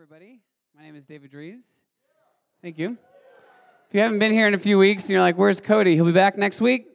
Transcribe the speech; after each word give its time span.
everybody. 0.00 0.40
My 0.74 0.82
name 0.82 0.96
is 0.96 1.06
David 1.06 1.30
Dries. 1.30 1.82
Thank 2.62 2.78
you. 2.78 2.96
If 3.86 3.94
you 3.94 4.00
haven't 4.00 4.18
been 4.18 4.32
here 4.32 4.48
in 4.48 4.54
a 4.54 4.58
few 4.58 4.78
weeks 4.78 5.02
and 5.02 5.10
you're 5.10 5.20
like, 5.20 5.36
where's 5.36 5.60
Cody? 5.60 5.94
He'll 5.94 6.06
be 6.06 6.12
back 6.12 6.38
next 6.38 6.62
week. 6.62 6.88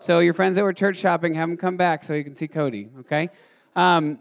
So, 0.00 0.20
your 0.20 0.32
friends 0.32 0.56
that 0.56 0.64
were 0.64 0.72
church 0.72 0.96
shopping, 0.96 1.34
have 1.34 1.50
them 1.50 1.58
come 1.58 1.76
back 1.76 2.02
so 2.02 2.14
you 2.14 2.24
can 2.24 2.32
see 2.32 2.48
Cody, 2.48 2.88
okay? 3.00 3.28
Um, 3.76 4.20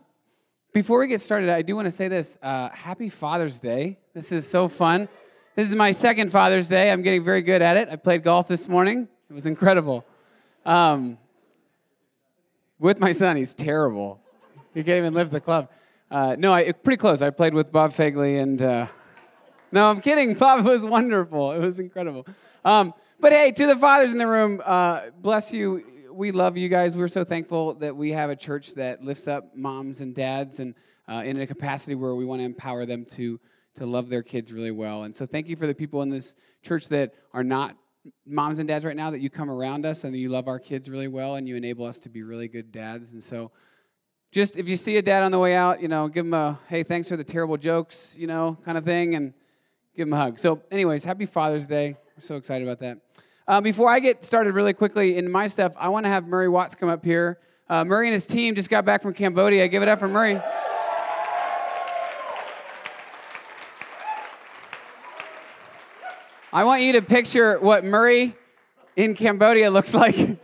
before 0.73 0.99
we 0.99 1.07
get 1.07 1.21
started, 1.21 1.49
I 1.49 1.61
do 1.61 1.77
want 1.77 1.85
to 1.85 1.91
say 1.91 2.09
this 2.09 2.37
uh, 2.41 2.71
Happy 2.71 3.07
Father's 3.07 3.57
Day. 3.61 3.99
This 4.13 4.33
is 4.33 4.45
so 4.45 4.67
fun. 4.67 5.07
This 5.55 5.69
is 5.69 5.77
my 5.77 5.91
second 5.91 6.33
Father's 6.33 6.67
Day. 6.67 6.91
I'm 6.91 7.03
getting 7.03 7.23
very 7.23 7.41
good 7.41 7.61
at 7.61 7.77
it. 7.77 7.87
I 7.89 7.95
played 7.95 8.21
golf 8.21 8.49
this 8.49 8.67
morning, 8.67 9.07
it 9.29 9.33
was 9.33 9.45
incredible. 9.45 10.05
Um, 10.65 11.17
with 12.79 12.99
my 12.99 13.13
son, 13.13 13.37
he's 13.37 13.53
terrible. 13.53 14.19
He 14.73 14.83
can't 14.83 14.97
even 14.97 15.13
lift 15.13 15.31
the 15.31 15.39
club. 15.39 15.69
Uh, 16.09 16.35
no, 16.39 16.53
I, 16.53 16.71
pretty 16.71 16.97
close. 16.97 17.21
I 17.21 17.31
played 17.31 17.53
with 17.53 17.71
Bob 17.71 17.91
Fagley 17.91 18.41
and 18.41 18.61
uh, 18.61 18.87
no, 19.71 19.89
I'm 19.89 19.99
kidding. 19.99 20.33
Bob 20.39 20.65
was 20.65 20.85
wonderful. 20.85 21.51
It 21.51 21.59
was 21.59 21.79
incredible. 21.79 22.25
Um, 22.63 22.93
but 23.19 23.33
hey, 23.33 23.51
to 23.51 23.67
the 23.67 23.75
fathers 23.75 24.13
in 24.13 24.17
the 24.17 24.27
room, 24.27 24.61
uh, 24.63 25.07
bless 25.19 25.53
you. 25.53 25.83
We 26.11 26.31
love 26.31 26.55
you 26.55 26.69
guys. 26.69 26.95
We're 26.95 27.09
so 27.09 27.23
thankful 27.23 27.75
that 27.75 27.95
we 27.95 28.11
have 28.13 28.29
a 28.29 28.35
church 28.35 28.75
that 28.75 29.03
lifts 29.03 29.27
up 29.27 29.55
moms 29.55 30.01
and 30.01 30.15
dads, 30.15 30.59
and 30.59 30.75
uh, 31.07 31.23
in 31.25 31.39
a 31.39 31.47
capacity 31.47 31.95
where 31.95 32.15
we 32.15 32.25
want 32.25 32.39
to 32.39 32.45
empower 32.45 32.85
them 32.85 33.05
to 33.11 33.39
to 33.75 33.85
love 33.85 34.09
their 34.09 34.23
kids 34.23 34.51
really 34.51 34.71
well. 34.71 35.03
And 35.03 35.15
so, 35.15 35.25
thank 35.25 35.47
you 35.47 35.55
for 35.55 35.67
the 35.67 35.75
people 35.75 36.01
in 36.01 36.09
this 36.09 36.35
church 36.63 36.87
that 36.87 37.13
are 37.33 37.43
not 37.43 37.75
moms 38.25 38.59
and 38.59 38.67
dads 38.67 38.85
right 38.85 38.95
now. 38.95 39.11
That 39.11 39.19
you 39.19 39.29
come 39.29 39.49
around 39.49 39.85
us 39.85 40.03
and 40.03 40.15
you 40.15 40.29
love 40.29 40.47
our 40.47 40.59
kids 40.59 40.89
really 40.89 41.07
well, 41.07 41.35
and 41.35 41.47
you 41.47 41.55
enable 41.55 41.85
us 41.85 41.99
to 41.99 42.09
be 42.09 42.23
really 42.23 42.47
good 42.47 42.71
dads. 42.71 43.11
And 43.11 43.23
so 43.23 43.51
just 44.37 44.55
if 44.55 44.69
you 44.69 44.77
see 44.77 44.97
a 44.97 45.01
dad 45.01 45.23
on 45.23 45.31
the 45.31 45.39
way 45.39 45.55
out, 45.55 45.81
you 45.81 45.87
know, 45.87 46.07
give 46.07 46.23
him 46.23 46.35
a 46.35 46.59
hey, 46.67 46.83
thanks 46.83 47.09
for 47.09 47.17
the 47.17 47.23
terrible 47.23 47.57
jokes, 47.57 48.15
you 48.19 48.27
know, 48.27 48.55
kind 48.63 48.77
of 48.77 48.85
thing, 48.85 49.15
and 49.15 49.33
give 49.95 50.07
him 50.07 50.13
a 50.13 50.15
hug. 50.15 50.37
So, 50.37 50.61
anyways, 50.69 51.03
happy 51.03 51.25
Father's 51.25 51.65
Day. 51.65 51.97
We're 52.15 52.21
so 52.21 52.35
excited 52.35 52.67
about 52.67 52.77
that. 52.81 52.99
Uh, 53.47 53.61
before 53.61 53.89
I 53.89 53.99
get 53.99 54.23
started 54.23 54.53
really 54.53 54.73
quickly 54.73 55.17
in 55.17 55.31
my 55.31 55.47
stuff, 55.47 55.73
I 55.75 55.89
want 55.89 56.05
to 56.05 56.11
have 56.11 56.27
Murray 56.27 56.47
Watts 56.49 56.75
come 56.75 56.87
up 56.87 57.03
here. 57.03 57.39
Uh, 57.67 57.83
Murray 57.83 58.09
and 58.09 58.13
his 58.13 58.27
team 58.27 58.53
just 58.53 58.69
got 58.69 58.85
back 58.85 59.01
from 59.01 59.15
Cambodia. 59.15 59.67
Give 59.69 59.81
it 59.81 59.89
up 59.89 59.97
for 59.97 60.07
Murray. 60.07 60.39
I 66.53 66.63
want 66.63 66.83
you 66.83 66.93
to 66.93 67.01
picture 67.01 67.57
what 67.57 67.83
Murray 67.83 68.35
in 68.95 69.15
Cambodia 69.15 69.71
looks 69.71 69.93
like. 69.95 70.37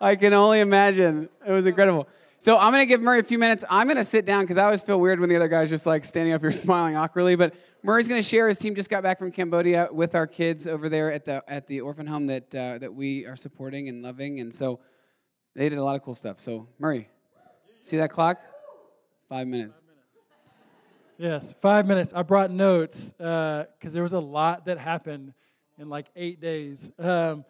I 0.00 0.14
can 0.14 0.32
only 0.34 0.60
imagine. 0.60 1.28
It 1.44 1.50
was 1.50 1.66
incredible. 1.66 2.06
So 2.44 2.58
I'm 2.58 2.74
to 2.74 2.84
give 2.84 3.00
Murray 3.00 3.20
a 3.20 3.22
few 3.22 3.38
minutes. 3.38 3.64
I'm 3.70 3.88
to 3.88 4.04
sit 4.04 4.26
down 4.26 4.42
because 4.42 4.58
I 4.58 4.64
always 4.64 4.82
feel 4.82 5.00
weird 5.00 5.18
when 5.18 5.30
the 5.30 5.36
other 5.36 5.48
guy's 5.48 5.70
just 5.70 5.86
like 5.86 6.04
standing 6.04 6.34
up 6.34 6.42
here 6.42 6.52
smiling 6.66 6.94
awkwardly. 6.94 7.36
But 7.36 7.54
Murray's 7.82 8.06
to 8.06 8.22
share. 8.22 8.48
His 8.48 8.58
team 8.58 8.74
just 8.74 8.90
got 8.90 9.02
back 9.02 9.18
from 9.18 9.32
Cambodia 9.32 9.88
with 9.90 10.14
our 10.14 10.26
kids 10.26 10.66
over 10.66 10.90
there 10.90 11.10
at 11.10 11.24
the 11.24 11.42
at 11.48 11.66
the 11.66 11.80
orphan 11.80 12.06
home 12.06 12.26
that 12.26 12.54
uh, 12.54 12.76
that 12.76 12.92
we 12.92 13.24
are 13.24 13.34
supporting 13.34 13.88
and 13.88 14.02
loving. 14.02 14.40
And 14.40 14.54
so 14.54 14.80
they 15.56 15.70
did 15.70 15.78
a 15.78 15.82
lot 15.82 15.96
of 15.96 16.02
cool 16.02 16.14
stuff. 16.14 16.38
So 16.38 16.68
Murray, 16.78 17.08
see 17.80 17.96
that 17.96 18.10
clock? 18.10 18.38
Five 19.26 19.46
minutes. 19.46 19.80
Yes, 21.16 21.54
five 21.62 21.86
minutes. 21.86 22.12
I 22.14 22.24
brought 22.24 22.50
notes 22.50 23.14
because 23.16 23.66
uh, 23.86 23.88
there 23.88 24.02
was 24.02 24.12
a 24.12 24.20
lot 24.20 24.66
that 24.66 24.76
happened 24.76 25.32
in 25.78 25.88
like 25.88 26.08
eight 26.14 26.42
days 26.42 26.92
um, 26.98 27.46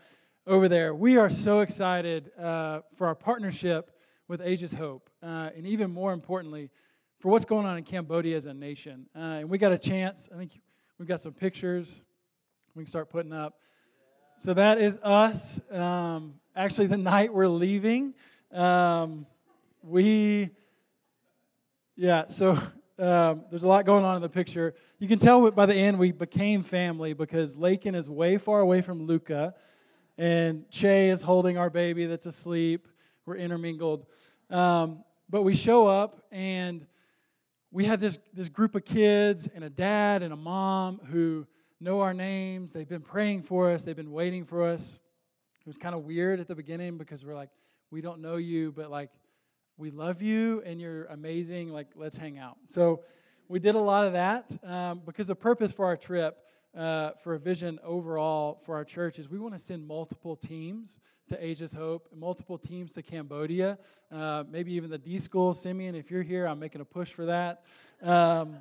over 0.46 0.68
there. 0.68 0.94
We 0.94 1.16
are 1.16 1.30
so 1.30 1.62
excited 1.62 2.30
uh, 2.38 2.82
for 2.96 3.08
our 3.08 3.16
partnership 3.16 3.90
with 4.28 4.40
Asia's 4.40 4.74
Hope, 4.74 5.10
uh, 5.22 5.50
and 5.56 5.66
even 5.66 5.90
more 5.90 6.12
importantly, 6.12 6.70
for 7.18 7.28
what's 7.28 7.44
going 7.44 7.66
on 7.66 7.78
in 7.78 7.84
Cambodia 7.84 8.36
as 8.36 8.46
a 8.46 8.54
nation. 8.54 9.06
Uh, 9.14 9.18
and 9.18 9.50
we 9.50 9.58
got 9.58 9.72
a 9.72 9.78
chance. 9.78 10.28
I 10.32 10.38
think 10.38 10.60
we've 10.98 11.08
got 11.08 11.20
some 11.20 11.32
pictures 11.32 12.00
we 12.74 12.82
can 12.82 12.88
start 12.88 13.08
putting 13.08 13.32
up. 13.32 13.60
So 14.36 14.52
that 14.54 14.80
is 14.80 14.98
us. 15.02 15.60
Um, 15.70 16.34
actually, 16.56 16.88
the 16.88 16.96
night 16.96 17.32
we're 17.32 17.46
leaving, 17.46 18.14
um, 18.52 19.26
we, 19.82 20.50
yeah. 21.94 22.26
So 22.26 22.50
um, 22.98 23.44
there's 23.50 23.62
a 23.62 23.68
lot 23.68 23.84
going 23.84 24.04
on 24.04 24.16
in 24.16 24.22
the 24.22 24.28
picture. 24.28 24.74
You 24.98 25.06
can 25.06 25.20
tell 25.20 25.48
by 25.50 25.66
the 25.66 25.74
end 25.74 25.98
we 25.98 26.10
became 26.10 26.62
family 26.64 27.12
because 27.12 27.56
Lakin 27.56 27.94
is 27.94 28.10
way 28.10 28.38
far 28.38 28.60
away 28.60 28.82
from 28.82 29.06
Luca, 29.06 29.54
and 30.18 30.68
Che 30.70 31.10
is 31.10 31.22
holding 31.22 31.56
our 31.56 31.70
baby 31.70 32.06
that's 32.06 32.26
asleep 32.26 32.88
we're 33.26 33.36
intermingled. 33.36 34.06
Um, 34.50 35.04
but 35.28 35.42
we 35.42 35.54
show 35.54 35.86
up 35.86 36.22
and 36.30 36.86
we 37.70 37.84
have 37.86 38.00
this, 38.00 38.18
this 38.32 38.48
group 38.48 38.74
of 38.74 38.84
kids 38.84 39.48
and 39.54 39.64
a 39.64 39.70
dad 39.70 40.22
and 40.22 40.32
a 40.32 40.36
mom 40.36 41.00
who 41.10 41.46
know 41.80 42.00
our 42.00 42.14
names. 42.14 42.72
They've 42.72 42.88
been 42.88 43.02
praying 43.02 43.42
for 43.42 43.70
us, 43.70 43.82
they've 43.82 43.96
been 43.96 44.12
waiting 44.12 44.44
for 44.44 44.64
us. 44.64 44.98
It 45.60 45.66
was 45.66 45.78
kind 45.78 45.94
of 45.94 46.04
weird 46.04 46.40
at 46.40 46.48
the 46.48 46.54
beginning 46.54 46.98
because 46.98 47.24
we're 47.24 47.34
like, 47.34 47.50
we 47.90 48.00
don't 48.00 48.20
know 48.20 48.36
you, 48.36 48.72
but 48.72 48.90
like, 48.90 49.10
we 49.76 49.90
love 49.90 50.22
you 50.22 50.62
and 50.64 50.80
you're 50.80 51.06
amazing. 51.06 51.70
Like, 51.70 51.88
let's 51.96 52.16
hang 52.16 52.38
out. 52.38 52.56
So, 52.68 53.02
we 53.48 53.58
did 53.58 53.74
a 53.74 53.80
lot 53.80 54.06
of 54.06 54.14
that 54.14 54.50
um, 54.64 55.02
because 55.04 55.26
the 55.26 55.34
purpose 55.34 55.72
for 55.72 55.84
our 55.84 55.96
trip, 55.96 56.38
uh, 56.76 57.10
for 57.22 57.34
a 57.34 57.38
vision 57.38 57.78
overall 57.84 58.60
for 58.64 58.74
our 58.74 58.84
church, 58.84 59.18
is 59.18 59.28
we 59.28 59.38
want 59.38 59.54
to 59.54 59.58
send 59.58 59.86
multiple 59.86 60.34
teams 60.34 60.98
to 61.28 61.44
Asia's 61.44 61.72
Hope, 61.72 62.08
multiple 62.14 62.58
teams 62.58 62.92
to 62.92 63.02
Cambodia, 63.02 63.78
uh, 64.12 64.44
maybe 64.50 64.72
even 64.74 64.90
the 64.90 64.98
D 64.98 65.18
School. 65.18 65.54
Simeon, 65.54 65.94
if 65.94 66.10
you're 66.10 66.22
here, 66.22 66.46
I'm 66.46 66.58
making 66.58 66.80
a 66.80 66.84
push 66.84 67.12
for 67.12 67.26
that. 67.26 67.64
Um, 68.02 68.56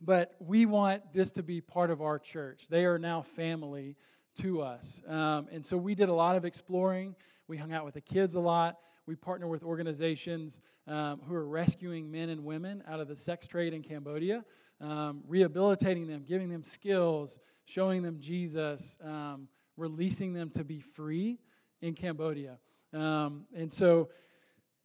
but 0.00 0.34
we 0.38 0.66
want 0.66 1.02
this 1.12 1.30
to 1.32 1.42
be 1.42 1.60
part 1.60 1.90
of 1.90 2.02
our 2.02 2.18
church. 2.18 2.66
They 2.68 2.84
are 2.84 2.98
now 2.98 3.22
family 3.22 3.96
to 4.40 4.60
us. 4.60 5.00
Um, 5.08 5.48
and 5.50 5.64
so 5.64 5.76
we 5.78 5.94
did 5.94 6.10
a 6.10 6.12
lot 6.12 6.36
of 6.36 6.44
exploring. 6.44 7.14
We 7.48 7.56
hung 7.56 7.72
out 7.72 7.84
with 7.84 7.94
the 7.94 8.02
kids 8.02 8.34
a 8.34 8.40
lot. 8.40 8.78
We 9.06 9.14
partner 9.14 9.46
with 9.46 9.62
organizations 9.62 10.60
um, 10.86 11.20
who 11.26 11.34
are 11.34 11.46
rescuing 11.46 12.10
men 12.10 12.28
and 12.28 12.44
women 12.44 12.82
out 12.86 13.00
of 13.00 13.08
the 13.08 13.16
sex 13.16 13.46
trade 13.46 13.72
in 13.72 13.82
Cambodia, 13.82 14.44
um, 14.80 15.22
rehabilitating 15.26 16.06
them, 16.06 16.24
giving 16.26 16.50
them 16.50 16.62
skills, 16.62 17.38
showing 17.64 18.02
them 18.02 18.18
Jesus, 18.20 18.98
um, 19.02 19.48
releasing 19.76 20.32
them 20.32 20.50
to 20.50 20.64
be 20.64 20.80
free 20.80 21.38
in 21.80 21.94
Cambodia. 21.94 22.58
Um, 22.92 23.44
and 23.54 23.72
so 23.72 24.08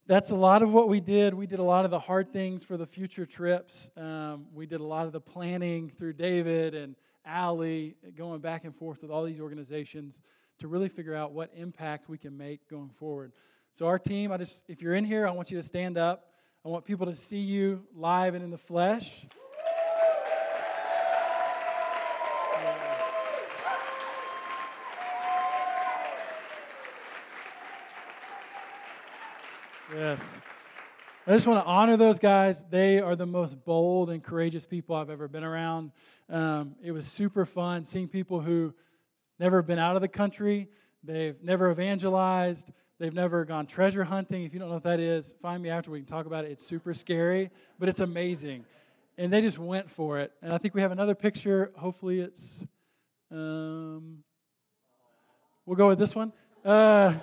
that's 0.08 0.32
a 0.32 0.36
lot 0.36 0.62
of 0.62 0.72
what 0.72 0.90
we 0.90 1.00
did. 1.00 1.34
We 1.34 1.48
did 1.48 1.60
a 1.60 1.64
lot 1.64 1.86
of 1.86 1.92
the 1.92 2.00
hard 2.00 2.34
things 2.34 2.64
for 2.64 2.76
the 2.76 2.86
future 2.86 3.26
trips. 3.26 3.90
Um, 3.96 4.46
we 4.54 4.66
did 4.66 4.82
a 4.82 4.86
lot 4.86 5.06
of 5.06 5.12
the 5.12 5.22
planning 5.22 5.90
through 5.90 6.14
David 6.14 6.76
and 6.76 6.96
Allie, 7.26 7.96
going 8.16 8.42
back 8.42 8.66
and 8.66 8.76
forth 8.76 9.04
with 9.04 9.12
all 9.12 9.24
these 9.24 9.40
organizations 9.40 10.22
to 10.60 10.68
really 10.68 10.90
figure 10.90 11.16
out 11.16 11.32
what 11.32 11.52
impact 11.56 12.10
we 12.10 12.18
can 12.18 12.36
make 12.36 12.68
going 12.68 12.90
forward. 12.90 13.32
So 13.74 13.88
our 13.88 14.00
team, 14.00 14.32
I 14.32 14.38
just 14.38 14.64
if 14.68 14.82
you're 14.82 14.96
in 14.96 15.06
here, 15.06 15.28
I 15.28 15.32
want 15.32 15.50
you 15.52 15.58
to 15.58 15.64
stand 15.64 15.98
up. 15.98 16.32
I 16.66 16.70
want 16.70 16.86
people 16.86 17.06
to 17.08 17.16
see 17.16 17.40
you 17.40 17.84
live 17.96 18.36
and 18.36 18.44
in 18.44 18.52
the 18.52 18.58
flesh. 18.58 19.26
Yes. 30.02 30.42
I 31.28 31.32
just 31.34 31.46
want 31.46 31.64
to 31.64 31.66
honor 31.68 31.96
those 31.96 32.18
guys. 32.18 32.66
They 32.72 33.00
are 33.00 33.16
the 33.16 33.28
most 33.28 33.64
bold 33.64 34.10
and 34.10 34.24
courageous 34.24 34.66
people 34.66 34.96
I've 34.96 35.12
ever 35.12 35.28
been 35.28 35.44
around. 35.44 35.92
Um, 36.28 36.74
it 36.82 36.92
was 36.92 37.06
super 37.06 37.46
fun 37.46 37.86
seeing 37.86 38.08
people 38.08 38.42
who 38.42 38.74
never 39.38 39.62
been 39.62 39.78
out 39.78 39.96
of 39.96 40.02
the 40.02 40.08
country, 40.08 40.70
they've 41.04 41.36
never 41.44 41.70
evangelized, 41.70 42.72
they've 42.98 43.14
never 43.14 43.46
gone 43.46 43.68
treasure 43.68 44.04
hunting. 44.04 44.44
If 44.44 44.56
you 44.56 44.60
don't 44.60 44.70
know 44.70 44.74
what 44.74 44.86
that 44.86 45.00
is, 45.00 45.36
find 45.40 45.62
me 45.62 45.70
after 45.70 45.92
we 45.92 46.00
can 46.00 46.08
talk 46.08 46.26
about 46.26 46.46
it. 46.46 46.52
It's 46.52 46.66
super 46.66 46.96
scary, 46.96 47.52
but 47.78 47.88
it's 47.88 48.02
amazing. 48.02 48.66
And 49.20 49.32
they 49.32 49.42
just 49.42 49.60
went 49.60 49.88
for 49.88 50.18
it. 50.18 50.32
And 50.42 50.52
I 50.52 50.58
think 50.58 50.74
we 50.74 50.82
have 50.82 50.92
another 50.92 51.14
picture. 51.14 51.74
Hopefully, 51.78 52.22
it's. 52.22 52.66
Um, 53.32 54.24
we'll 55.68 55.78
go 55.78 55.90
with 55.90 56.00
this 56.00 56.16
one. 56.16 56.34
Uh, 56.66 57.20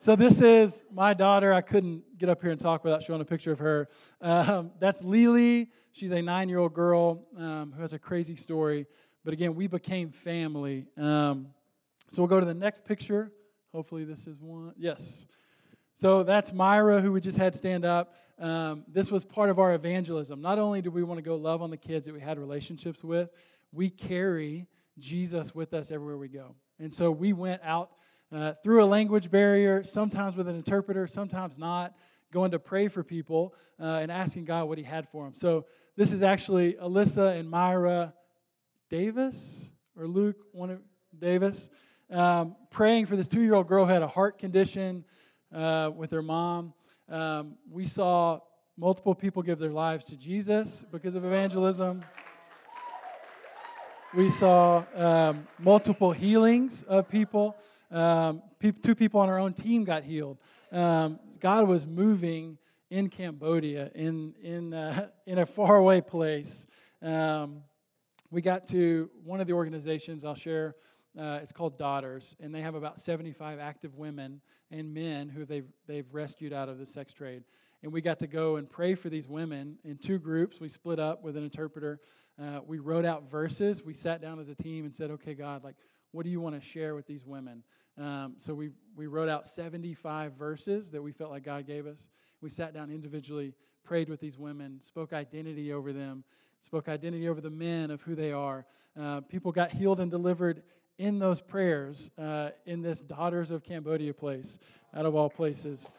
so 0.00 0.16
this 0.16 0.40
is 0.40 0.82
my 0.90 1.12
daughter. 1.12 1.52
I 1.52 1.60
couldn't 1.60 2.16
get 2.16 2.30
up 2.30 2.40
here 2.40 2.50
and 2.50 2.58
talk 2.58 2.84
without 2.84 3.02
showing 3.02 3.20
a 3.20 3.24
picture 3.24 3.52
of 3.52 3.58
her. 3.58 3.86
Um, 4.22 4.70
that's 4.80 5.04
Lily. 5.04 5.68
She's 5.92 6.12
a 6.12 6.22
nine-year-old 6.22 6.72
girl 6.72 7.26
um, 7.36 7.74
who 7.76 7.82
has 7.82 7.92
a 7.92 7.98
crazy 7.98 8.34
story. 8.34 8.86
But 9.26 9.34
again, 9.34 9.54
we 9.54 9.66
became 9.66 10.10
family. 10.10 10.86
Um, 10.96 11.48
so 12.08 12.22
we'll 12.22 12.30
go 12.30 12.40
to 12.40 12.46
the 12.46 12.54
next 12.54 12.86
picture. 12.86 13.30
Hopefully, 13.74 14.04
this 14.04 14.26
is 14.26 14.40
one. 14.40 14.72
Yes. 14.78 15.26
So 15.96 16.22
that's 16.22 16.50
Myra, 16.50 17.02
who 17.02 17.12
we 17.12 17.20
just 17.20 17.36
had 17.36 17.54
stand 17.54 17.84
up. 17.84 18.14
Um, 18.38 18.84
this 18.88 19.10
was 19.10 19.26
part 19.26 19.50
of 19.50 19.58
our 19.58 19.74
evangelism. 19.74 20.40
Not 20.40 20.58
only 20.58 20.80
do 20.80 20.90
we 20.90 21.02
want 21.02 21.18
to 21.18 21.22
go 21.22 21.36
love 21.36 21.60
on 21.60 21.68
the 21.68 21.76
kids 21.76 22.06
that 22.06 22.14
we 22.14 22.20
had 22.20 22.38
relationships 22.38 23.04
with, 23.04 23.28
we 23.70 23.90
carry 23.90 24.66
Jesus 24.98 25.54
with 25.54 25.74
us 25.74 25.90
everywhere 25.90 26.16
we 26.16 26.28
go. 26.28 26.54
And 26.78 26.90
so 26.90 27.10
we 27.10 27.34
went 27.34 27.60
out 27.62 27.90
uh, 28.32 28.52
through 28.62 28.84
a 28.84 28.86
language 28.86 29.30
barrier, 29.30 29.82
sometimes 29.84 30.36
with 30.36 30.48
an 30.48 30.56
interpreter, 30.56 31.06
sometimes 31.06 31.58
not, 31.58 31.94
going 32.32 32.52
to 32.52 32.58
pray 32.58 32.88
for 32.88 33.02
people 33.02 33.54
uh, 33.80 33.98
and 34.00 34.10
asking 34.10 34.44
God 34.44 34.68
what 34.68 34.78
He 34.78 34.84
had 34.84 35.08
for 35.08 35.24
them. 35.24 35.34
So 35.34 35.66
this 35.96 36.12
is 36.12 36.22
actually 36.22 36.74
Alyssa 36.74 37.38
and 37.38 37.50
Myra 37.50 38.14
Davis 38.88 39.70
or 39.96 40.06
Luke, 40.06 40.36
one 40.52 40.70
of 40.70 40.80
Davis, 41.18 41.68
um, 42.10 42.56
praying 42.70 43.06
for 43.06 43.16
this 43.16 43.28
two 43.28 43.40
year 43.40 43.54
old 43.54 43.66
girl 43.66 43.84
who 43.84 43.92
had 43.92 44.02
a 44.02 44.08
heart 44.08 44.38
condition 44.38 45.04
uh, 45.54 45.90
with 45.94 46.10
her 46.10 46.22
mom. 46.22 46.72
Um, 47.08 47.56
we 47.70 47.86
saw 47.86 48.40
multiple 48.76 49.14
people 49.14 49.42
give 49.42 49.58
their 49.58 49.72
lives 49.72 50.04
to 50.06 50.16
Jesus 50.16 50.84
because 50.90 51.14
of 51.14 51.24
evangelism. 51.24 52.04
We 54.14 54.28
saw 54.28 54.84
um, 54.94 55.46
multiple 55.58 56.12
healings 56.12 56.82
of 56.84 57.08
people. 57.08 57.56
Um, 57.90 58.42
pe- 58.58 58.72
two 58.72 58.94
people 58.94 59.20
on 59.20 59.28
our 59.28 59.38
own 59.38 59.52
team 59.52 59.84
got 59.84 60.04
healed. 60.04 60.38
Um, 60.72 61.18
God 61.40 61.66
was 61.66 61.86
moving 61.86 62.58
in 62.90 63.08
Cambodia, 63.08 63.90
in, 63.94 64.34
in, 64.42 64.74
uh, 64.74 65.08
in 65.26 65.38
a 65.38 65.46
faraway 65.46 66.00
place. 66.00 66.66
Um, 67.02 67.62
we 68.30 68.42
got 68.42 68.66
to 68.68 69.10
one 69.24 69.40
of 69.40 69.46
the 69.46 69.52
organizations 69.52 70.24
I'll 70.24 70.34
share. 70.34 70.76
Uh, 71.18 71.40
it's 71.42 71.50
called 71.50 71.76
Daughters, 71.76 72.36
and 72.40 72.54
they 72.54 72.60
have 72.60 72.76
about 72.76 72.98
75 72.98 73.58
active 73.58 73.96
women 73.96 74.40
and 74.70 74.94
men 74.94 75.28
who 75.28 75.44
they've, 75.44 75.66
they've 75.88 76.06
rescued 76.12 76.52
out 76.52 76.68
of 76.68 76.78
the 76.78 76.86
sex 76.86 77.12
trade. 77.12 77.42
And 77.82 77.92
we 77.92 78.00
got 78.00 78.18
to 78.20 78.26
go 78.26 78.56
and 78.56 78.68
pray 78.68 78.94
for 78.94 79.08
these 79.08 79.26
women 79.26 79.78
in 79.84 79.96
two 79.96 80.18
groups. 80.18 80.60
We 80.60 80.68
split 80.68 81.00
up 81.00 81.24
with 81.24 81.36
an 81.36 81.42
interpreter. 81.42 82.00
Uh, 82.40 82.60
we 82.64 82.78
wrote 82.78 83.04
out 83.04 83.28
verses. 83.28 83.82
We 83.82 83.94
sat 83.94 84.20
down 84.20 84.38
as 84.38 84.48
a 84.48 84.54
team 84.54 84.84
and 84.84 84.94
said, 84.94 85.10
okay, 85.10 85.34
God, 85.34 85.64
like, 85.64 85.76
what 86.12 86.24
do 86.24 86.30
you 86.30 86.40
want 86.40 86.60
to 86.60 86.66
share 86.66 86.94
with 86.94 87.06
these 87.06 87.24
women? 87.24 87.62
Um, 88.00 88.34
so 88.38 88.54
we, 88.54 88.70
we 88.96 89.06
wrote 89.06 89.28
out 89.28 89.46
75 89.46 90.32
verses 90.32 90.90
that 90.90 91.02
we 91.02 91.12
felt 91.12 91.30
like 91.30 91.44
God 91.44 91.66
gave 91.66 91.86
us. 91.86 92.08
We 92.40 92.48
sat 92.48 92.72
down 92.72 92.90
individually, 92.90 93.52
prayed 93.84 94.08
with 94.08 94.20
these 94.20 94.38
women, 94.38 94.80
spoke 94.80 95.12
identity 95.12 95.72
over 95.72 95.92
them, 95.92 96.24
spoke 96.60 96.88
identity 96.88 97.28
over 97.28 97.42
the 97.42 97.50
men 97.50 97.90
of 97.90 98.00
who 98.00 98.14
they 98.14 98.32
are. 98.32 98.64
Uh, 98.98 99.20
people 99.20 99.52
got 99.52 99.70
healed 99.70 100.00
and 100.00 100.10
delivered 100.10 100.62
in 100.98 101.18
those 101.18 101.42
prayers 101.42 102.10
uh, 102.18 102.50
in 102.64 102.80
this 102.80 103.00
Daughters 103.00 103.50
of 103.50 103.62
Cambodia 103.62 104.14
place, 104.14 104.58
out 104.94 105.04
of 105.04 105.14
all 105.14 105.28
places. 105.28 105.90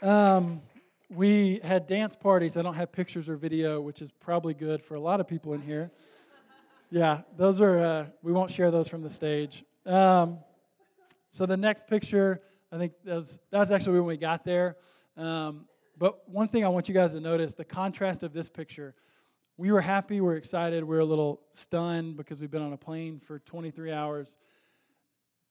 Um, 0.00 0.62
we 1.10 1.60
had 1.62 1.86
dance 1.86 2.16
parties. 2.16 2.56
I 2.56 2.62
don't 2.62 2.74
have 2.74 2.92
pictures 2.92 3.28
or 3.28 3.36
video, 3.36 3.80
which 3.80 4.00
is 4.00 4.10
probably 4.10 4.54
good 4.54 4.82
for 4.82 4.94
a 4.94 5.00
lot 5.00 5.20
of 5.20 5.28
people 5.28 5.52
in 5.52 5.60
here. 5.60 5.90
Yeah, 6.90 7.22
those 7.36 7.60
are, 7.60 7.78
uh, 7.78 8.06
we 8.22 8.32
won't 8.32 8.50
share 8.50 8.70
those 8.70 8.86
from 8.86 9.02
the 9.02 9.10
stage. 9.10 9.64
Um, 9.84 10.38
so 11.30 11.44
the 11.44 11.56
next 11.56 11.88
picture, 11.88 12.40
I 12.70 12.78
think 12.78 12.92
that 13.04 13.16
was, 13.16 13.40
that 13.50 13.58
was 13.58 13.72
actually 13.72 13.98
when 13.98 14.06
we 14.06 14.16
got 14.16 14.44
there. 14.44 14.76
Um, 15.16 15.66
but 15.98 16.28
one 16.28 16.46
thing 16.46 16.64
I 16.64 16.68
want 16.68 16.88
you 16.88 16.94
guys 16.94 17.12
to 17.14 17.20
notice 17.20 17.54
the 17.54 17.64
contrast 17.64 18.22
of 18.22 18.32
this 18.32 18.48
picture. 18.48 18.94
We 19.56 19.72
were 19.72 19.80
happy, 19.80 20.20
we 20.20 20.28
are 20.28 20.36
excited, 20.36 20.84
we 20.84 20.96
are 20.96 21.00
a 21.00 21.04
little 21.04 21.40
stunned 21.52 22.16
because 22.16 22.40
we've 22.40 22.50
been 22.50 22.62
on 22.62 22.72
a 22.72 22.78
plane 22.78 23.18
for 23.18 23.40
23 23.40 23.90
hours. 23.90 24.36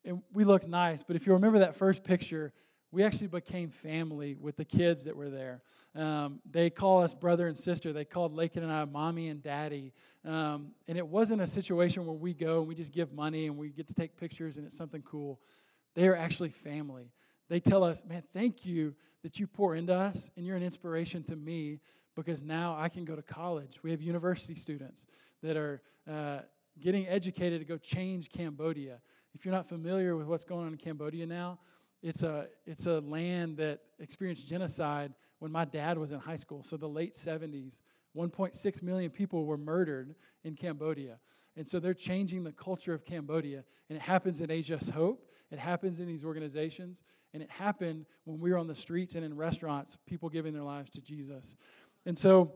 And 0.05 0.21
we 0.31 0.45
looked 0.45 0.67
nice, 0.67 1.03
but 1.03 1.17
if 1.17 1.27
you 1.27 1.33
remember 1.33 1.59
that 1.59 1.75
first 1.75 2.03
picture, 2.03 2.53
we 2.91 3.03
actually 3.03 3.27
became 3.27 3.71
family 3.71 4.37
with 4.39 4.55
the 4.55 4.63
kids 4.63 5.03
that 5.03 5.17
were 5.17 5.29
there. 5.29 5.61
Um, 5.95 6.39
they 6.49 6.69
call 6.69 7.03
us 7.03 7.13
brother 7.13 7.47
and 7.47 7.57
sister. 7.57 7.91
They 7.91 8.05
called 8.05 8.33
Lakin 8.33 8.63
and 8.63 8.71
I 8.71 8.85
mommy 8.85 9.27
and 9.29 9.41
daddy. 9.41 9.93
Um, 10.25 10.71
and 10.87 10.97
it 10.97 11.07
wasn't 11.07 11.41
a 11.41 11.47
situation 11.47 12.05
where 12.05 12.15
we 12.15 12.33
go 12.33 12.59
and 12.59 12.67
we 12.67 12.73
just 12.73 12.91
give 12.91 13.13
money 13.13 13.45
and 13.45 13.57
we 13.57 13.69
get 13.69 13.87
to 13.87 13.93
take 13.93 14.17
pictures 14.17 14.57
and 14.57 14.65
it's 14.65 14.77
something 14.77 15.03
cool. 15.03 15.39
They 15.93 16.07
are 16.07 16.15
actually 16.15 16.49
family. 16.49 17.11
They 17.47 17.59
tell 17.59 17.83
us, 17.83 18.03
man, 18.03 18.23
thank 18.33 18.65
you 18.65 18.95
that 19.21 19.39
you 19.39 19.45
pour 19.45 19.75
into 19.75 19.93
us 19.93 20.31
and 20.35 20.45
you're 20.45 20.57
an 20.57 20.63
inspiration 20.63 21.23
to 21.25 21.35
me 21.35 21.79
because 22.15 22.41
now 22.41 22.75
I 22.77 22.89
can 22.89 23.05
go 23.05 23.15
to 23.15 23.21
college. 23.21 23.79
We 23.83 23.91
have 23.91 24.01
university 24.01 24.55
students 24.55 25.05
that 25.43 25.57
are 25.57 25.81
uh, 26.11 26.39
getting 26.79 27.07
educated 27.07 27.59
to 27.59 27.65
go 27.65 27.77
change 27.77 28.31
Cambodia. 28.31 28.99
If 29.35 29.45
you're 29.45 29.53
not 29.53 29.67
familiar 29.67 30.15
with 30.15 30.25
what's 30.25 30.43
going 30.43 30.65
on 30.65 30.71
in 30.71 30.77
Cambodia 30.77 31.27
now, 31.27 31.59
it's 32.01 32.23
a, 32.23 32.47
it's 32.65 32.87
a 32.87 32.99
land 33.01 33.57
that 33.57 33.81
experienced 33.99 34.47
genocide 34.47 35.13
when 35.39 35.51
my 35.51 35.65
dad 35.65 35.97
was 35.97 36.11
in 36.11 36.19
high 36.19 36.35
school, 36.35 36.63
so 36.63 36.77
the 36.77 36.87
late 36.87 37.15
70s. 37.15 37.79
1.6 38.15 38.81
million 38.81 39.11
people 39.11 39.45
were 39.45 39.57
murdered 39.57 40.15
in 40.43 40.55
Cambodia. 40.55 41.19
And 41.57 41.67
so 41.67 41.79
they're 41.79 41.93
changing 41.93 42.43
the 42.43 42.51
culture 42.51 42.93
of 42.93 43.05
Cambodia. 43.05 43.63
And 43.89 43.97
it 43.97 44.01
happens 44.01 44.41
in 44.41 44.51
Asia's 44.51 44.89
Hope, 44.89 45.29
it 45.51 45.59
happens 45.59 45.99
in 45.99 46.07
these 46.07 46.25
organizations, 46.25 47.03
and 47.33 47.43
it 47.43 47.49
happened 47.49 48.05
when 48.23 48.39
we 48.39 48.51
were 48.51 48.57
on 48.57 48.67
the 48.67 48.75
streets 48.75 49.15
and 49.15 49.23
in 49.23 49.35
restaurants, 49.35 49.97
people 50.05 50.29
giving 50.29 50.53
their 50.53 50.63
lives 50.63 50.89
to 50.91 51.01
Jesus. 51.01 51.55
And 52.05 52.17
so, 52.17 52.53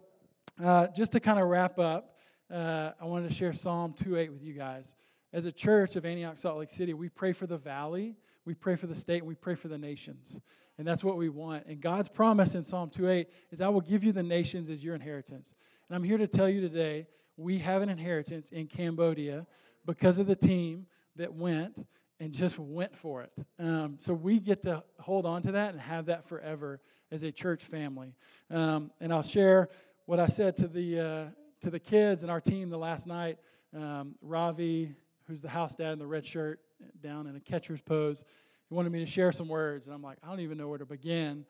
uh, 0.61 0.87
just 0.87 1.11
to 1.13 1.19
kind 1.19 1.39
of 1.39 1.47
wrap 1.47 1.77
up, 1.79 2.17
uh, 2.51 2.91
I 2.99 3.05
wanted 3.05 3.29
to 3.29 3.35
share 3.35 3.53
Psalm 3.53 3.93
2:8 3.93 4.31
with 4.31 4.43
you 4.43 4.53
guys. 4.53 4.95
As 5.31 5.45
a 5.45 5.51
church 5.51 5.95
of 5.95 6.05
Antioch 6.05 6.37
Salt 6.37 6.57
Lake 6.57 6.69
City, 6.69 6.93
we 6.93 7.09
pray 7.09 7.33
for 7.33 7.45
the 7.45 7.57
valley 7.57 8.15
we 8.49 8.55
pray 8.55 8.75
for 8.75 8.87
the 8.87 8.95
state, 8.95 9.19
and 9.19 9.27
we 9.27 9.35
pray 9.35 9.53
for 9.53 9.67
the 9.67 9.77
nations. 9.77 10.39
And 10.79 10.87
that's 10.87 11.03
what 11.03 11.17
we 11.17 11.27
want. 11.27 11.65
And 11.67 11.81
God's 11.81 12.07
promise 12.07 12.55
in 12.55 12.63
Psalm 12.63 12.89
2:8 12.89 13.27
is, 13.51 13.59
I 13.59 13.67
will 13.67 13.81
give 13.81 14.01
you 14.01 14.13
the 14.13 14.23
nations 14.23 14.69
as 14.69 14.81
your 14.81 14.95
inheritance. 14.95 15.53
And 15.87 15.95
I'm 15.95 16.03
here 16.03 16.17
to 16.17 16.25
tell 16.25 16.47
you 16.47 16.61
today, 16.61 17.05
we 17.35 17.57
have 17.59 17.81
an 17.81 17.89
inheritance 17.89 18.49
in 18.51 18.67
Cambodia 18.67 19.45
because 19.85 20.19
of 20.19 20.27
the 20.27 20.37
team 20.37 20.87
that 21.17 21.33
went 21.33 21.85
and 22.21 22.33
just 22.33 22.57
went 22.57 22.95
for 22.95 23.23
it. 23.23 23.31
Um, 23.59 23.97
so 23.99 24.13
we 24.13 24.39
get 24.39 24.61
to 24.61 24.81
hold 24.99 25.25
on 25.25 25.41
to 25.43 25.51
that 25.51 25.73
and 25.73 25.81
have 25.81 26.05
that 26.05 26.23
forever 26.23 26.79
as 27.11 27.23
a 27.23 27.31
church 27.31 27.65
family. 27.65 28.15
Um, 28.49 28.89
and 29.01 29.13
I'll 29.13 29.21
share 29.21 29.67
what 30.05 30.21
I 30.21 30.27
said 30.27 30.55
to 30.57 30.67
the 30.69 30.99
uh, 30.99 31.25
to 31.59 31.69
the 31.69 31.79
kids 31.79 32.23
and 32.23 32.31
our 32.31 32.39
team 32.39 32.69
the 32.69 32.77
last 32.77 33.05
night. 33.05 33.37
Um, 33.75 34.15
Ravi, 34.21 34.95
who's 35.27 35.41
the 35.41 35.49
house 35.49 35.75
dad 35.75 35.91
in 35.91 35.99
the 35.99 36.07
red 36.07 36.25
shirt, 36.25 36.61
down 37.01 37.27
in 37.27 37.35
a 37.35 37.41
catcher's 37.41 37.81
pose. 37.81 38.23
He 38.69 38.75
wanted 38.75 38.91
me 38.91 38.99
to 38.99 39.07
share 39.07 39.31
some 39.31 39.47
words, 39.47 39.87
and 39.87 39.95
I'm 39.95 40.03
like, 40.03 40.19
I 40.23 40.29
don't 40.29 40.41
even 40.41 40.57
know 40.57 40.67
where 40.67 40.77
to 40.77 40.85
begin. 40.85 41.45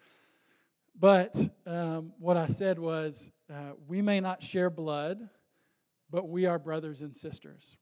But 0.97 1.35
um, 1.67 2.13
what 2.17 2.37
I 2.37 2.47
said 2.47 2.79
was, 2.79 3.31
uh, 3.53 3.73
we 3.87 4.01
may 4.01 4.21
not 4.21 4.41
share 4.41 4.69
blood, 4.69 5.27
but 6.09 6.29
we 6.29 6.45
are 6.45 6.57
brothers 6.57 7.01
and 7.01 7.15
sisters. 7.15 7.75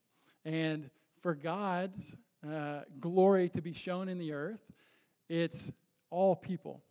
And 0.43 0.89
for 1.21 1.35
God's 1.35 2.15
uh, 2.47 2.81
glory 2.99 3.49
to 3.49 3.61
be 3.61 3.73
shown 3.73 4.09
in 4.09 4.17
the 4.17 4.33
earth, 4.33 4.61
it's 5.29 5.71
all 6.09 6.35
people. 6.35 6.83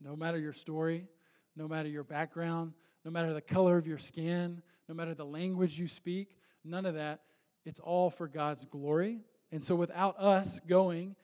No 0.00 0.16
matter 0.16 0.38
your 0.38 0.52
story, 0.54 1.08
no 1.56 1.68
matter 1.68 1.88
your 1.90 2.04
background, 2.04 2.72
no 3.04 3.10
matter 3.10 3.34
the 3.34 3.42
color 3.42 3.76
of 3.76 3.86
your 3.86 3.98
skin, 3.98 4.62
no 4.88 4.94
matter 4.94 5.14
the 5.14 5.26
language 5.26 5.78
you 5.78 5.88
speak, 5.88 6.36
none 6.64 6.86
of 6.86 6.94
that. 6.94 7.20
It's 7.66 7.80
all 7.80 8.08
for 8.08 8.28
God's 8.28 8.64
glory. 8.64 9.20
And 9.50 9.62
so, 9.62 9.74
without 9.74 10.18
us 10.18 10.60
going, 10.66 11.16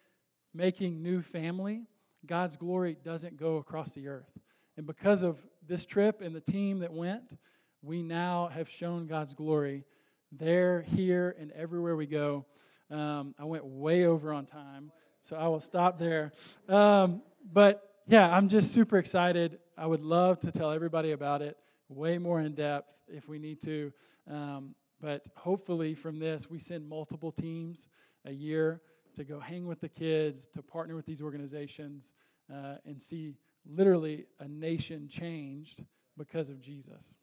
making 0.55 1.03
new 1.03 1.21
family, 1.21 1.83
God's 2.27 2.57
glory 2.57 2.97
doesn't 3.05 3.37
go 3.37 3.57
across 3.57 3.93
the 3.93 4.09
earth. 4.09 4.31
And 4.77 4.87
because 4.87 5.23
of 5.23 5.39
this 5.67 5.85
trip 5.85 6.21
and 6.21 6.35
the 6.35 6.41
team 6.41 6.79
that 6.81 6.93
went, 6.93 7.37
we 7.83 8.03
now 8.03 8.49
have 8.49 8.69
shown 8.69 9.07
God's 9.07 9.35
glory 9.35 9.85
there, 10.33 10.83
here, 10.83 11.37
and 11.39 11.53
everywhere 11.53 11.97
we 11.97 12.07
go. 12.07 12.47
Um, 12.91 13.35
I 13.39 13.45
went 13.45 13.65
way 13.65 14.07
over 14.07 14.33
on 14.33 14.47
time, 14.47 14.91
so 15.21 15.37
I 15.37 15.49
will 15.49 15.61
stop 15.61 15.99
there. 15.99 16.33
Um, 16.69 17.23
but 17.53 18.03
yeah, 18.07 18.35
I'm 18.35 18.49
just 18.49 18.73
super 18.73 18.99
excited. 18.99 19.59
I 19.77 19.87
would 19.87 20.03
love 20.03 20.41
to 20.41 20.53
tell 20.53 20.71
everybody 20.71 21.13
about 21.13 21.43
it 21.43 21.57
way 21.89 22.19
more 22.19 22.41
in 22.41 22.55
depth 22.55 22.99
if 23.09 23.29
we 23.29 23.39
need 23.39 23.61
to. 23.63 23.93
Um, 24.31 24.75
but 25.01 25.27
hopefully, 25.35 25.95
from 25.95 26.19
this, 26.19 26.49
we 26.49 26.59
send 26.59 26.89
multiple 26.89 27.31
teams 27.31 27.89
a 28.25 28.33
year 28.33 28.81
to 29.15 29.25
go 29.25 29.39
hang 29.39 29.67
with 29.67 29.81
the 29.81 29.89
kids, 29.89 30.47
to 30.49 30.63
partner 30.63 30.97
with 30.97 31.07
these 31.07 31.23
organizations, 31.23 32.13
uh, 32.53 32.77
and 32.85 33.01
see 33.01 33.35
literally 33.67 34.27
a 34.41 34.49
nation 34.49 35.09
changed 35.09 35.85
because 36.17 36.51
of 36.51 36.61
Jesus. 36.61 37.15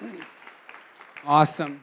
Awesome. 1.26 1.82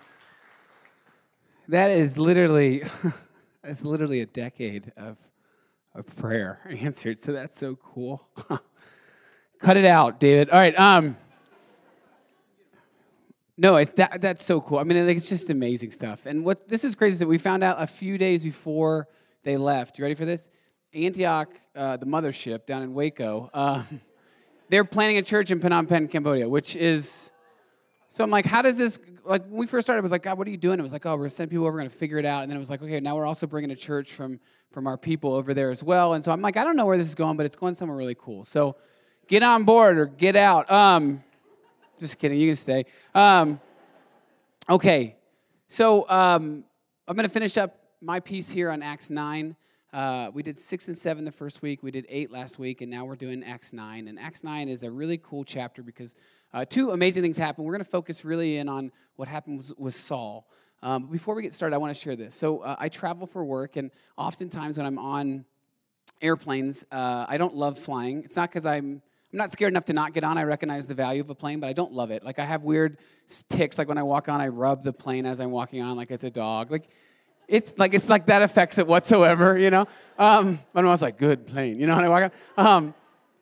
That 1.68 1.90
is 1.90 2.16
literally, 2.20 2.84
that's 3.64 3.84
literally 3.84 4.22
a 4.22 4.28
decade 4.28 4.92
of, 4.98 5.18
of 5.96 6.06
prayer 6.18 6.60
answered. 6.70 7.20
So 7.20 7.34
that's 7.34 7.58
so 7.58 7.76
cool. 7.76 8.28
Cut 9.60 9.78
it 9.78 9.86
out, 9.86 10.20
David. 10.20 10.52
All 10.52 10.60
right. 10.60 10.80
Um, 10.80 11.18
no, 13.62 13.76
it's 13.76 13.92
that, 13.92 14.22
that's 14.22 14.44
so 14.44 14.60
cool. 14.60 14.80
I 14.80 14.84
mean, 14.84 14.98
it's 14.98 15.30
just 15.30 15.52
amazing 15.52 15.92
stuff. 15.92 16.26
And 16.26 16.44
what 16.44 16.68
this 16.68 16.84
is 16.84 16.96
crazy 16.96 17.14
is 17.14 17.20
that 17.20 17.28
we 17.28 17.38
found 17.38 17.64
out 17.64 17.76
a 17.80 17.86
few 17.86 18.18
days 18.18 18.44
before 18.44 19.08
they 19.44 19.56
left. 19.56 20.00
You 20.00 20.04
ready 20.04 20.16
for 20.16 20.26
this? 20.26 20.50
Antioch, 20.96 21.48
uh, 21.76 21.98
the 21.98 22.08
mothership 22.08 22.66
down 22.66 22.82
in 22.82 22.96
Waco, 22.96 23.52
uh, 23.54 23.84
they're 24.70 24.84
planning 24.84 25.20
a 25.20 25.22
church 25.22 25.52
in 25.52 25.60
Phnom 25.60 25.88
Penh, 25.88 26.08
Cambodia, 26.08 26.50
which 26.50 26.76
is. 26.76 27.30
So 28.10 28.24
I'm 28.24 28.32
like, 28.32 28.48
how 28.48 28.64
does 28.64 28.80
this 28.80 28.98
like 29.24 29.44
when 29.44 29.58
we 29.58 29.68
first 29.68 29.86
started, 29.86 30.00
it 30.00 30.02
was 30.02 30.12
like, 30.12 30.24
God, 30.24 30.40
what 30.40 30.48
are 30.48 30.52
you 30.52 30.58
doing? 30.58 30.80
It 30.80 30.84
was 30.84 30.92
like, 30.92 31.06
oh, 31.06 31.12
we're 31.12 31.18
gonna 31.18 31.30
send 31.30 31.52
people 31.52 31.68
over, 31.68 31.74
we're 31.74 31.82
gonna 31.82 31.92
figure 31.92 32.18
it 32.18 32.26
out. 32.26 32.42
And 32.42 32.50
then 32.50 32.58
it 32.58 32.60
was 32.60 32.72
like, 32.72 32.82
okay, 32.82 33.00
now 33.00 33.16
we're 33.16 33.28
also 33.28 33.46
bringing 33.46 33.70
a 33.70 33.76
church 33.76 34.12
from 34.12 34.40
from 34.72 34.88
our 34.88 34.98
people 34.98 35.36
over 35.36 35.54
there 35.54 35.70
as 35.70 35.84
well. 35.84 36.14
And 36.14 36.26
so 36.26 36.32
I'm 36.32 36.42
like, 36.42 36.58
I 36.58 36.64
don't 36.64 36.76
know 36.76 36.88
where 36.88 36.98
this 36.98 37.08
is 37.08 37.16
going, 37.16 37.38
but 37.38 37.46
it's 37.46 37.56
going 37.56 37.76
somewhere 37.76 37.96
really 37.96 38.18
cool. 38.18 38.44
So 38.44 38.76
get 39.28 39.44
on 39.44 39.66
board 39.66 40.00
or 40.00 40.08
get 40.08 40.36
out. 40.36 40.70
Um, 40.72 41.24
just 42.02 42.18
kidding, 42.18 42.40
you 42.40 42.48
can 42.48 42.56
stay. 42.56 42.86
Um, 43.14 43.62
okay, 44.68 45.16
so 45.68 46.10
um, 46.10 46.66
I'm 47.08 47.16
gonna 47.16 47.30
finish 47.30 47.58
up 47.58 47.78
my 48.02 48.20
piece 48.20 48.50
here 48.50 48.72
on 48.72 48.82
Acts 48.82 49.12
9. 49.12 49.56
Uh, 49.94 50.32
we 50.34 50.42
did 50.42 50.58
six 50.58 50.88
and 50.88 50.98
seven 50.98 51.26
the 51.26 51.32
first 51.32 51.62
week. 51.62 51.84
We 51.84 51.92
did 51.92 52.08
eight 52.10 52.32
last 52.32 52.58
week, 52.58 52.82
and 52.82 52.90
now 52.90 53.06
we're 53.06 53.16
doing 53.16 53.44
Acts 53.44 53.72
9. 53.72 54.08
And 54.08 54.18
Acts 54.18 54.44
9 54.44 54.68
is 54.68 54.82
a 54.82 54.90
really 54.90 55.20
cool 55.20 55.44
chapter 55.44 55.84
because 55.84 56.16
uh, 56.54 56.66
two 56.66 56.90
amazing 56.90 57.22
things 57.22 57.38
happen. 57.38 57.66
We're 57.66 57.74
going 57.74 57.84
to 57.84 57.90
focus 57.90 58.26
really 58.26 58.58
in 58.58 58.68
on 58.68 58.92
what 59.18 59.28
happened 59.28 59.60
with, 59.60 59.78
with 59.78 59.94
Saul. 59.94 60.48
Um, 60.82 61.08
before 61.08 61.36
we 61.36 61.44
get 61.44 61.54
started, 61.54 61.76
I 61.76 61.78
want 61.78 61.94
to 61.94 62.02
share 62.02 62.16
this. 62.16 62.36
So 62.36 62.60
uh, 62.60 62.78
I 62.80 62.90
travel 62.90 63.28
for 63.28 63.46
work, 63.46 63.76
and 63.76 63.92
oftentimes 64.18 64.78
when 64.78 64.88
I'm 64.88 64.98
on 64.98 65.46
airplanes, 66.22 66.84
uh, 66.92 67.26
I 67.28 67.38
don't 67.38 67.56
love 67.56 67.78
flying. 67.78 68.24
It's 68.24 68.38
not 68.38 68.50
because 68.50 68.66
I'm 68.66 69.04
I'm 69.32 69.38
not 69.38 69.52
scared 69.52 69.72
enough 69.72 69.86
to 69.86 69.94
not 69.94 70.14
get 70.14 70.24
on. 70.24 70.38
I 70.38 70.44
recognize 70.44 70.88
the 70.88 70.94
value 70.94 71.22
of 71.22 71.30
a 71.30 71.36
plane, 71.36 71.60
but 71.62 71.68
I 71.68 71.74
don't 71.74 71.94
love 71.94 72.12
it. 72.12 72.24
Like 72.24 72.38
I 72.38 72.46
have 72.46 72.64
weird 72.64 72.98
ticks. 73.50 73.78
Like 73.78 73.88
when 73.88 73.98
I 73.98 74.04
walk 74.04 74.28
on, 74.28 74.42
I 74.42 74.50
rub 74.50 74.84
the 74.84 74.92
plane 74.92 75.26
as 75.26 75.40
I'm 75.40 75.52
walking 75.52 75.82
on, 75.82 75.96
like 75.96 76.12
it's 76.12 76.26
a 76.26 76.30
dog. 76.30 76.70
Like 76.70 76.90
it's 77.48 77.78
like 77.78 77.94
it's 77.94 78.10
like 78.10 78.26
that 78.26 78.42
affects 78.42 78.78
it 78.78 78.88
whatsoever, 78.88 79.58
you 79.58 79.70
know. 79.70 79.86
Um, 80.18 80.60
but 80.74 80.86
I 80.86 80.88
was 80.88 81.02
like, 81.02 81.18
good 81.18 81.48
plane, 81.48 81.80
you 81.80 81.88
know. 81.88 81.96
And 81.96 82.06
I 82.06 82.10
walk 82.10 82.32
on. 82.58 82.66
Um, 82.66 82.94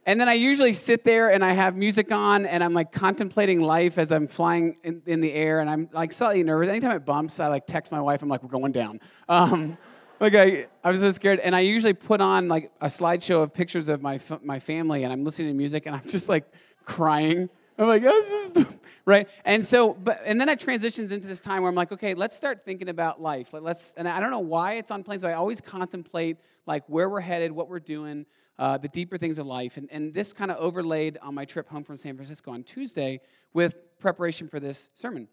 and 0.05 0.19
then 0.19 0.29
I 0.29 0.33
usually 0.33 0.73
sit 0.73 1.03
there 1.03 1.31
and 1.31 1.43
I 1.43 1.53
have 1.53 1.75
music 1.75 2.11
on 2.11 2.45
and 2.45 2.63
I'm 2.63 2.73
like 2.73 2.91
contemplating 2.91 3.61
life 3.61 3.97
as 3.97 4.11
I'm 4.11 4.27
flying 4.27 4.77
in, 4.83 5.01
in 5.05 5.21
the 5.21 5.31
air 5.31 5.59
and 5.59 5.69
I'm 5.69 5.89
like 5.91 6.13
slightly 6.13 6.41
nervous. 6.43 6.69
Anytime 6.69 6.91
it 6.91 7.05
bumps, 7.05 7.39
I 7.39 7.47
like 7.47 7.67
text 7.67 7.91
my 7.91 8.01
wife. 8.01 8.21
I'm 8.23 8.29
like, 8.29 8.41
we're 8.41 8.49
going 8.49 8.71
down. 8.71 9.01
Um, 9.27 9.77
like 10.19 10.35
I, 10.35 10.91
was 10.91 11.01
so 11.01 11.11
scared. 11.11 11.39
And 11.39 11.55
I 11.55 11.61
usually 11.61 11.93
put 11.93 12.21
on 12.21 12.47
like 12.47 12.71
a 12.81 12.87
slideshow 12.87 13.43
of 13.43 13.53
pictures 13.53 13.89
of 13.89 14.01
my 14.01 14.19
my 14.43 14.59
family 14.59 15.03
and 15.03 15.13
I'm 15.13 15.23
listening 15.23 15.49
to 15.49 15.53
music 15.53 15.85
and 15.85 15.95
I'm 15.95 16.07
just 16.07 16.29
like 16.29 16.45
crying. 16.85 17.49
I'm 17.77 17.87
like, 17.87 18.03
this 18.03 18.57
is 18.57 18.65
right. 19.05 19.27
And 19.45 19.65
so, 19.65 19.93
but 19.93 20.21
and 20.25 20.39
then 20.39 20.49
it 20.49 20.59
transitions 20.59 21.11
into 21.11 21.27
this 21.27 21.39
time 21.39 21.61
where 21.61 21.69
I'm 21.69 21.75
like, 21.75 21.91
okay, 21.91 22.13
let's 22.13 22.35
start 22.35 22.65
thinking 22.65 22.89
about 22.89 23.21
life. 23.21 23.53
Let's, 23.53 23.93
and 23.97 24.07
I 24.07 24.19
don't 24.19 24.31
know 24.31 24.39
why 24.39 24.73
it's 24.73 24.91
on 24.91 25.03
planes, 25.03 25.21
but 25.21 25.29
I 25.29 25.33
always 25.33 25.61
contemplate 25.61 26.37
like 26.65 26.83
where 26.87 27.09
we're 27.09 27.21
headed, 27.21 27.51
what 27.51 27.69
we're 27.69 27.79
doing 27.79 28.25
uh, 28.59 28.77
the 28.77 28.89
deeper 28.89 29.17
things 29.17 29.39
of 29.39 29.47
life. 29.47 29.77
And, 29.77 29.87
and 29.89 30.13
this 30.13 30.33
kind 30.33 30.51
of 30.51 30.57
overlaid 30.57 31.17
on 31.21 31.33
my 31.33 31.45
trip 31.45 31.69
home 31.69 31.83
from 31.83 31.97
San 31.97 32.15
Francisco 32.15 32.51
on 32.51 32.63
Tuesday 32.63 33.21
with 33.53 33.77
preparation 33.99 34.47
for 34.47 34.59
this 34.59 34.89
sermon. 34.93 35.29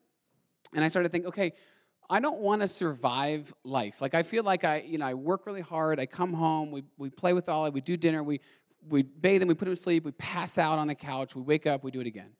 And 0.72 0.84
I 0.84 0.88
started 0.88 1.08
to 1.08 1.12
think, 1.12 1.26
okay, 1.26 1.52
I 2.08 2.20
don't 2.20 2.38
want 2.38 2.62
to 2.62 2.68
survive 2.68 3.52
life. 3.64 4.00
Like 4.00 4.14
I 4.14 4.22
feel 4.22 4.44
like 4.44 4.64
I, 4.64 4.80
you 4.80 4.98
know, 4.98 5.06
I 5.06 5.14
work 5.14 5.46
really 5.46 5.60
hard. 5.60 5.98
I 5.98 6.06
come 6.06 6.32
home, 6.32 6.70
we, 6.70 6.84
we 6.98 7.10
play 7.10 7.32
with 7.32 7.48
Ollie, 7.48 7.70
we 7.70 7.80
do 7.80 7.96
dinner, 7.96 8.22
we, 8.22 8.40
we 8.88 9.02
bathe 9.02 9.42
him, 9.42 9.48
we 9.48 9.54
put 9.54 9.68
him 9.68 9.74
to 9.74 9.80
sleep, 9.80 10.04
we 10.04 10.12
pass 10.12 10.58
out 10.58 10.78
on 10.78 10.86
the 10.86 10.94
couch, 10.94 11.34
we 11.34 11.42
wake 11.42 11.66
up, 11.66 11.82
we 11.82 11.90
do 11.90 12.00
it 12.00 12.06
again. 12.06 12.30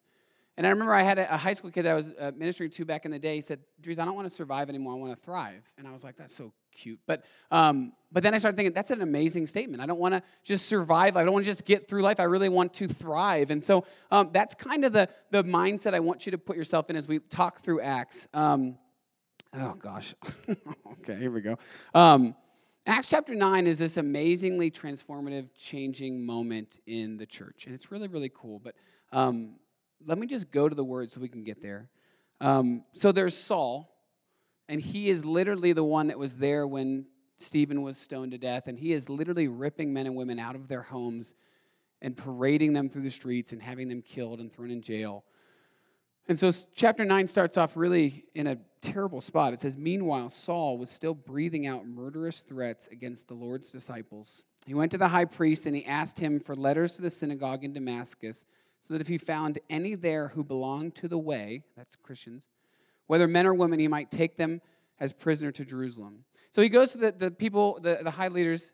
And 0.56 0.66
I 0.66 0.70
remember 0.70 0.94
I 0.94 1.02
had 1.02 1.18
a, 1.18 1.34
a 1.34 1.36
high 1.36 1.52
school 1.52 1.70
kid 1.70 1.82
that 1.82 1.92
I 1.92 1.94
was 1.94 2.12
uh, 2.18 2.32
ministering 2.34 2.70
to 2.70 2.84
back 2.86 3.04
in 3.04 3.10
the 3.10 3.18
day. 3.18 3.34
He 3.34 3.40
said, 3.42 3.60
Dries, 3.80 3.98
I 3.98 4.06
don't 4.06 4.14
want 4.14 4.28
to 4.28 4.34
survive 4.34 4.70
anymore. 4.70 4.94
I 4.94 4.96
want 4.96 5.16
to 5.16 5.22
thrive. 5.22 5.62
And 5.76 5.86
I 5.86 5.92
was 5.92 6.02
like, 6.02 6.16
that's 6.16 6.34
so 6.34 6.52
cute. 6.72 6.98
But, 7.06 7.24
um, 7.50 7.92
but 8.10 8.22
then 8.22 8.32
I 8.32 8.38
started 8.38 8.56
thinking, 8.56 8.72
that's 8.72 8.90
an 8.90 9.02
amazing 9.02 9.48
statement. 9.48 9.82
I 9.82 9.86
don't 9.86 9.98
want 9.98 10.14
to 10.14 10.22
just 10.44 10.66
survive. 10.66 11.16
I 11.16 11.24
don't 11.24 11.34
want 11.34 11.44
to 11.44 11.50
just 11.50 11.66
get 11.66 11.88
through 11.88 12.00
life. 12.00 12.20
I 12.20 12.24
really 12.24 12.48
want 12.48 12.72
to 12.74 12.88
thrive. 12.88 13.50
And 13.50 13.62
so 13.62 13.84
um, 14.10 14.30
that's 14.32 14.54
kind 14.54 14.86
of 14.86 14.94
the, 14.94 15.10
the 15.30 15.44
mindset 15.44 15.92
I 15.92 16.00
want 16.00 16.24
you 16.24 16.32
to 16.32 16.38
put 16.38 16.56
yourself 16.56 16.88
in 16.88 16.96
as 16.96 17.06
we 17.06 17.18
talk 17.18 17.62
through 17.62 17.82
Acts. 17.82 18.26
Um, 18.32 18.78
oh, 19.58 19.74
gosh. 19.80 20.14
okay, 21.00 21.16
here 21.16 21.30
we 21.30 21.40
go. 21.40 21.58
Um, 21.94 22.34
Acts 22.86 23.10
chapter 23.10 23.34
9 23.34 23.66
is 23.66 23.78
this 23.78 23.96
amazingly 23.96 24.70
transformative, 24.70 25.48
changing 25.56 26.24
moment 26.24 26.80
in 26.86 27.16
the 27.16 27.26
church. 27.26 27.66
And 27.66 27.74
it's 27.74 27.90
really, 27.90 28.06
really 28.06 28.30
cool. 28.32 28.60
But 28.60 28.76
um, 29.12 29.56
let 30.04 30.18
me 30.18 30.26
just 30.26 30.52
go 30.52 30.68
to 30.68 30.74
the 30.74 30.84
word 30.84 31.10
so 31.10 31.20
we 31.20 31.28
can 31.28 31.42
get 31.42 31.60
there. 31.60 31.88
Um, 32.40 32.84
so 32.92 33.10
there's 33.10 33.36
Saul. 33.36 33.92
And 34.68 34.80
he 34.80 35.08
is 35.10 35.24
literally 35.24 35.72
the 35.72 35.84
one 35.84 36.08
that 36.08 36.18
was 36.18 36.36
there 36.36 36.66
when 36.66 37.06
Stephen 37.38 37.82
was 37.82 37.98
stoned 37.98 38.32
to 38.32 38.38
death. 38.38 38.68
And 38.68 38.78
he 38.78 38.92
is 38.92 39.08
literally 39.08 39.48
ripping 39.48 39.92
men 39.92 40.06
and 40.06 40.14
women 40.14 40.38
out 40.38 40.54
of 40.54 40.68
their 40.68 40.82
homes 40.82 41.34
and 42.02 42.16
parading 42.16 42.72
them 42.72 42.88
through 42.88 43.02
the 43.02 43.10
streets 43.10 43.52
and 43.52 43.60
having 43.60 43.88
them 43.88 44.02
killed 44.02 44.38
and 44.38 44.52
thrown 44.52 44.70
in 44.70 44.82
jail. 44.82 45.24
And 46.28 46.38
so 46.38 46.50
chapter 46.74 47.04
9 47.04 47.28
starts 47.28 47.56
off 47.56 47.76
really 47.76 48.24
in 48.34 48.48
a 48.48 48.58
terrible 48.80 49.20
spot. 49.20 49.52
It 49.52 49.60
says, 49.60 49.76
Meanwhile, 49.76 50.30
Saul 50.30 50.76
was 50.76 50.90
still 50.90 51.14
breathing 51.14 51.66
out 51.66 51.86
murderous 51.86 52.40
threats 52.40 52.88
against 52.88 53.28
the 53.28 53.34
Lord's 53.34 53.70
disciples. 53.70 54.44
He 54.66 54.74
went 54.74 54.90
to 54.92 54.98
the 54.98 55.08
high 55.08 55.24
priest 55.24 55.66
and 55.66 55.76
he 55.76 55.84
asked 55.84 56.18
him 56.18 56.40
for 56.40 56.56
letters 56.56 56.94
to 56.94 57.02
the 57.02 57.10
synagogue 57.10 57.62
in 57.62 57.72
Damascus, 57.72 58.44
so 58.80 58.94
that 58.94 59.00
if 59.00 59.06
he 59.06 59.18
found 59.18 59.60
any 59.70 59.94
there 59.94 60.28
who 60.28 60.42
belonged 60.42 60.96
to 60.96 61.08
the 61.08 61.18
way, 61.18 61.62
that's 61.76 61.94
Christians, 61.94 62.42
whether 63.06 63.28
men 63.28 63.46
or 63.46 63.54
women, 63.54 63.78
he 63.78 63.88
might 63.88 64.10
take 64.10 64.36
them 64.36 64.60
as 64.98 65.12
prisoner 65.12 65.52
to 65.52 65.64
Jerusalem. 65.64 66.24
So 66.50 66.60
he 66.60 66.68
goes 66.68 66.92
to 66.92 66.98
the, 66.98 67.12
the 67.12 67.30
people, 67.30 67.78
the, 67.80 68.00
the 68.02 68.10
high 68.10 68.28
leaders, 68.28 68.72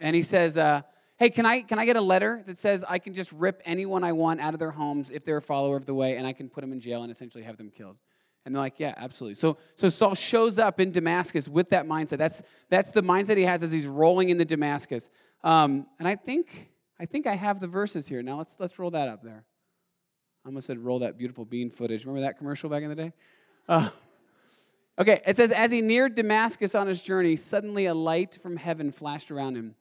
and 0.00 0.16
he 0.16 0.22
says, 0.22 0.56
uh, 0.56 0.82
Hey, 1.24 1.30
can 1.30 1.46
I, 1.46 1.62
can 1.62 1.78
I 1.78 1.86
get 1.86 1.96
a 1.96 2.02
letter 2.02 2.42
that 2.46 2.58
says 2.58 2.84
I 2.86 2.98
can 2.98 3.14
just 3.14 3.32
rip 3.32 3.62
anyone 3.64 4.04
I 4.04 4.12
want 4.12 4.42
out 4.42 4.52
of 4.52 4.60
their 4.60 4.72
homes 4.72 5.08
if 5.08 5.24
they're 5.24 5.38
a 5.38 5.40
follower 5.40 5.74
of 5.74 5.86
the 5.86 5.94
way 5.94 6.18
and 6.18 6.26
I 6.26 6.34
can 6.34 6.50
put 6.50 6.60
them 6.60 6.70
in 6.70 6.80
jail 6.80 7.02
and 7.02 7.10
essentially 7.10 7.42
have 7.44 7.56
them 7.56 7.70
killed? 7.70 7.96
And 8.44 8.54
they're 8.54 8.60
like, 8.60 8.78
yeah, 8.78 8.92
absolutely. 8.98 9.36
So, 9.36 9.56
so 9.74 9.88
Saul 9.88 10.14
shows 10.14 10.58
up 10.58 10.80
in 10.80 10.90
Damascus 10.90 11.48
with 11.48 11.70
that 11.70 11.86
mindset. 11.86 12.18
That's, 12.18 12.42
that's 12.68 12.90
the 12.90 13.02
mindset 13.02 13.38
he 13.38 13.44
has 13.44 13.62
as 13.62 13.72
he's 13.72 13.86
rolling 13.86 14.28
into 14.28 14.44
Damascus. 14.44 15.08
Um, 15.42 15.86
and 15.98 16.06
I 16.06 16.14
think, 16.14 16.68
I 17.00 17.06
think 17.06 17.26
I 17.26 17.36
have 17.36 17.58
the 17.58 17.68
verses 17.68 18.06
here. 18.06 18.22
Now 18.22 18.36
let's, 18.36 18.58
let's 18.60 18.78
roll 18.78 18.90
that 18.90 19.08
up 19.08 19.22
there. 19.22 19.46
I 20.44 20.48
almost 20.50 20.66
said 20.66 20.76
roll 20.76 20.98
that 20.98 21.16
beautiful 21.16 21.46
bean 21.46 21.70
footage. 21.70 22.04
Remember 22.04 22.20
that 22.20 22.36
commercial 22.36 22.68
back 22.68 22.82
in 22.82 22.90
the 22.90 22.96
day? 22.96 23.12
Uh, 23.66 23.88
okay, 24.98 25.22
it 25.26 25.36
says, 25.36 25.50
As 25.52 25.70
he 25.70 25.80
neared 25.80 26.16
Damascus 26.16 26.74
on 26.74 26.86
his 26.86 27.00
journey, 27.00 27.36
suddenly 27.36 27.86
a 27.86 27.94
light 27.94 28.38
from 28.42 28.58
heaven 28.58 28.92
flashed 28.92 29.30
around 29.30 29.56
him. 29.56 29.74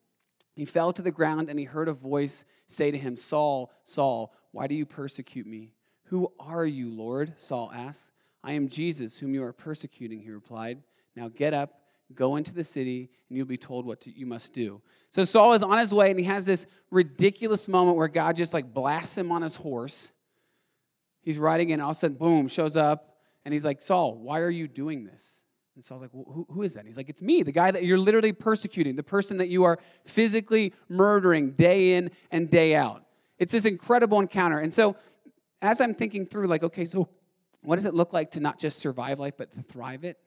He 0.55 0.65
fell 0.65 0.93
to 0.93 1.01
the 1.01 1.11
ground 1.11 1.49
and 1.49 1.57
he 1.57 1.65
heard 1.65 1.87
a 1.87 1.93
voice 1.93 2.45
say 2.67 2.91
to 2.91 2.97
him, 2.97 3.17
Saul, 3.17 3.71
Saul, 3.83 4.33
why 4.51 4.67
do 4.67 4.75
you 4.75 4.85
persecute 4.85 5.47
me? 5.47 5.71
Who 6.05 6.31
are 6.39 6.65
you, 6.65 6.91
Lord? 6.91 7.33
Saul 7.37 7.71
asked. 7.73 8.11
I 8.43 8.53
am 8.53 8.67
Jesus, 8.67 9.17
whom 9.17 9.33
you 9.33 9.43
are 9.43 9.53
persecuting, 9.53 10.19
he 10.19 10.29
replied. 10.29 10.83
Now 11.15 11.29
get 11.29 11.53
up, 11.53 11.79
go 12.13 12.35
into 12.35 12.53
the 12.53 12.63
city, 12.63 13.09
and 13.29 13.37
you'll 13.37 13.47
be 13.47 13.57
told 13.57 13.85
what 13.85 14.01
to, 14.01 14.11
you 14.11 14.25
must 14.25 14.53
do. 14.53 14.81
So 15.09 15.25
Saul 15.25 15.53
is 15.53 15.63
on 15.63 15.77
his 15.77 15.93
way 15.93 16.11
and 16.11 16.19
he 16.19 16.25
has 16.25 16.45
this 16.45 16.65
ridiculous 16.91 17.67
moment 17.67 17.97
where 17.97 18.07
God 18.07 18.35
just 18.35 18.53
like 18.53 18.73
blasts 18.73 19.17
him 19.17 19.31
on 19.31 19.41
his 19.41 19.55
horse 19.55 20.11
he's 21.23 21.39
riding 21.39 21.71
in, 21.71 21.81
all 21.81 21.91
of 21.91 21.97
a 21.97 21.99
sudden, 21.99 22.17
boom, 22.17 22.47
shows 22.47 22.77
up, 22.77 23.17
and 23.43 23.53
he's 23.53 23.65
like, 23.65 23.81
Saul, 23.81 24.15
why 24.15 24.41
are 24.41 24.49
you 24.49 24.67
doing 24.67 25.05
this? 25.05 25.42
And 25.75 25.83
Saul's 25.83 26.01
like, 26.01 26.11
well, 26.13 26.25
who, 26.27 26.45
who 26.49 26.61
is 26.61 26.73
that? 26.75 26.81
And 26.81 26.87
he's 26.87 26.97
like, 26.97 27.09
it's 27.09 27.21
me, 27.21 27.41
the 27.41 27.51
guy 27.51 27.71
that 27.71 27.83
you're 27.83 27.97
literally 27.97 28.31
persecuting, 28.31 28.95
the 28.95 29.03
person 29.03 29.37
that 29.37 29.49
you 29.49 29.63
are 29.63 29.79
physically 30.05 30.73
murdering 30.87 31.51
day 31.51 31.95
in 31.95 32.11
and 32.31 32.49
day 32.49 32.75
out. 32.75 33.03
It's 33.39 33.51
this 33.51 33.65
incredible 33.65 34.19
encounter. 34.19 34.59
And 34.59 34.73
so, 34.73 34.95
as 35.61 35.81
I'm 35.81 35.95
thinking 35.95 36.25
through, 36.25 36.47
like, 36.47 36.63
okay, 36.63 36.85
so 36.85 37.09
what 37.61 37.77
does 37.77 37.85
it 37.85 37.93
look 37.93 38.13
like 38.13 38.31
to 38.31 38.39
not 38.39 38.59
just 38.59 38.79
survive 38.79 39.19
life, 39.19 39.33
but 39.37 39.51
to 39.53 39.61
thrive 39.61 40.03
it? 40.03 40.19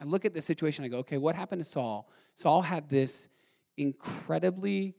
I 0.00 0.04
look 0.04 0.24
at 0.24 0.34
the 0.34 0.42
situation, 0.42 0.84
I 0.84 0.88
go, 0.88 0.98
okay, 0.98 1.18
what 1.18 1.34
happened 1.34 1.60
to 1.62 1.64
Saul? 1.64 2.08
Saul 2.34 2.62
had 2.62 2.88
this 2.88 3.28
incredibly 3.76 4.94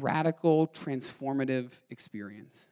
radical, 0.00 0.66
transformative 0.68 1.80
experience. 1.90 2.68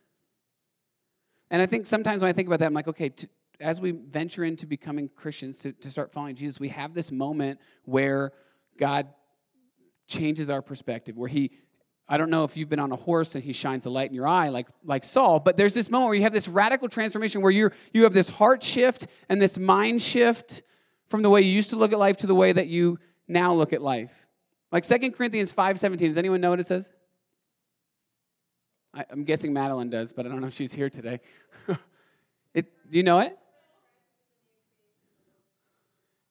And 1.50 1.60
I 1.60 1.66
think 1.66 1.86
sometimes 1.86 2.22
when 2.22 2.30
I 2.30 2.32
think 2.32 2.48
about 2.48 2.60
that, 2.60 2.66
I'm 2.66 2.74
like, 2.74 2.88
okay, 2.88 3.10
to, 3.10 3.28
as 3.62 3.80
we 3.80 3.92
venture 3.92 4.44
into 4.44 4.66
becoming 4.66 5.08
Christians, 5.08 5.58
to, 5.60 5.72
to 5.72 5.90
start 5.90 6.12
following 6.12 6.34
Jesus, 6.34 6.60
we 6.60 6.68
have 6.68 6.92
this 6.92 7.10
moment 7.10 7.60
where 7.84 8.32
God 8.78 9.08
changes 10.08 10.50
our 10.50 10.60
perspective, 10.60 11.16
where 11.16 11.28
He 11.28 11.52
I 12.08 12.18
don't 12.18 12.28
know 12.28 12.44
if 12.44 12.58
you've 12.58 12.68
been 12.68 12.78
on 12.78 12.92
a 12.92 12.96
horse 12.96 13.34
and 13.36 13.42
he 13.42 13.54
shines 13.54 13.86
a 13.86 13.90
light 13.90 14.10
in 14.10 14.14
your 14.14 14.26
eye 14.26 14.50
like, 14.50 14.66
like 14.84 15.02
Saul, 15.02 15.40
but 15.40 15.56
there's 15.56 15.72
this 15.72 15.90
moment 15.90 16.08
where 16.08 16.16
you 16.16 16.22
have 16.24 16.32
this 16.32 16.46
radical 16.46 16.88
transformation 16.88 17.40
where 17.40 17.50
you're, 17.50 17.72
you 17.94 18.02
have 18.02 18.12
this 18.12 18.28
heart 18.28 18.62
shift 18.62 19.06
and 19.30 19.40
this 19.40 19.56
mind 19.56 20.02
shift 20.02 20.62
from 21.06 21.22
the 21.22 21.30
way 21.30 21.40
you 21.40 21.50
used 21.50 21.70
to 21.70 21.76
look 21.76 21.90
at 21.90 21.98
life 21.98 22.18
to 22.18 22.26
the 22.26 22.34
way 22.34 22.52
that 22.52 22.66
you 22.66 22.98
now 23.28 23.54
look 23.54 23.72
at 23.72 23.80
life. 23.80 24.12
Like 24.70 24.84
2 24.84 25.12
Corinthians 25.12 25.54
5.17, 25.54 25.98
does 26.00 26.18
anyone 26.18 26.42
know 26.42 26.50
what 26.50 26.60
it 26.60 26.66
says? 26.66 26.92
I, 28.92 29.06
am 29.10 29.24
guessing 29.24 29.52
Madeline 29.52 29.88
does, 29.88 30.12
but 30.12 30.26
I 30.26 30.28
don't 30.28 30.42
know 30.42 30.48
if 30.48 30.54
she's 30.54 30.74
here 30.74 30.90
today. 30.90 31.20
it, 32.54 32.90
do 32.90 32.98
you 32.98 33.04
know 33.04 33.20
it? 33.20 33.38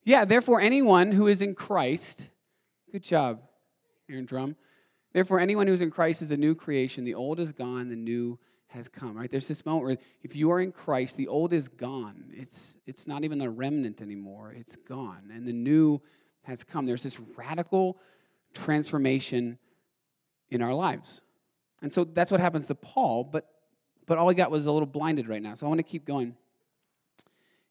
Yeah, 0.03 0.25
therefore, 0.25 0.59
anyone 0.61 1.11
who 1.11 1.27
is 1.27 1.41
in 1.41 1.53
Christ, 1.53 2.27
good 2.91 3.03
job, 3.03 3.41
Aaron 4.09 4.25
Drum. 4.25 4.55
Therefore, 5.13 5.39
anyone 5.39 5.67
who 5.67 5.73
is 5.73 5.81
in 5.81 5.91
Christ 5.91 6.21
is 6.21 6.31
a 6.31 6.37
new 6.37 6.55
creation. 6.55 7.03
The 7.03 7.13
old 7.13 7.39
is 7.39 7.51
gone, 7.51 7.89
the 7.89 7.95
new 7.95 8.39
has 8.67 8.87
come, 8.87 9.17
right? 9.17 9.29
There's 9.29 9.47
this 9.47 9.65
moment 9.65 9.85
where 9.85 9.97
if 10.23 10.35
you 10.35 10.49
are 10.51 10.61
in 10.61 10.71
Christ, 10.71 11.17
the 11.17 11.27
old 11.27 11.53
is 11.53 11.67
gone. 11.67 12.31
It's, 12.31 12.77
it's 12.87 13.05
not 13.05 13.23
even 13.23 13.41
a 13.41 13.49
remnant 13.49 14.01
anymore, 14.01 14.55
it's 14.57 14.75
gone. 14.75 15.29
And 15.33 15.45
the 15.45 15.53
new 15.53 16.01
has 16.43 16.63
come. 16.63 16.85
There's 16.85 17.03
this 17.03 17.19
radical 17.35 17.99
transformation 18.53 19.59
in 20.49 20.61
our 20.61 20.73
lives. 20.73 21.21
And 21.81 21.93
so 21.93 22.03
that's 22.03 22.31
what 22.31 22.39
happens 22.39 22.67
to 22.67 22.75
Paul, 22.75 23.23
but, 23.23 23.47
but 24.05 24.17
all 24.17 24.29
he 24.29 24.35
got 24.35 24.51
was 24.51 24.65
a 24.65 24.71
little 24.71 24.87
blinded 24.87 25.27
right 25.27 25.41
now. 25.41 25.53
So 25.55 25.65
I 25.65 25.69
want 25.69 25.79
to 25.79 25.83
keep 25.83 26.05
going. 26.05 26.35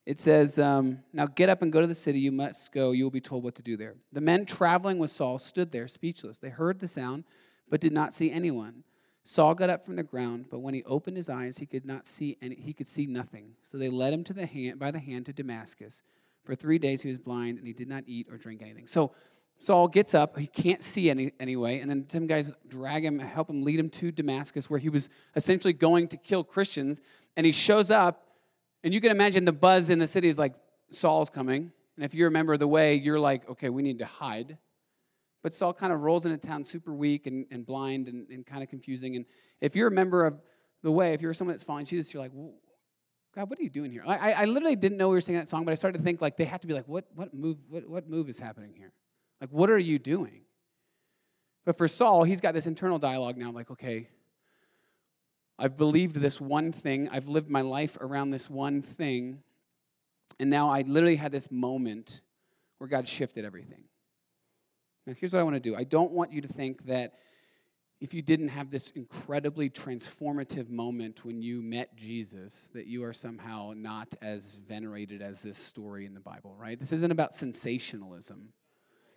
It 0.06 0.18
says, 0.18 0.58
um, 0.58 1.00
Now 1.12 1.26
get 1.26 1.48
up 1.48 1.62
and 1.62 1.72
go 1.72 1.80
to 1.80 1.86
the 1.86 1.94
city. 1.94 2.20
You 2.20 2.32
must 2.32 2.72
go. 2.72 2.92
You 2.92 3.04
will 3.04 3.10
be 3.10 3.20
told 3.20 3.44
what 3.44 3.54
to 3.56 3.62
do 3.62 3.76
there. 3.76 3.94
The 4.12 4.20
men 4.20 4.46
traveling 4.46 4.98
with 4.98 5.10
Saul 5.10 5.38
stood 5.38 5.72
there 5.72 5.88
speechless. 5.88 6.38
They 6.38 6.48
heard 6.48 6.80
the 6.80 6.88
sound, 6.88 7.24
but 7.68 7.80
did 7.80 7.92
not 7.92 8.14
see 8.14 8.30
anyone. 8.30 8.84
Saul 9.24 9.54
got 9.54 9.70
up 9.70 9.84
from 9.84 9.96
the 9.96 10.02
ground, 10.02 10.46
but 10.50 10.60
when 10.60 10.74
he 10.74 10.82
opened 10.84 11.16
his 11.16 11.28
eyes, 11.28 11.58
he 11.58 11.66
could 11.66 11.84
not 11.84 12.06
see 12.06 12.36
any, 12.40 12.56
he 12.56 12.72
could 12.72 12.88
see 12.88 13.06
nothing. 13.06 13.52
So 13.64 13.78
they 13.78 13.88
led 13.88 14.12
him 14.12 14.24
to 14.24 14.32
the 14.32 14.46
hand, 14.46 14.78
by 14.78 14.90
the 14.90 14.98
hand 14.98 15.26
to 15.26 15.32
Damascus. 15.32 16.02
For 16.44 16.54
three 16.54 16.78
days 16.78 17.02
he 17.02 17.10
was 17.10 17.18
blind, 17.18 17.58
and 17.58 17.66
he 17.66 17.72
did 17.72 17.88
not 17.88 18.04
eat 18.06 18.26
or 18.30 18.38
drink 18.38 18.62
anything. 18.62 18.86
So 18.86 19.12
Saul 19.60 19.88
gets 19.88 20.14
up, 20.14 20.38
he 20.38 20.46
can't 20.46 20.82
see 20.82 21.10
any 21.10 21.32
anyway, 21.38 21.80
and 21.80 21.90
then 21.90 22.06
some 22.08 22.26
guys 22.26 22.50
drag 22.68 23.04
him, 23.04 23.18
help 23.18 23.50
him 23.50 23.62
lead 23.62 23.78
him 23.78 23.90
to 23.90 24.10
Damascus, 24.10 24.70
where 24.70 24.80
he 24.80 24.88
was 24.88 25.10
essentially 25.36 25.74
going 25.74 26.08
to 26.08 26.16
kill 26.16 26.42
Christians. 26.42 27.02
And 27.36 27.44
he 27.44 27.52
shows 27.52 27.90
up, 27.90 28.26
and 28.82 28.94
you 28.94 29.00
can 29.00 29.10
imagine 29.10 29.44
the 29.44 29.52
buzz 29.52 29.90
in 29.90 29.98
the 29.98 30.06
city 30.06 30.28
is 30.28 30.38
like, 30.38 30.54
Saul's 30.90 31.30
coming. 31.30 31.72
And 31.96 32.04
if 32.04 32.14
you 32.14 32.24
remember 32.24 32.56
the 32.56 32.66
way, 32.66 32.94
you're 32.94 33.20
like, 33.20 33.48
okay, 33.48 33.68
we 33.68 33.82
need 33.82 33.98
to 33.98 34.06
hide. 34.06 34.58
But 35.42 35.54
Saul 35.54 35.72
kind 35.72 35.92
of 35.92 36.00
rolls 36.00 36.26
into 36.26 36.38
town 36.38 36.64
super 36.64 36.92
weak 36.92 37.26
and, 37.26 37.46
and 37.50 37.64
blind 37.64 38.08
and, 38.08 38.28
and 38.28 38.44
kind 38.44 38.62
of 38.62 38.68
confusing. 38.68 39.16
And 39.16 39.24
if 39.60 39.74
you're 39.74 39.88
a 39.88 39.92
member 39.92 40.26
of 40.26 40.40
the 40.82 40.90
way, 40.90 41.14
if 41.14 41.20
you're 41.20 41.34
someone 41.34 41.54
that's 41.54 41.64
following 41.64 41.86
Jesus, 41.86 42.12
you're 42.12 42.22
like, 42.22 42.32
God, 43.34 43.48
what 43.48 43.58
are 43.58 43.62
you 43.62 43.70
doing 43.70 43.90
here? 43.90 44.02
I, 44.06 44.32
I 44.32 44.44
literally 44.46 44.76
didn't 44.76 44.98
know 44.98 45.08
we 45.08 45.14
were 45.14 45.20
singing 45.20 45.40
that 45.40 45.48
song, 45.48 45.64
but 45.64 45.72
I 45.72 45.76
started 45.76 45.98
to 45.98 46.04
think 46.04 46.20
like 46.20 46.36
they 46.36 46.44
have 46.46 46.60
to 46.62 46.66
be 46.66 46.74
like, 46.74 46.88
what, 46.88 47.06
what 47.14 47.32
move, 47.32 47.58
what, 47.68 47.88
what 47.88 48.08
move 48.08 48.28
is 48.28 48.38
happening 48.38 48.74
here? 48.76 48.92
Like, 49.40 49.50
what 49.50 49.70
are 49.70 49.78
you 49.78 49.98
doing? 49.98 50.42
But 51.64 51.78
for 51.78 51.86
Saul, 51.86 52.24
he's 52.24 52.40
got 52.40 52.54
this 52.54 52.66
internal 52.66 52.98
dialogue 52.98 53.36
now, 53.36 53.52
like, 53.52 53.70
okay, 53.70 54.08
I've 55.60 55.76
believed 55.76 56.16
this 56.16 56.40
one 56.40 56.72
thing, 56.72 57.10
I've 57.10 57.28
lived 57.28 57.50
my 57.50 57.60
life 57.60 57.98
around 58.00 58.30
this 58.30 58.48
one 58.48 58.80
thing, 58.80 59.42
and 60.38 60.48
now 60.48 60.70
I 60.70 60.80
literally 60.80 61.16
had 61.16 61.32
this 61.32 61.50
moment 61.50 62.22
where 62.78 62.88
God 62.88 63.06
shifted 63.06 63.44
everything. 63.44 63.84
Now, 65.06 65.12
here's 65.18 65.34
what 65.34 65.40
I 65.40 65.42
want 65.42 65.56
to 65.56 65.60
do 65.60 65.76
I 65.76 65.84
don't 65.84 66.12
want 66.12 66.32
you 66.32 66.40
to 66.40 66.48
think 66.48 66.86
that 66.86 67.12
if 68.00 68.14
you 68.14 68.22
didn't 68.22 68.48
have 68.48 68.70
this 68.70 68.88
incredibly 68.92 69.68
transformative 69.68 70.70
moment 70.70 71.26
when 71.26 71.42
you 71.42 71.60
met 71.60 71.94
Jesus, 71.94 72.70
that 72.72 72.86
you 72.86 73.04
are 73.04 73.12
somehow 73.12 73.74
not 73.76 74.14
as 74.22 74.58
venerated 74.66 75.20
as 75.20 75.42
this 75.42 75.58
story 75.58 76.06
in 76.06 76.14
the 76.14 76.20
Bible, 76.20 76.56
right? 76.58 76.80
This 76.80 76.92
isn't 76.92 77.10
about 77.12 77.34
sensationalism. 77.34 78.54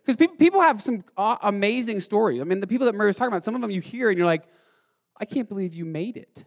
Because 0.04 0.28
people, 0.36 0.60
have 0.60 0.82
some 0.82 1.02
amazing 1.16 2.00
stories. 2.00 2.42
I 2.42 2.44
mean, 2.44 2.60
the 2.60 2.66
people 2.66 2.84
that 2.84 2.94
Murray 2.94 3.06
was 3.06 3.16
talking 3.16 3.32
about, 3.32 3.42
some 3.42 3.54
of 3.54 3.62
them 3.62 3.70
you 3.70 3.80
hear 3.80 4.10
and 4.10 4.18
you're 4.18 4.26
like, 4.26 4.44
I 5.16 5.24
can't 5.24 5.48
believe 5.48 5.74
you 5.74 5.84
made 5.84 6.16
it. 6.16 6.44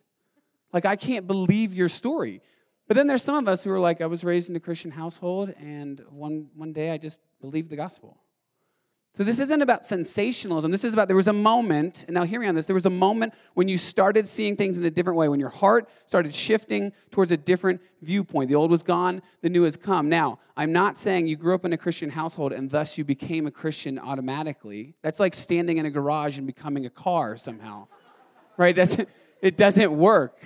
Like, 0.73 0.85
I 0.85 0.95
can't 0.95 1.27
believe 1.27 1.73
your 1.73 1.89
story. 1.89 2.41
But 2.87 2.95
then 2.95 3.07
there's 3.07 3.23
some 3.23 3.35
of 3.35 3.47
us 3.47 3.63
who 3.63 3.71
are 3.71 3.79
like, 3.79 4.01
I 4.01 4.05
was 4.05 4.23
raised 4.23 4.49
in 4.49 4.55
a 4.55 4.59
Christian 4.59 4.91
household, 4.91 5.53
and 5.59 6.01
one, 6.09 6.49
one 6.55 6.73
day 6.73 6.91
I 6.91 6.97
just 6.97 7.19
believed 7.41 7.69
the 7.69 7.75
gospel. 7.75 8.17
So 9.17 9.23
this 9.23 9.39
isn't 9.39 9.63
about 9.63 9.83
sensationalism. 9.83 10.69
This 10.69 10.83
is 10.83 10.93
about 10.93 11.07
there 11.07 11.17
was 11.17 11.27
a 11.27 11.33
moment, 11.33 12.05
and 12.07 12.13
now 12.13 12.23
hear 12.23 12.39
me 12.39 12.45
on 12.45 12.53
this. 12.53 12.67
There 12.67 12.75
was 12.75 12.85
a 12.85 12.91
moment 12.91 13.33
when 13.55 13.67
you 13.67 13.75
started 13.75 14.27
seeing 14.27 14.55
things 14.55 14.77
in 14.77 14.85
a 14.85 14.91
different 14.91 15.17
way, 15.17 15.27
when 15.27 15.39
your 15.39 15.49
heart 15.49 15.89
started 16.05 16.35
shifting 16.35 16.93
towards 17.09 17.31
a 17.31 17.37
different 17.37 17.81
viewpoint. 18.03 18.47
The 18.47 18.53
old 18.53 18.69
was 18.69 18.83
gone, 18.83 19.23
the 19.41 19.49
new 19.49 19.63
has 19.63 19.75
come. 19.75 20.07
Now, 20.07 20.37
I'm 20.55 20.71
not 20.71 20.99
saying 20.99 21.25
you 21.25 21.35
grew 21.35 21.55
up 21.55 21.65
in 21.65 21.73
a 21.73 21.77
Christian 21.77 22.11
household 22.11 22.53
and 22.53 22.69
thus 22.69 22.95
you 22.99 23.03
became 23.03 23.47
a 23.47 23.51
Christian 23.51 23.97
automatically. 23.97 24.93
That's 25.01 25.19
like 25.19 25.33
standing 25.33 25.77
in 25.77 25.87
a 25.87 25.91
garage 25.91 26.37
and 26.37 26.45
becoming 26.45 26.85
a 26.85 26.91
car 26.91 27.37
somehow. 27.37 27.87
Right? 28.57 28.75
That's, 28.75 28.97
it 29.41 29.57
doesn't 29.57 29.91
work 29.91 30.37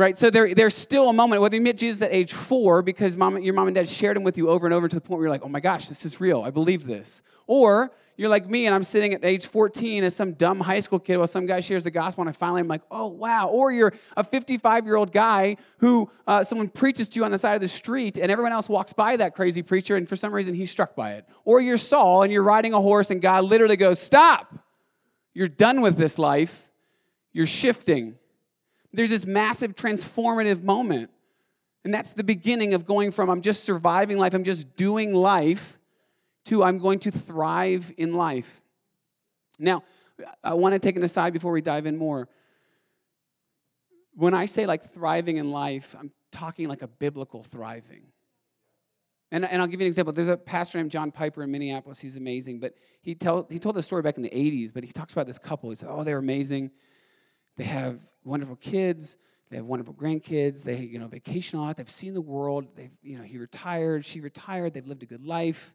right? 0.00 0.16
So 0.16 0.30
there, 0.30 0.54
there's 0.54 0.74
still 0.74 1.10
a 1.10 1.12
moment, 1.12 1.42
whether 1.42 1.56
you 1.56 1.60
met 1.60 1.76
Jesus 1.76 2.00
at 2.02 2.12
age 2.12 2.32
four 2.32 2.82
because 2.82 3.16
mom, 3.16 3.38
your 3.42 3.54
mom 3.54 3.68
and 3.68 3.74
dad 3.74 3.88
shared 3.88 4.16
him 4.16 4.22
with 4.22 4.38
you 4.38 4.48
over 4.48 4.66
and 4.66 4.72
over 4.72 4.88
to 4.88 4.96
the 4.96 5.00
point 5.00 5.18
where 5.18 5.26
you're 5.26 5.30
like, 5.30 5.42
oh 5.44 5.48
my 5.48 5.60
gosh, 5.60 5.88
this 5.88 6.04
is 6.06 6.20
real. 6.20 6.42
I 6.42 6.50
believe 6.50 6.86
this. 6.86 7.22
Or 7.46 7.92
you're 8.16 8.28
like 8.28 8.48
me 8.48 8.66
and 8.66 8.74
I'm 8.74 8.84
sitting 8.84 9.14
at 9.14 9.24
age 9.24 9.46
14 9.46 10.04
as 10.04 10.16
some 10.16 10.32
dumb 10.32 10.60
high 10.60 10.80
school 10.80 10.98
kid 10.98 11.16
while 11.18 11.26
some 11.26 11.46
guy 11.46 11.60
shares 11.60 11.84
the 11.84 11.90
gospel 11.90 12.22
and 12.22 12.28
I 12.28 12.32
finally 12.32 12.60
am 12.60 12.68
like, 12.68 12.82
oh 12.90 13.08
wow. 13.08 13.48
Or 13.48 13.72
you're 13.72 13.92
a 14.16 14.24
55 14.24 14.86
year 14.86 14.96
old 14.96 15.12
guy 15.12 15.56
who 15.78 16.10
uh, 16.26 16.44
someone 16.44 16.68
preaches 16.68 17.08
to 17.10 17.20
you 17.20 17.24
on 17.24 17.30
the 17.30 17.38
side 17.38 17.54
of 17.54 17.60
the 17.60 17.68
street 17.68 18.16
and 18.16 18.30
everyone 18.30 18.52
else 18.52 18.68
walks 18.68 18.92
by 18.92 19.16
that 19.16 19.34
crazy 19.34 19.62
preacher 19.62 19.96
and 19.96 20.08
for 20.08 20.16
some 20.16 20.34
reason 20.34 20.54
he's 20.54 20.70
struck 20.70 20.94
by 20.94 21.12
it. 21.12 21.28
Or 21.44 21.60
you're 21.60 21.78
Saul 21.78 22.22
and 22.22 22.32
you're 22.32 22.42
riding 22.42 22.72
a 22.72 22.80
horse 22.80 23.10
and 23.10 23.20
God 23.20 23.44
literally 23.44 23.76
goes, 23.76 23.98
stop. 23.98 24.54
You're 25.34 25.48
done 25.48 25.80
with 25.82 25.96
this 25.96 26.18
life. 26.18 26.69
You're 27.32 27.46
shifting. 27.46 28.16
There's 28.92 29.10
this 29.10 29.26
massive 29.26 29.76
transformative 29.76 30.62
moment. 30.62 31.10
And 31.84 31.94
that's 31.94 32.12
the 32.12 32.24
beginning 32.24 32.74
of 32.74 32.84
going 32.84 33.10
from 33.10 33.30
I'm 33.30 33.40
just 33.40 33.64
surviving 33.64 34.18
life, 34.18 34.34
I'm 34.34 34.44
just 34.44 34.76
doing 34.76 35.14
life, 35.14 35.78
to 36.46 36.62
I'm 36.62 36.78
going 36.78 36.98
to 37.00 37.10
thrive 37.10 37.92
in 37.96 38.14
life. 38.14 38.60
Now, 39.58 39.82
I 40.44 40.54
want 40.54 40.74
to 40.74 40.78
take 40.78 40.96
an 40.96 41.02
aside 41.02 41.32
before 41.32 41.52
we 41.52 41.60
dive 41.60 41.86
in 41.86 41.96
more. 41.96 42.28
When 44.14 44.34
I 44.34 44.46
say 44.46 44.66
like 44.66 44.84
thriving 44.84 45.38
in 45.38 45.50
life, 45.50 45.94
I'm 45.98 46.10
talking 46.32 46.68
like 46.68 46.82
a 46.82 46.88
biblical 46.88 47.42
thriving. 47.42 48.04
And, 49.32 49.44
and 49.44 49.62
I'll 49.62 49.68
give 49.68 49.80
you 49.80 49.86
an 49.86 49.88
example. 49.88 50.12
There's 50.12 50.28
a 50.28 50.36
pastor 50.36 50.78
named 50.78 50.90
John 50.90 51.12
Piper 51.12 51.44
in 51.44 51.50
Minneapolis. 51.50 52.00
He's 52.00 52.16
amazing. 52.16 52.58
But 52.58 52.74
he, 53.00 53.14
tell, 53.14 53.46
he 53.48 53.58
told 53.58 53.76
the 53.76 53.82
story 53.82 54.02
back 54.02 54.16
in 54.16 54.22
the 54.22 54.30
80s, 54.30 54.72
but 54.74 54.82
he 54.82 54.90
talks 54.90 55.12
about 55.12 55.26
this 55.26 55.38
couple. 55.38 55.70
He 55.70 55.76
said, 55.76 55.88
Oh, 55.90 56.02
they're 56.02 56.18
amazing. 56.18 56.72
They 57.60 57.66
have 57.66 58.00
wonderful 58.24 58.56
kids. 58.56 59.18
They 59.50 59.56
have 59.56 59.66
wonderful 59.66 59.92
grandkids. 59.92 60.62
They, 60.62 60.78
you 60.78 60.98
know, 60.98 61.08
vacation 61.08 61.58
a 61.58 61.62
lot. 61.62 61.76
They've 61.76 61.90
seen 61.90 62.14
the 62.14 62.20
world. 62.22 62.68
They've, 62.74 62.96
you 63.02 63.18
know, 63.18 63.22
he 63.22 63.36
retired. 63.36 64.02
She 64.02 64.22
retired. 64.22 64.72
They've 64.72 64.86
lived 64.86 65.02
a 65.02 65.06
good 65.06 65.26
life. 65.26 65.74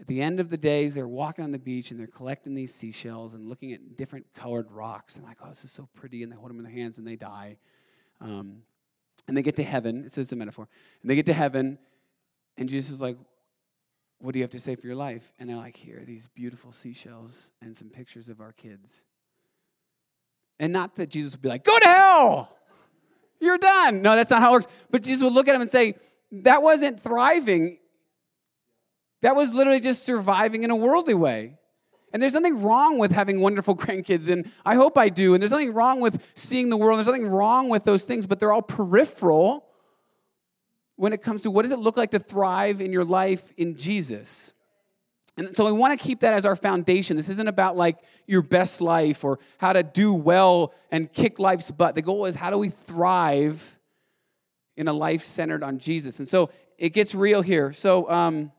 At 0.00 0.06
the 0.06 0.22
end 0.22 0.40
of 0.40 0.48
the 0.48 0.56
days, 0.56 0.94
they're 0.94 1.06
walking 1.06 1.44
on 1.44 1.52
the 1.52 1.58
beach 1.58 1.90
and 1.90 2.00
they're 2.00 2.06
collecting 2.06 2.54
these 2.54 2.72
seashells 2.72 3.34
and 3.34 3.46
looking 3.46 3.74
at 3.74 3.94
different 3.94 4.24
colored 4.34 4.72
rocks 4.72 5.16
and 5.16 5.26
like, 5.26 5.36
oh, 5.44 5.50
this 5.50 5.66
is 5.66 5.70
so 5.70 5.86
pretty. 5.94 6.22
And 6.22 6.32
they 6.32 6.36
hold 6.36 6.48
them 6.48 6.56
in 6.56 6.64
their 6.64 6.72
hands 6.72 6.96
and 6.96 7.06
they 7.06 7.16
die. 7.16 7.58
Um, 8.22 8.62
and 9.28 9.36
they 9.36 9.42
get 9.42 9.56
to 9.56 9.64
heaven. 9.64 10.02
It 10.02 10.12
says 10.12 10.32
a 10.32 10.36
metaphor. 10.36 10.66
And 11.02 11.10
they 11.10 11.14
get 11.14 11.26
to 11.26 11.34
heaven, 11.34 11.78
and 12.56 12.70
Jesus 12.70 12.90
is 12.90 13.02
like, 13.02 13.18
what 14.18 14.32
do 14.32 14.38
you 14.38 14.44
have 14.44 14.50
to 14.52 14.60
say 14.60 14.76
for 14.76 14.86
your 14.86 14.96
life? 14.96 15.30
And 15.38 15.46
they're 15.46 15.58
like, 15.58 15.76
here 15.76 16.00
are 16.00 16.06
these 16.06 16.26
beautiful 16.26 16.72
seashells 16.72 17.52
and 17.60 17.76
some 17.76 17.90
pictures 17.90 18.30
of 18.30 18.40
our 18.40 18.52
kids. 18.52 19.04
And 20.58 20.72
not 20.72 20.96
that 20.96 21.10
Jesus 21.10 21.32
would 21.32 21.42
be 21.42 21.48
like, 21.48 21.64
go 21.64 21.78
to 21.78 21.86
hell, 21.86 22.56
you're 23.40 23.58
done. 23.58 24.02
No, 24.02 24.16
that's 24.16 24.30
not 24.30 24.40
how 24.40 24.50
it 24.50 24.52
works. 24.52 24.66
But 24.90 25.02
Jesus 25.02 25.22
would 25.22 25.32
look 25.32 25.48
at 25.48 25.54
him 25.54 25.60
and 25.60 25.70
say, 25.70 25.96
that 26.32 26.62
wasn't 26.62 27.00
thriving. 27.00 27.78
That 29.22 29.36
was 29.36 29.52
literally 29.52 29.80
just 29.80 30.04
surviving 30.04 30.62
in 30.62 30.70
a 30.70 30.76
worldly 30.76 31.14
way. 31.14 31.56
And 32.12 32.22
there's 32.22 32.32
nothing 32.32 32.62
wrong 32.62 32.98
with 32.98 33.12
having 33.12 33.40
wonderful 33.40 33.76
grandkids, 33.76 34.28
and 34.28 34.50
I 34.64 34.74
hope 34.74 34.96
I 34.96 35.08
do. 35.08 35.34
And 35.34 35.42
there's 35.42 35.50
nothing 35.50 35.74
wrong 35.74 36.00
with 36.00 36.22
seeing 36.34 36.70
the 36.70 36.76
world. 36.76 36.98
There's 36.98 37.06
nothing 37.06 37.28
wrong 37.28 37.68
with 37.68 37.84
those 37.84 38.04
things, 38.04 38.26
but 38.26 38.38
they're 38.38 38.52
all 38.52 38.62
peripheral 38.62 39.66
when 40.96 41.12
it 41.12 41.22
comes 41.22 41.42
to 41.42 41.50
what 41.50 41.62
does 41.62 41.72
it 41.72 41.78
look 41.78 41.96
like 41.96 42.12
to 42.12 42.18
thrive 42.18 42.80
in 42.80 42.92
your 42.92 43.04
life 43.04 43.52
in 43.56 43.76
Jesus. 43.76 44.52
And 45.36 45.54
so 45.54 45.66
we 45.66 45.72
want 45.72 45.98
to 45.98 46.02
keep 46.02 46.20
that 46.20 46.32
as 46.32 46.46
our 46.46 46.56
foundation. 46.56 47.16
This 47.16 47.28
isn't 47.28 47.48
about 47.48 47.76
like 47.76 47.98
your 48.26 48.42
best 48.42 48.80
life 48.80 49.22
or 49.22 49.38
how 49.58 49.72
to 49.74 49.82
do 49.82 50.14
well 50.14 50.72
and 50.90 51.12
kick 51.12 51.38
life's 51.38 51.70
butt. 51.70 51.94
The 51.94 52.02
goal 52.02 52.24
is 52.24 52.34
how 52.34 52.50
do 52.50 52.56
we 52.56 52.70
thrive 52.70 53.78
in 54.76 54.88
a 54.88 54.92
life 54.92 55.24
centered 55.24 55.62
on 55.62 55.78
Jesus? 55.78 56.20
And 56.20 56.28
so 56.28 56.50
it 56.78 56.90
gets 56.90 57.14
real 57.14 57.42
here. 57.42 57.72
So 57.74 58.10
um, 58.10 58.50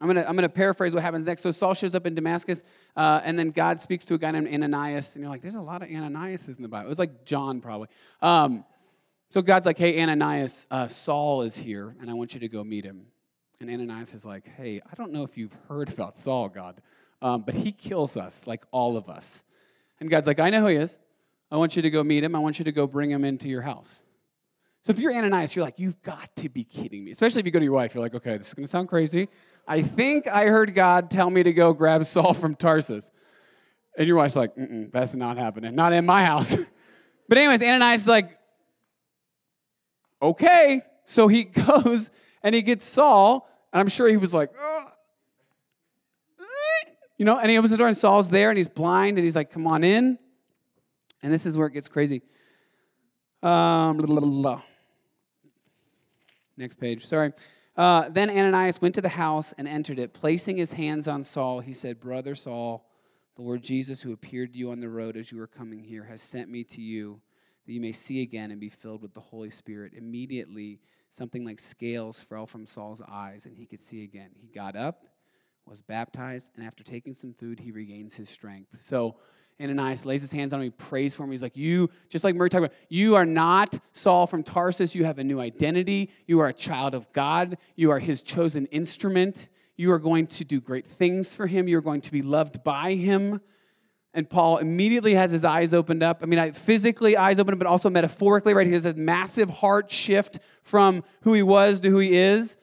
I'm 0.00 0.06
going 0.06 0.16
to 0.16 0.26
I'm 0.26 0.34
gonna 0.34 0.48
paraphrase 0.48 0.94
what 0.94 1.02
happens 1.02 1.26
next. 1.26 1.42
So 1.42 1.50
Saul 1.50 1.74
shows 1.74 1.94
up 1.94 2.06
in 2.06 2.14
Damascus, 2.14 2.62
uh, 2.96 3.20
and 3.22 3.38
then 3.38 3.50
God 3.50 3.80
speaks 3.80 4.04
to 4.06 4.14
a 4.14 4.18
guy 4.18 4.30
named 4.30 4.48
Ananias. 4.48 5.14
And 5.14 5.22
you're 5.22 5.30
like, 5.30 5.42
there's 5.42 5.56
a 5.56 5.60
lot 5.60 5.82
of 5.82 5.90
Ananias 5.90 6.48
in 6.48 6.62
the 6.62 6.68
Bible. 6.68 6.86
It 6.86 6.90
was 6.90 6.98
like 6.98 7.24
John, 7.24 7.60
probably. 7.60 7.88
Um, 8.22 8.64
so 9.30 9.42
God's 9.42 9.66
like, 9.66 9.76
hey, 9.76 10.00
Ananias, 10.00 10.66
uh, 10.70 10.86
Saul 10.86 11.42
is 11.42 11.54
here, 11.54 11.94
and 12.00 12.08
I 12.10 12.14
want 12.14 12.32
you 12.32 12.40
to 12.40 12.48
go 12.48 12.64
meet 12.64 12.84
him. 12.84 13.06
And 13.60 13.68
Ananias 13.70 14.14
is 14.14 14.24
like, 14.24 14.46
hey, 14.56 14.80
I 14.90 14.94
don't 14.94 15.12
know 15.12 15.24
if 15.24 15.36
you've 15.36 15.56
heard 15.68 15.88
about 15.88 16.16
Saul, 16.16 16.48
God, 16.48 16.80
um, 17.20 17.42
but 17.42 17.54
he 17.54 17.72
kills 17.72 18.16
us, 18.16 18.46
like 18.46 18.64
all 18.70 18.96
of 18.96 19.08
us. 19.08 19.42
And 20.00 20.08
God's 20.08 20.28
like, 20.28 20.38
I 20.38 20.50
know 20.50 20.60
who 20.60 20.66
he 20.68 20.76
is. 20.76 20.98
I 21.50 21.56
want 21.56 21.74
you 21.74 21.82
to 21.82 21.90
go 21.90 22.04
meet 22.04 22.22
him. 22.22 22.36
I 22.36 22.38
want 22.38 22.60
you 22.60 22.64
to 22.66 22.72
go 22.72 22.86
bring 22.86 23.10
him 23.10 23.24
into 23.24 23.48
your 23.48 23.62
house. 23.62 24.00
So 24.84 24.90
if 24.92 25.00
you're 25.00 25.12
Ananias, 25.12 25.56
you're 25.56 25.64
like, 25.64 25.78
you've 25.78 26.00
got 26.02 26.34
to 26.36 26.48
be 26.48 26.62
kidding 26.62 27.04
me. 27.04 27.10
Especially 27.10 27.40
if 27.40 27.46
you 27.46 27.52
go 27.52 27.58
to 27.58 27.64
your 27.64 27.74
wife, 27.74 27.94
you're 27.94 28.02
like, 28.02 28.14
okay, 28.14 28.36
this 28.36 28.48
is 28.48 28.54
going 28.54 28.64
to 28.64 28.70
sound 28.70 28.88
crazy. 28.88 29.28
I 29.66 29.82
think 29.82 30.28
I 30.28 30.46
heard 30.46 30.74
God 30.74 31.10
tell 31.10 31.28
me 31.28 31.42
to 31.42 31.52
go 31.52 31.72
grab 31.72 32.06
Saul 32.06 32.34
from 32.34 32.54
Tarsus. 32.54 33.10
And 33.96 34.06
your 34.06 34.16
wife's 34.16 34.36
like, 34.36 34.52
that's 34.92 35.16
not 35.16 35.36
happening. 35.36 35.74
Not 35.74 35.92
in 35.92 36.06
my 36.06 36.24
house. 36.24 36.56
But 37.28 37.36
anyways, 37.36 37.60
Ananias 37.60 38.00
is 38.00 38.08
like, 38.08 38.38
okay. 40.22 40.80
So 41.04 41.28
he 41.28 41.44
goes 41.66 42.10
and 42.42 42.54
he 42.54 42.62
gets 42.62 42.86
Saul, 42.86 43.47
and 43.72 43.80
I'm 43.80 43.88
sure 43.88 44.08
he 44.08 44.16
was 44.16 44.32
like, 44.32 44.50
Ugh. 44.58 44.92
you 47.18 47.24
know, 47.24 47.38
and 47.38 47.50
he 47.50 47.58
opens 47.58 47.70
the 47.70 47.76
door 47.76 47.88
and 47.88 47.96
Saul's 47.96 48.28
there 48.28 48.50
and 48.50 48.56
he's 48.56 48.68
blind 48.68 49.18
and 49.18 49.24
he's 49.24 49.36
like, 49.36 49.50
come 49.50 49.66
on 49.66 49.84
in. 49.84 50.18
And 51.22 51.32
this 51.32 51.46
is 51.46 51.56
where 51.56 51.66
it 51.66 51.72
gets 51.72 51.88
crazy. 51.88 52.22
Um, 53.42 53.96
blah, 53.96 54.06
blah, 54.06 54.20
blah. 54.20 54.62
Next 56.56 56.76
page, 56.76 57.06
sorry. 57.06 57.32
Uh, 57.76 58.08
then 58.08 58.30
Ananias 58.30 58.80
went 58.80 58.94
to 58.96 59.00
the 59.00 59.08
house 59.08 59.54
and 59.58 59.68
entered 59.68 59.98
it. 59.98 60.12
Placing 60.12 60.56
his 60.56 60.72
hands 60.72 61.06
on 61.06 61.22
Saul, 61.22 61.60
he 61.60 61.72
said, 61.72 62.00
Brother 62.00 62.34
Saul, 62.34 62.84
the 63.36 63.42
Lord 63.42 63.62
Jesus, 63.62 64.02
who 64.02 64.12
appeared 64.12 64.52
to 64.54 64.58
you 64.58 64.72
on 64.72 64.80
the 64.80 64.88
road 64.88 65.16
as 65.16 65.30
you 65.30 65.38
were 65.38 65.46
coming 65.46 65.84
here, 65.84 66.04
has 66.04 66.20
sent 66.20 66.50
me 66.50 66.64
to 66.64 66.80
you 66.80 67.20
that 67.66 67.72
you 67.72 67.80
may 67.80 67.92
see 67.92 68.22
again 68.22 68.50
and 68.50 68.58
be 68.58 68.68
filled 68.68 69.02
with 69.02 69.14
the 69.14 69.20
Holy 69.20 69.50
Spirit. 69.50 69.92
Immediately, 69.94 70.80
something 71.10 71.44
like 71.44 71.60
scales 71.60 72.20
fell 72.20 72.46
from 72.46 72.66
Saul's 72.66 73.02
eyes, 73.06 73.46
and 73.46 73.56
he 73.56 73.66
could 73.66 73.80
see 73.80 74.04
again. 74.04 74.30
He 74.34 74.48
got 74.48 74.76
up, 74.76 75.06
was 75.66 75.80
baptized, 75.80 76.52
and 76.56 76.66
after 76.66 76.82
taking 76.82 77.14
some 77.14 77.32
food, 77.34 77.60
he 77.60 77.70
regains 77.70 78.16
his 78.16 78.28
strength. 78.28 78.80
So, 78.80 79.16
Ananias 79.60 80.04
lays 80.04 80.20
his 80.20 80.30
hands 80.30 80.52
on 80.52 80.60
him, 80.60 80.64
he 80.66 80.70
prays 80.70 81.16
for 81.16 81.24
him. 81.24 81.32
He's 81.32 81.42
like, 81.42 81.56
You, 81.56 81.90
just 82.08 82.24
like 82.24 82.34
Murray 82.34 82.48
talked 82.48 82.64
about, 82.64 82.76
you 82.88 83.16
are 83.16 83.26
not 83.26 83.78
Saul 83.92 84.26
from 84.26 84.42
Tarsus. 84.42 84.94
You 84.94 85.04
have 85.04 85.18
a 85.18 85.24
new 85.24 85.40
identity. 85.40 86.10
You 86.26 86.40
are 86.40 86.48
a 86.48 86.52
child 86.54 86.94
of 86.94 87.12
God. 87.12 87.58
You 87.74 87.90
are 87.90 87.98
his 87.98 88.22
chosen 88.22 88.66
instrument. 88.66 89.48
You 89.76 89.92
are 89.92 89.98
going 89.98 90.26
to 90.28 90.44
do 90.44 90.60
great 90.60 90.86
things 90.86 91.34
for 91.34 91.46
him. 91.46 91.66
You're 91.68 91.80
going 91.80 92.02
to 92.02 92.12
be 92.12 92.22
loved 92.22 92.62
by 92.62 92.94
him. 92.94 93.40
And 94.14 94.28
Paul 94.28 94.58
immediately 94.58 95.14
has 95.14 95.30
his 95.30 95.44
eyes 95.44 95.74
opened 95.74 96.02
up. 96.02 96.20
I 96.22 96.26
mean, 96.26 96.38
I, 96.38 96.50
physically 96.52 97.16
eyes 97.16 97.38
opened 97.38 97.54
up, 97.54 97.58
but 97.58 97.68
also 97.68 97.90
metaphorically, 97.90 98.54
right? 98.54 98.66
He 98.66 98.72
has 98.72 98.86
a 98.86 98.94
massive 98.94 99.50
heart 99.50 99.90
shift 99.90 100.38
from 100.62 101.04
who 101.22 101.34
he 101.34 101.42
was 101.42 101.80
to 101.80 101.90
who 101.90 101.98
he 101.98 102.16
is 102.16 102.56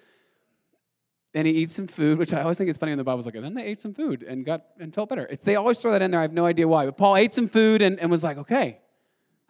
and 1.36 1.46
he 1.46 1.54
eats 1.54 1.76
some 1.76 1.86
food, 1.86 2.18
which 2.18 2.34
I 2.34 2.42
always 2.42 2.58
think 2.58 2.70
is 2.70 2.78
funny 2.78 2.94
in 2.94 2.98
the 2.98 3.04
Bible. 3.04 3.20
It's 3.20 3.26
like, 3.26 3.36
and 3.36 3.44
then 3.44 3.54
they 3.54 3.66
ate 3.66 3.82
some 3.82 3.94
food 3.94 4.24
and 4.24 4.46
got 4.46 4.64
and 4.80 4.96
felt 4.96 5.10
better. 5.10 5.28
It's, 5.30 5.44
they 5.44 5.58
always 5.58 5.78
throw 5.78 5.92
that 5.92 6.02
in 6.02 6.10
there. 6.12 6.22
I 6.22 6.24
have 6.24 6.32
no 6.32 6.46
idea 6.46 6.66
why. 6.66 6.86
But 6.86 6.98
Paul 6.98 7.18
ate 7.18 7.34
some 7.34 7.50
food 7.50 7.82
and, 7.82 8.00
and 8.00 8.10
was 8.10 8.24
like, 8.24 8.38
okay, 8.38 8.80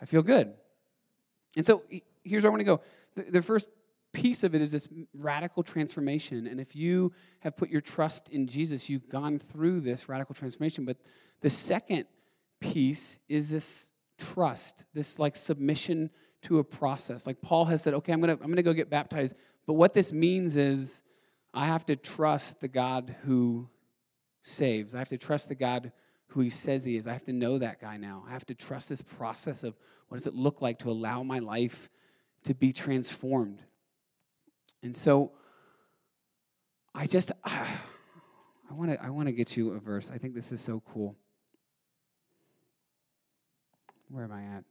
I 0.01 0.05
feel 0.05 0.23
good. 0.23 0.51
And 1.55 1.63
so 1.63 1.83
here's 2.23 2.43
where 2.43 2.49
I 2.49 2.53
want 2.53 2.61
to 2.61 2.65
go. 2.65 2.81
The, 3.15 3.31
the 3.33 3.41
first 3.43 3.69
piece 4.15 4.45
of 4.45 4.55
it 4.55 4.61
is 4.61 4.71
this 4.71 4.87
radical 5.13 5.61
transformation. 5.61 6.47
And 6.47 6.61
if 6.61 6.73
you 6.73 7.11
have 7.41 7.57
put 7.57 7.69
your 7.69 7.81
trust 7.81 8.29
in 8.29 8.47
Jesus, 8.47 8.89
you've 8.89 9.09
gone 9.09 9.37
through 9.37 9.81
this 9.81 10.07
radical 10.07 10.33
transformation. 10.33 10.85
But 10.85 10.97
the 11.41 11.49
second 11.49 12.05
piece 12.61 13.19
is 13.27 13.49
this 13.49 13.91
trust, 14.17 14.85
this 14.93 15.19
like 15.19 15.35
submission 15.35 16.09
to 16.43 16.59
a 16.59 16.63
process. 16.63 17.27
Like 17.27 17.41
Paul 17.41 17.65
has 17.65 17.81
said, 17.81 17.93
okay, 17.95 18.13
I'm 18.13 18.21
gonna 18.21 18.37
I'm 18.41 18.49
gonna 18.49 18.63
go 18.63 18.73
get 18.73 18.89
baptized. 18.89 19.35
But 19.67 19.73
what 19.73 19.91
this 19.91 20.13
means 20.13 20.55
is 20.55 21.03
I 21.53 21.65
have 21.65 21.83
to 21.85 21.97
trust 21.97 22.61
the 22.61 22.69
God 22.69 23.13
who 23.25 23.67
saves. 24.43 24.95
I 24.95 24.99
have 24.99 25.09
to 25.09 25.17
trust 25.17 25.49
the 25.49 25.55
God 25.55 25.91
who 26.27 26.39
he 26.39 26.49
says 26.49 26.85
he 26.85 26.95
is. 26.95 27.05
I 27.05 27.13
have 27.13 27.25
to 27.25 27.33
know 27.33 27.57
that 27.57 27.81
guy 27.81 27.97
now. 27.97 28.23
I 28.27 28.31
have 28.31 28.45
to 28.45 28.55
trust 28.55 28.87
this 28.87 29.01
process 29.01 29.63
of 29.63 29.75
what 30.07 30.17
does 30.17 30.27
it 30.27 30.35
look 30.35 30.61
like 30.61 30.79
to 30.79 30.89
allow 30.89 31.21
my 31.21 31.39
life 31.39 31.89
to 32.43 32.53
be 32.53 32.71
transformed. 32.71 33.61
And 34.85 34.95
so 34.95 35.31
I 36.93 37.07
just 37.07 37.31
I 37.43 38.73
want 38.73 38.91
to 38.91 39.03
I 39.03 39.09
want 39.09 39.27
to 39.27 39.31
get 39.31 39.57
you 39.57 39.71
a 39.71 39.79
verse. 39.79 40.11
I 40.13 40.19
think 40.19 40.35
this 40.35 40.51
is 40.51 40.61
so 40.61 40.81
cool. 40.93 41.15
Where 44.09 44.23
am 44.23 44.31
I 44.31 44.43
at? 44.43 44.63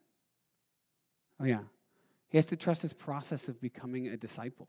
Oh 1.41 1.45
yeah. 1.45 1.61
He 2.29 2.39
has 2.39 2.47
to 2.47 2.57
trust 2.57 2.83
this 2.83 2.93
process 2.93 3.49
of 3.49 3.61
becoming 3.61 4.09
a 4.09 4.17
disciple. 4.17 4.69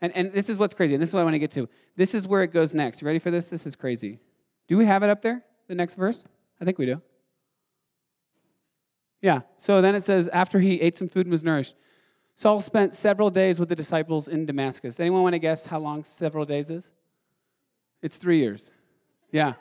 And, 0.00 0.14
and 0.14 0.32
this 0.32 0.50
is 0.50 0.58
what's 0.58 0.74
crazy, 0.74 0.94
and 0.94 1.02
this 1.02 1.08
is 1.08 1.14
what 1.14 1.20
I 1.20 1.24
want 1.24 1.34
to 1.34 1.38
get 1.38 1.50
to. 1.52 1.68
This 1.96 2.14
is 2.14 2.26
where 2.26 2.42
it 2.42 2.52
goes 2.52 2.74
next. 2.74 3.00
You 3.00 3.06
ready 3.06 3.18
for 3.18 3.30
this? 3.30 3.48
This 3.48 3.66
is 3.66 3.74
crazy. 3.74 4.18
Do 4.68 4.76
we 4.76 4.84
have 4.84 5.02
it 5.02 5.08
up 5.08 5.22
there, 5.22 5.42
the 5.68 5.74
next 5.74 5.94
verse? 5.94 6.22
I 6.60 6.66
think 6.66 6.76
we 6.76 6.84
do. 6.84 7.00
Yeah, 9.22 9.40
so 9.56 9.80
then 9.80 9.94
it 9.94 10.02
says, 10.02 10.28
after 10.28 10.60
he 10.60 10.78
ate 10.82 10.98
some 10.98 11.08
food 11.08 11.24
and 11.24 11.30
was 11.30 11.42
nourished, 11.42 11.76
Saul 12.38 12.60
spent 12.60 12.94
several 12.94 13.30
days 13.30 13.58
with 13.58 13.70
the 13.70 13.74
disciples 13.74 14.28
in 14.28 14.44
Damascus. 14.44 15.00
Anyone 15.00 15.22
want 15.22 15.32
to 15.32 15.38
guess 15.38 15.64
how 15.64 15.78
long 15.78 16.04
several 16.04 16.44
days 16.44 16.70
is? 16.70 16.90
It's 18.02 18.18
three 18.18 18.40
years. 18.40 18.70
Yeah. 19.32 19.54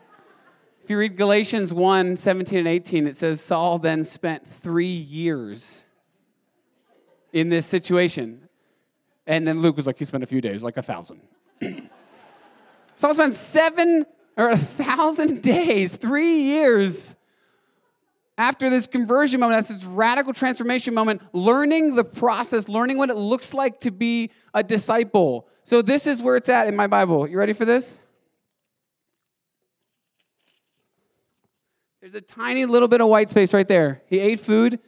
If 0.83 0.89
you 0.89 0.97
read 0.97 1.15
Galatians 1.15 1.73
1 1.73 2.17
17 2.17 2.59
and 2.59 2.67
18, 2.67 3.07
it 3.07 3.15
says 3.15 3.39
Saul 3.39 3.79
then 3.79 4.03
spent 4.03 4.45
three 4.45 4.85
years 4.85 5.85
in 7.31 7.47
this 7.47 7.65
situation. 7.65 8.49
And 9.25 9.47
then 9.47 9.61
Luke 9.61 9.77
was 9.77 9.87
like, 9.87 9.97
he 9.97 10.03
spent 10.03 10.25
a 10.25 10.27
few 10.27 10.41
days, 10.41 10.61
like 10.61 10.75
a 10.75 10.83
thousand. 10.83 11.21
Saul 12.95 13.13
spent 13.13 13.35
seven 13.35 14.05
or 14.35 14.49
a 14.49 14.57
thousand 14.57 15.41
days, 15.41 15.95
three 15.95 16.41
years 16.41 17.15
after 18.37 18.69
this 18.69 18.87
conversion 18.87 19.39
moment, 19.39 19.57
that's 19.57 19.81
this 19.81 19.85
radical 19.85 20.33
transformation 20.33 20.93
moment, 20.93 21.21
learning 21.31 21.95
the 21.95 22.03
process, 22.03 22.67
learning 22.67 22.97
what 22.97 23.09
it 23.09 23.15
looks 23.15 23.53
like 23.53 23.79
to 23.81 23.91
be 23.91 24.31
a 24.53 24.61
disciple. 24.61 25.47
So 25.63 25.81
this 25.81 26.05
is 26.05 26.21
where 26.21 26.35
it's 26.35 26.49
at 26.49 26.67
in 26.67 26.75
my 26.75 26.87
Bible. 26.87 27.27
You 27.27 27.37
ready 27.37 27.53
for 27.53 27.65
this? 27.65 28.01
There's 32.01 32.15
a 32.15 32.21
tiny 32.21 32.65
little 32.65 32.87
bit 32.87 33.01
of 33.01 33.07
white 33.07 33.29
space 33.29 33.53
right 33.53 33.67
there. 33.67 34.03
He 34.05 34.19
ate 34.19 34.39
food. 34.39 34.79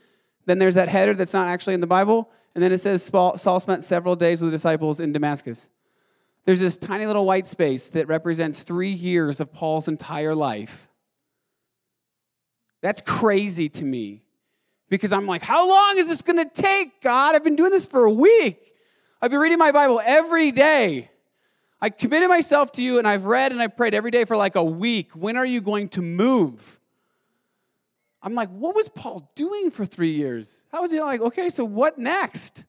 Then 0.46 0.60
there's 0.60 0.76
that 0.76 0.88
header 0.88 1.14
that's 1.16 1.34
not 1.34 1.48
actually 1.48 1.74
in 1.74 1.82
the 1.82 1.88
Bible. 1.88 2.30
And 2.54 2.64
then 2.64 2.72
it 2.72 2.80
says 2.80 3.04
Saul 3.04 3.60
spent 3.60 3.84
several 3.84 4.16
days 4.16 4.42
with 4.42 4.52
the 4.52 4.56
disciples 4.56 5.00
in 5.00 5.14
Damascus. 5.14 5.68
There's 6.46 6.60
this 6.60 6.78
tiny 6.78 7.06
little 7.06 7.26
white 7.26 7.48
space 7.48 7.90
that 7.90 8.08
represents 8.08 8.64
three 8.64 8.92
years 8.92 9.40
of 9.40 9.52
Paul's 9.52 9.88
entire 9.88 10.36
life. 10.36 10.87
That's 12.82 13.02
crazy 13.02 13.70
to 13.70 13.84
me 13.84 14.22
because 14.90 15.12
I'm 15.12 15.26
like, 15.26 15.44
how 15.44 15.68
long 15.68 15.96
is 15.98 16.08
this 16.08 16.22
going 16.22 16.38
to 16.38 16.50
take, 16.50 17.02
God? 17.02 17.36
I've 17.36 17.44
been 17.44 17.56
doing 17.56 17.72
this 17.72 17.86
for 17.86 18.06
a 18.06 18.12
week. 18.12 18.74
I've 19.22 19.32
been 19.32 19.40
reading 19.40 19.58
my 19.58 19.72
Bible 19.72 20.02
every 20.04 20.52
day. 20.52 21.10
I 21.82 21.90
committed 21.90 22.30
myself 22.30 22.72
to 22.74 22.82
you 22.82 22.98
and 22.98 23.08
I've 23.08 23.26
read 23.26 23.52
and 23.52 23.62
I've 23.62 23.76
prayed 23.76 23.94
every 23.94 24.12
day 24.12 24.26
for 24.26 24.38
like 24.38 24.56
a 24.56 24.64
week. 24.64 25.12
When 25.14 25.38
are 25.38 25.46
you 25.46 25.62
going 25.62 25.90
to 25.90 26.02
move? 26.02 26.80
I'm 28.22 28.34
like, 28.34 28.50
what 28.50 28.76
was 28.76 28.90
Paul 28.90 29.32
doing 29.36 29.70
for 29.70 29.86
three 29.86 30.12
years? 30.12 30.64
How 30.72 30.82
was 30.82 30.92
he 30.92 31.00
like, 31.00 31.22
okay, 31.22 31.50
so 31.50 31.64
what 31.64 31.98
next? 31.98 32.64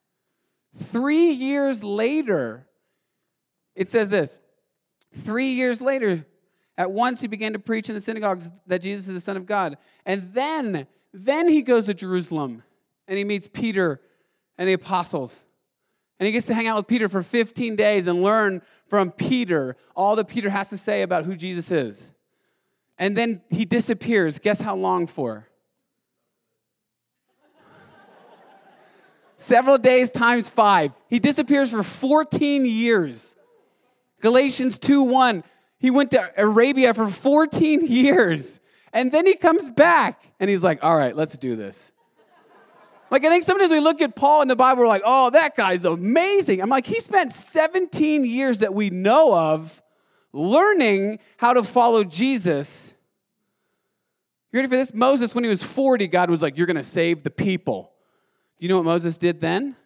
Three 0.77 1.31
years 1.31 1.83
later, 1.83 2.67
it 3.75 3.89
says 3.89 4.11
this 4.11 4.41
three 5.25 5.53
years 5.53 5.81
later, 5.81 6.27
at 6.79 6.93
once 6.93 7.21
he 7.21 7.27
began 7.27 7.53
to 7.53 7.59
preach 7.59 7.89
in 7.89 7.97
the 7.97 8.01
synagogues 8.01 8.51
that 8.69 8.81
Jesus 8.81 9.09
is 9.09 9.15
the 9.15 9.21
Son 9.21 9.37
of 9.37 9.47
God. 9.47 9.77
And 10.07 10.33
then, 10.33 10.87
then 11.13 11.49
he 11.49 11.61
goes 11.61 11.87
to 11.87 11.95
Jerusalem 11.95 12.63
and 13.09 13.19
he 13.19 13.25
meets 13.25 13.49
Peter 13.49 14.01
and 14.57 14.69
the 14.69 14.75
apostles. 14.75 15.45
And 16.21 16.27
he 16.27 16.33
gets 16.33 16.47
to 16.47 16.55
hang 16.55 16.69
out 16.69 16.77
with 16.77 16.87
Peter 16.87 17.09
for 17.09 17.25
15 17.25 17.75
days 17.75 18.07
and 18.07 18.23
learn 18.23 18.63
from 18.87 19.11
Peter 19.11 19.77
all 19.97 20.15
that 20.17 20.29
Peter 20.29 20.51
has 20.51 20.71
to 20.71 20.79
say 20.79 21.03
about 21.03 21.25
who 21.25 21.35
Jesus 21.35 21.73
is. 21.73 22.15
And 22.97 23.17
then 23.17 23.43
he 23.51 23.65
disappears. 23.65 24.39
Guess 24.39 24.61
how 24.61 24.77
long 24.77 25.09
for? 25.09 25.49
Several 29.37 29.79
days 29.79 30.13
times 30.13 30.49
five. 30.49 30.93
He 31.09 31.19
disappears 31.19 31.73
for 31.73 31.83
14 31.83 32.65
years. 32.65 33.35
Galatians 34.21 34.79
2 34.79 35.03
1. 35.03 35.43
He 35.79 35.91
went 35.91 36.11
to 36.11 36.33
Arabia 36.37 36.93
for 36.93 37.09
14 37.09 37.87
years. 37.87 38.61
And 38.93 39.13
then 39.13 39.27
he 39.27 39.35
comes 39.35 39.69
back 39.69 40.23
and 40.41 40.51
he's 40.51 40.63
like, 40.63 40.83
all 40.83 40.97
right, 40.97 41.15
let's 41.15 41.37
do 41.37 41.57
this. 41.57 41.93
Like, 43.11 43.25
I 43.25 43.31
think 43.31 43.45
sometimes 43.45 43.71
we 43.71 43.81
look 43.81 44.03
at 44.03 44.15
Paul 44.15 44.43
in 44.43 44.49
the 44.49 44.57
Bible, 44.57 44.83
we're 44.83 44.89
like, 44.89 45.03
oh, 45.05 45.31
that 45.31 45.57
guy's 45.57 45.85
amazing. 45.87 46.61
I'm 46.61 46.69
like, 46.69 46.87
he 46.87 47.01
spent 47.01 47.33
17 47.33 48.25
years 48.25 48.59
that 48.59 48.75
we 48.75 48.91
know 48.91 49.35
of 49.35 49.83
learning 50.33 51.19
how 51.39 51.55
to 51.55 51.63
follow 51.63 52.05
Jesus. 52.05 52.95
You 54.53 54.59
ready 54.59 54.69
for 54.69 54.77
this? 54.77 54.93
Moses, 54.93 55.35
when 55.35 55.45
he 55.45 55.49
was 55.49 55.63
40, 55.63 56.07
God 56.09 56.29
was 56.29 56.43
like, 56.43 56.59
You're 56.59 56.67
going 56.67 56.77
to 56.77 56.83
save 56.83 57.23
the 57.23 57.31
people. 57.31 57.93
Do 58.59 58.65
you 58.65 58.69
know 58.69 58.77
what 58.77 58.85
Moses 58.85 59.17
did 59.17 59.41
then? 59.41 59.77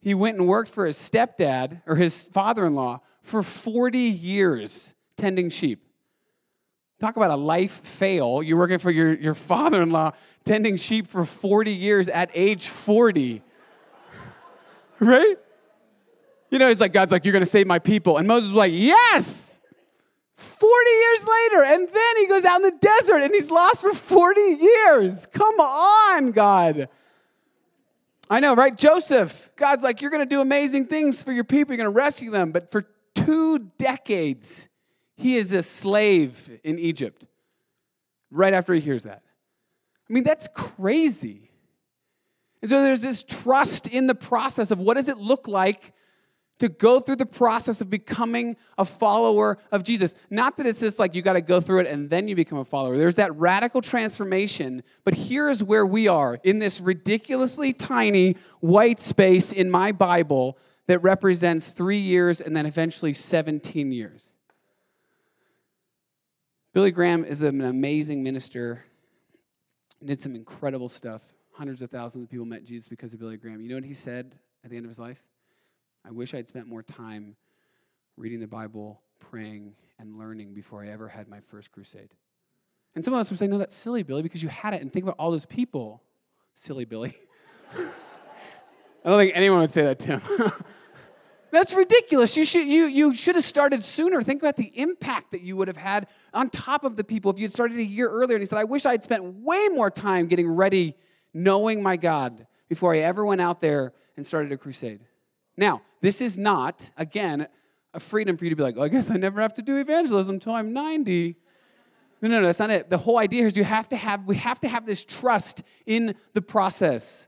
He 0.00 0.14
went 0.14 0.38
and 0.38 0.46
worked 0.46 0.70
for 0.70 0.84
his 0.86 0.98
stepdad 0.98 1.82
or 1.86 1.96
his 1.96 2.26
father 2.26 2.66
in 2.66 2.74
law 2.74 3.00
for 3.22 3.42
40 3.42 3.98
years 3.98 4.94
tending 5.20 5.50
sheep. 5.50 5.84
Talk 7.00 7.16
about 7.16 7.30
a 7.30 7.36
life 7.36 7.82
fail. 7.84 8.42
You're 8.42 8.58
working 8.58 8.78
for 8.78 8.90
your, 8.90 9.14
your 9.14 9.34
father 9.34 9.82
in 9.82 9.90
law 9.90 10.12
tending 10.44 10.76
sheep 10.76 11.06
for 11.06 11.24
40 11.24 11.72
years 11.72 12.08
at 12.08 12.30
age 12.34 12.68
40. 12.68 13.42
right? 15.00 15.36
You 16.50 16.58
know, 16.58 16.68
he's 16.68 16.80
like, 16.80 16.92
God's 16.92 17.12
like, 17.12 17.24
You're 17.24 17.32
going 17.32 17.44
to 17.44 17.50
save 17.50 17.66
my 17.66 17.78
people. 17.78 18.18
And 18.18 18.26
Moses 18.26 18.50
was 18.50 18.58
like, 18.58 18.72
Yes! 18.74 19.58
40 20.36 20.90
years 20.90 21.26
later, 21.26 21.64
and 21.64 21.88
then 21.92 22.16
he 22.16 22.26
goes 22.26 22.46
out 22.46 22.56
in 22.56 22.62
the 22.62 22.78
desert 22.80 23.22
and 23.22 23.32
he's 23.32 23.50
lost 23.50 23.82
for 23.82 23.92
40 23.92 24.40
years. 24.40 25.26
Come 25.26 25.60
on, 25.60 26.32
God. 26.32 26.88
I 28.30 28.40
know, 28.40 28.54
right? 28.54 28.74
Joseph, 28.74 29.50
God's 29.56 29.82
like, 29.82 30.00
you're 30.00 30.10
going 30.10 30.26
to 30.26 30.34
do 30.34 30.40
amazing 30.40 30.86
things 30.86 31.22
for 31.22 31.32
your 31.32 31.44
people, 31.44 31.74
you're 31.74 31.84
going 31.84 31.92
to 31.92 31.96
rescue 31.96 32.30
them. 32.30 32.52
But 32.52 32.70
for 32.70 32.86
two 33.14 33.70
decades, 33.76 34.69
he 35.20 35.36
is 35.36 35.52
a 35.52 35.62
slave 35.62 36.50
in 36.64 36.78
Egypt 36.78 37.26
right 38.30 38.54
after 38.54 38.72
he 38.72 38.80
hears 38.80 39.02
that. 39.02 39.22
I 40.08 40.12
mean, 40.12 40.24
that's 40.24 40.48
crazy. 40.54 41.50
And 42.62 42.70
so 42.70 42.82
there's 42.82 43.02
this 43.02 43.22
trust 43.22 43.86
in 43.86 44.06
the 44.06 44.14
process 44.14 44.70
of 44.70 44.78
what 44.78 44.94
does 44.94 45.08
it 45.08 45.18
look 45.18 45.46
like 45.46 45.92
to 46.58 46.68
go 46.68 47.00
through 47.00 47.16
the 47.16 47.26
process 47.26 47.80
of 47.80 47.90
becoming 47.90 48.56
a 48.78 48.84
follower 48.84 49.58
of 49.70 49.82
Jesus. 49.82 50.14
Not 50.30 50.56
that 50.56 50.66
it's 50.66 50.80
just 50.80 50.98
like 50.98 51.14
you 51.14 51.22
got 51.22 51.34
to 51.34 51.40
go 51.40 51.60
through 51.60 51.80
it 51.80 51.86
and 51.86 52.08
then 52.08 52.26
you 52.26 52.34
become 52.34 52.58
a 52.58 52.64
follower. 52.64 52.96
There's 52.96 53.16
that 53.16 53.34
radical 53.36 53.82
transformation, 53.82 54.82
but 55.04 55.14
here's 55.14 55.62
where 55.62 55.86
we 55.86 56.08
are 56.08 56.38
in 56.44 56.58
this 56.58 56.80
ridiculously 56.80 57.72
tiny 57.72 58.36
white 58.60 59.00
space 59.00 59.52
in 59.52 59.70
my 59.70 59.92
Bible 59.92 60.58
that 60.86 60.98
represents 61.00 61.72
three 61.72 61.98
years 61.98 62.40
and 62.40 62.56
then 62.56 62.66
eventually 62.66 63.12
17 63.12 63.92
years. 63.92 64.34
Billy 66.72 66.92
Graham 66.92 67.24
is 67.24 67.42
an 67.42 67.62
amazing 67.62 68.22
minister, 68.22 68.84
did 70.04 70.20
some 70.20 70.36
incredible 70.36 70.88
stuff. 70.88 71.22
Hundreds 71.52 71.82
of 71.82 71.90
thousands 71.90 72.24
of 72.24 72.30
people 72.30 72.46
met 72.46 72.64
Jesus 72.64 72.86
because 72.86 73.12
of 73.12 73.18
Billy 73.18 73.36
Graham. 73.36 73.60
You 73.60 73.68
know 73.70 73.74
what 73.74 73.84
he 73.84 73.94
said 73.94 74.36
at 74.62 74.70
the 74.70 74.76
end 74.76 74.86
of 74.86 74.88
his 74.88 74.98
life? 74.98 75.20
I 76.06 76.12
wish 76.12 76.32
I'd 76.32 76.46
spent 76.46 76.68
more 76.68 76.84
time 76.84 77.34
reading 78.16 78.38
the 78.38 78.46
Bible, 78.46 79.00
praying, 79.18 79.74
and 79.98 80.16
learning 80.16 80.54
before 80.54 80.84
I 80.84 80.90
ever 80.90 81.08
had 81.08 81.26
my 81.28 81.40
first 81.40 81.72
crusade. 81.72 82.14
And 82.94 83.04
some 83.04 83.14
of 83.14 83.20
us 83.20 83.30
would 83.30 83.38
say, 83.38 83.48
No, 83.48 83.58
that's 83.58 83.74
silly, 83.74 84.04
Billy, 84.04 84.22
because 84.22 84.42
you 84.42 84.48
had 84.48 84.72
it. 84.72 84.80
And 84.80 84.92
think 84.92 85.04
about 85.04 85.16
all 85.18 85.32
those 85.32 85.46
people. 85.46 86.02
Silly, 86.54 86.84
Billy. 86.84 87.16
I 87.74 89.08
don't 89.08 89.18
think 89.18 89.32
anyone 89.34 89.58
would 89.58 89.72
say 89.72 89.82
that, 89.82 89.98
Tim. 89.98 90.22
That's 91.50 91.74
ridiculous. 91.74 92.36
You 92.36 92.44
should, 92.44 92.66
you, 92.66 92.86
you 92.86 93.14
should 93.14 93.34
have 93.34 93.44
started 93.44 93.82
sooner. 93.82 94.22
Think 94.22 94.42
about 94.42 94.56
the 94.56 94.72
impact 94.78 95.32
that 95.32 95.40
you 95.40 95.56
would 95.56 95.68
have 95.68 95.76
had 95.76 96.06
on 96.32 96.48
top 96.50 96.84
of 96.84 96.96
the 96.96 97.04
people 97.04 97.30
if 97.30 97.38
you 97.38 97.44
had 97.44 97.52
started 97.52 97.78
a 97.78 97.84
year 97.84 98.08
earlier. 98.08 98.36
And 98.36 98.42
he 98.42 98.46
said, 98.46 98.58
I 98.58 98.64
wish 98.64 98.86
I 98.86 98.92
had 98.92 99.02
spent 99.02 99.24
way 99.24 99.68
more 99.68 99.90
time 99.90 100.26
getting 100.26 100.48
ready, 100.48 100.96
knowing 101.34 101.82
my 101.82 101.96
God, 101.96 102.46
before 102.68 102.94
I 102.94 102.98
ever 102.98 103.24
went 103.24 103.40
out 103.40 103.60
there 103.60 103.92
and 104.16 104.24
started 104.24 104.52
a 104.52 104.56
crusade. 104.56 105.00
Now, 105.56 105.82
this 106.00 106.20
is 106.20 106.38
not, 106.38 106.90
again, 106.96 107.48
a 107.92 108.00
freedom 108.00 108.36
for 108.36 108.44
you 108.44 108.50
to 108.50 108.56
be 108.56 108.62
like, 108.62 108.76
oh, 108.78 108.82
I 108.82 108.88
guess 108.88 109.10
I 109.10 109.16
never 109.16 109.40
have 109.40 109.54
to 109.54 109.62
do 109.62 109.76
evangelism 109.78 110.36
until 110.36 110.54
I'm 110.54 110.72
90. 110.72 111.36
No, 112.22 112.28
no, 112.28 112.40
no, 112.40 112.46
that's 112.46 112.58
not 112.58 112.70
it. 112.70 112.90
The 112.90 112.98
whole 112.98 113.18
idea 113.18 113.46
is 113.46 113.56
you 113.56 113.64
have 113.64 113.88
to 113.88 113.96
have, 113.96 114.24
we 114.26 114.36
have 114.36 114.60
to 114.60 114.68
have 114.68 114.86
this 114.86 115.04
trust 115.04 115.62
in 115.86 116.14
the 116.34 116.42
process. 116.42 117.26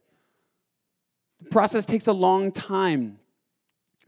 The 1.41 1.51
process 1.51 1.87
takes 1.87 2.07
a 2.07 2.13
long 2.13 2.53
time. 2.53 3.19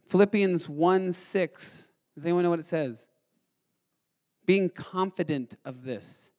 Philippians 0.07 0.69
1 0.69 1.13
6. 1.13 1.89
Does 2.15 2.25
anyone 2.25 2.45
know 2.45 2.51
what 2.51 2.59
it 2.59 2.67
says? 2.67 3.09
Being 4.47 4.69
confident 4.69 5.57
of 5.65 5.85
this, 5.85 6.31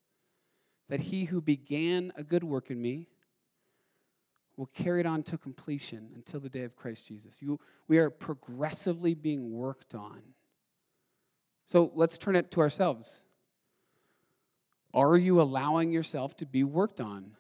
that 0.90 1.00
he 1.00 1.26
who 1.26 1.42
began 1.42 2.14
a 2.16 2.24
good 2.24 2.44
work 2.44 2.70
in 2.70 2.82
me 2.82 3.08
will 4.58 4.68
carry 4.68 5.02
it 5.02 5.06
on 5.06 5.24
to 5.24 5.38
completion 5.38 6.10
until 6.16 6.40
the 6.40 6.50
day 6.50 6.64
of 6.64 6.76
Christ 6.76 7.08
Jesus. 7.08 7.42
You, 7.42 7.60
we 7.88 7.98
are 7.98 8.10
progressively 8.10 9.14
being 9.14 9.52
worked 9.52 9.94
on. 9.96 10.22
So 11.66 11.92
let's 11.96 12.18
turn 12.18 12.36
it 12.36 12.52
to 12.52 12.62
ourselves. 12.62 13.24
Are 14.94 15.18
you 15.18 15.42
allowing 15.42 15.92
yourself 15.92 16.38
to 16.38 16.46
be 16.46 16.64
worked 16.64 17.02
on? 17.02 17.32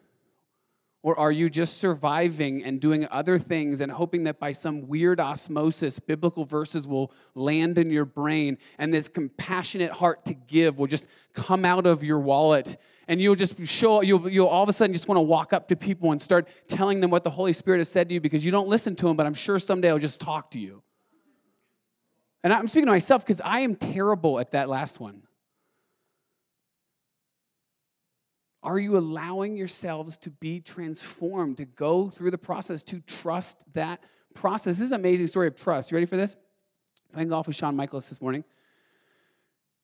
Or 1.05 1.19
are 1.19 1.31
you 1.31 1.51
just 1.51 1.77
surviving 1.77 2.63
and 2.63 2.81
doing 2.81 3.07
other 3.11 3.37
things 3.37 3.79
and 3.79 3.91
hoping 3.91 4.23
that 4.23 4.39
by 4.39 4.53
some 4.53 4.87
weird 4.87 5.19
osmosis, 5.19 5.99
biblical 5.99 6.45
verses 6.45 6.87
will 6.87 7.11
land 7.35 7.77
in 7.77 7.91
your 7.91 8.05
brain 8.05 8.57
and 8.79 8.91
this 8.91 9.07
compassionate 9.07 9.91
heart 9.91 10.25
to 10.25 10.33
give 10.33 10.79
will 10.79 10.87
just 10.87 11.05
come 11.35 11.63
out 11.63 11.85
of 11.85 12.03
your 12.03 12.19
wallet 12.19 12.77
and 13.07 13.21
you'll 13.21 13.35
just 13.35 13.63
show, 13.67 14.01
you'll, 14.01 14.27
you'll 14.27 14.47
all 14.47 14.63
of 14.63 14.69
a 14.69 14.73
sudden 14.73 14.93
just 14.93 15.07
want 15.07 15.17
to 15.17 15.21
walk 15.21 15.53
up 15.53 15.67
to 15.67 15.75
people 15.75 16.11
and 16.11 16.19
start 16.19 16.47
telling 16.67 17.01
them 17.01 17.11
what 17.11 17.23
the 17.23 17.29
Holy 17.29 17.53
Spirit 17.53 17.77
has 17.77 17.87
said 17.87 18.09
to 18.09 18.15
you 18.15 18.19
because 18.19 18.43
you 18.43 18.49
don't 18.49 18.67
listen 18.67 18.95
to 18.95 19.05
them, 19.05 19.15
but 19.15 19.27
I'm 19.27 19.35
sure 19.35 19.59
someday 19.59 19.91
I'll 19.91 19.99
just 19.99 20.19
talk 20.19 20.49
to 20.51 20.59
you. 20.59 20.81
And 22.43 22.51
I'm 22.51 22.67
speaking 22.67 22.87
to 22.87 22.91
myself 22.91 23.23
because 23.23 23.41
I 23.41 23.59
am 23.59 23.75
terrible 23.75 24.39
at 24.39 24.49
that 24.53 24.69
last 24.69 24.99
one. 24.99 25.21
Are 28.65 28.79
you 28.79 28.97
allowing 28.97 29.55
yourselves 29.55 30.17
to 30.17 30.31
be 30.31 30.59
transformed, 30.59 31.57
to 31.57 31.65
go 31.65 32.09
through 32.09 32.31
the 32.31 32.37
process, 32.39 32.81
to 32.83 32.99
trust 33.01 33.63
that 33.73 34.01
process? 34.33 34.77
This 34.77 34.85
is 34.85 34.91
an 34.91 34.99
amazing 34.99 35.27
story 35.27 35.47
of 35.47 35.55
trust. 35.55 35.91
You 35.91 35.95
ready 35.95 36.07
for 36.07 36.17
this? 36.17 36.35
Playing 37.13 37.29
golf 37.29 37.45
with 37.45 37.55
Sean 37.55 37.75
Michaelis 37.75 38.09
this 38.09 38.19
morning. 38.19 38.43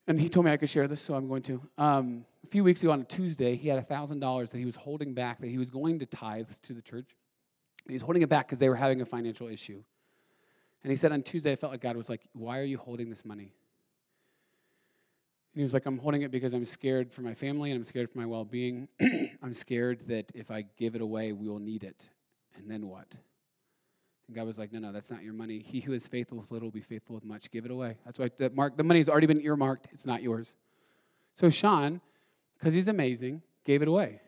And 0.08 0.20
he 0.20 0.30
told 0.30 0.48
me 0.48 0.52
I 0.52 0.58
could 0.58 0.70
share 0.70 0.88
this, 0.88 1.00
so 1.00 1.13
I'm 1.13 1.28
going 1.28 1.44
to. 1.44 1.62
Um, 1.78 2.26
a 2.44 2.48
few 2.48 2.63
weeks 2.63 2.82
ago 2.82 2.91
on 2.91 3.02
a 3.02 3.04
Tuesday, 3.04 3.56
he 3.56 3.67
had 3.67 3.88
$1,000 3.88 4.50
that 4.50 4.58
he 4.58 4.65
was 4.65 4.76
holding 4.76 5.13
back 5.13 5.39
that 5.41 5.48
he 5.48 5.60
was 5.60 5.70
going 5.70 6.00
to 6.00 6.08
tithe 6.08 6.50
to 6.63 6.74
the 6.74 6.82
church. 6.82 7.15
And 7.86 7.94
was 7.94 8.02
holding 8.02 8.24
it 8.24 8.30
back 8.30 8.48
because 8.48 8.58
they 8.58 8.67
were 8.67 8.76
having 8.76 9.02
a 9.02 9.06
financial 9.06 9.48
issue. 9.48 9.84
And 10.84 10.89
he 10.89 10.98
said 10.98 11.12
on 11.12 11.22
Tuesday, 11.22 11.52
I 11.52 11.56
felt 11.56 11.72
like 11.72 11.82
God 11.82 11.96
was 11.96 12.10
like, 12.10 12.22
Why 12.34 12.58
are 12.58 12.63
you 12.63 12.80
holding 12.80 13.12
this 13.12 13.26
money? 13.26 13.54
He 15.54 15.62
was 15.62 15.74
like, 15.74 15.86
I'm 15.86 15.98
holding 15.98 16.22
it 16.22 16.32
because 16.32 16.54
I'm 16.54 16.66
scared 16.66 17.12
for 17.12 17.22
my 17.22 17.34
family 17.34 17.72
and 17.72 17.78
I'm 17.78 17.84
scared 17.84 18.10
for 18.10 18.18
my 18.18 18.26
well 18.26 18.46
being. 18.46 18.88
I'm 19.44 19.54
scared 19.54 20.08
that 20.08 20.32
if 20.34 20.50
I 20.50 20.64
give 20.78 20.96
it 20.96 21.02
away, 21.02 21.34
we 21.34 21.50
will 21.50 21.60
need 21.60 21.84
it. 21.84 22.10
And 22.56 22.70
then 22.72 22.88
what? 22.88 23.08
And 24.28 24.36
God 24.36 24.48
was 24.48 24.58
like, 24.58 24.72
No, 24.72 24.80
no, 24.80 24.92
that's 24.94 25.12
not 25.12 25.24
your 25.24 25.34
money. 25.34 25.60
He 25.60 25.82
who 25.82 25.92
is 25.92 26.08
faithful 26.08 26.38
with 26.38 26.52
little 26.52 26.68
will 26.68 26.72
be 26.74 26.82
faithful 26.82 27.16
with 27.16 27.26
much. 27.26 27.52
Give 27.52 27.66
it 27.66 27.72
away. 27.72 27.98
That's 28.06 28.18
why 28.18 28.30
the, 28.38 28.50
mark, 28.52 28.78
the 28.78 28.84
money's 28.84 29.10
already 29.10 29.28
been 29.28 29.42
earmarked. 29.42 29.90
It's 29.92 30.06
not 30.06 30.24
yours. 30.24 30.56
So 31.34 31.50
Sean, 31.50 32.00
because 32.58 32.74
he's 32.74 32.88
amazing, 32.88 33.42
gave 33.66 33.82
it 33.82 33.90
away. 33.90 34.22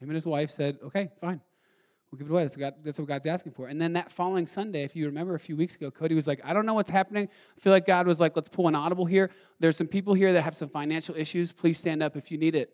Him 0.00 0.08
and 0.10 0.14
his 0.16 0.26
wife 0.26 0.50
said, 0.50 0.78
Okay, 0.84 1.10
fine. 1.20 1.40
We'll 2.14 2.18
give 2.20 2.28
it 2.28 2.32
away. 2.32 2.44
That's 2.44 2.56
what, 2.56 2.60
God, 2.60 2.74
that's 2.84 2.98
what 3.00 3.08
God's 3.08 3.26
asking 3.26 3.52
for. 3.54 3.66
And 3.66 3.80
then 3.80 3.94
that 3.94 4.12
following 4.12 4.46
Sunday, 4.46 4.84
if 4.84 4.94
you 4.94 5.06
remember 5.06 5.34
a 5.34 5.40
few 5.40 5.56
weeks 5.56 5.74
ago, 5.74 5.90
Cody 5.90 6.14
was 6.14 6.28
like, 6.28 6.40
I 6.44 6.52
don't 6.52 6.64
know 6.64 6.74
what's 6.74 6.90
happening. 6.90 7.28
I 7.28 7.60
feel 7.60 7.72
like 7.72 7.86
God 7.86 8.06
was 8.06 8.20
like, 8.20 8.36
let's 8.36 8.48
pull 8.48 8.68
an 8.68 8.76
audible 8.76 9.04
here. 9.04 9.32
There's 9.58 9.76
some 9.76 9.88
people 9.88 10.14
here 10.14 10.32
that 10.32 10.42
have 10.42 10.54
some 10.54 10.68
financial 10.68 11.16
issues. 11.16 11.50
Please 11.50 11.76
stand 11.76 12.04
up 12.04 12.16
if 12.16 12.30
you 12.30 12.38
need 12.38 12.54
it. 12.54 12.72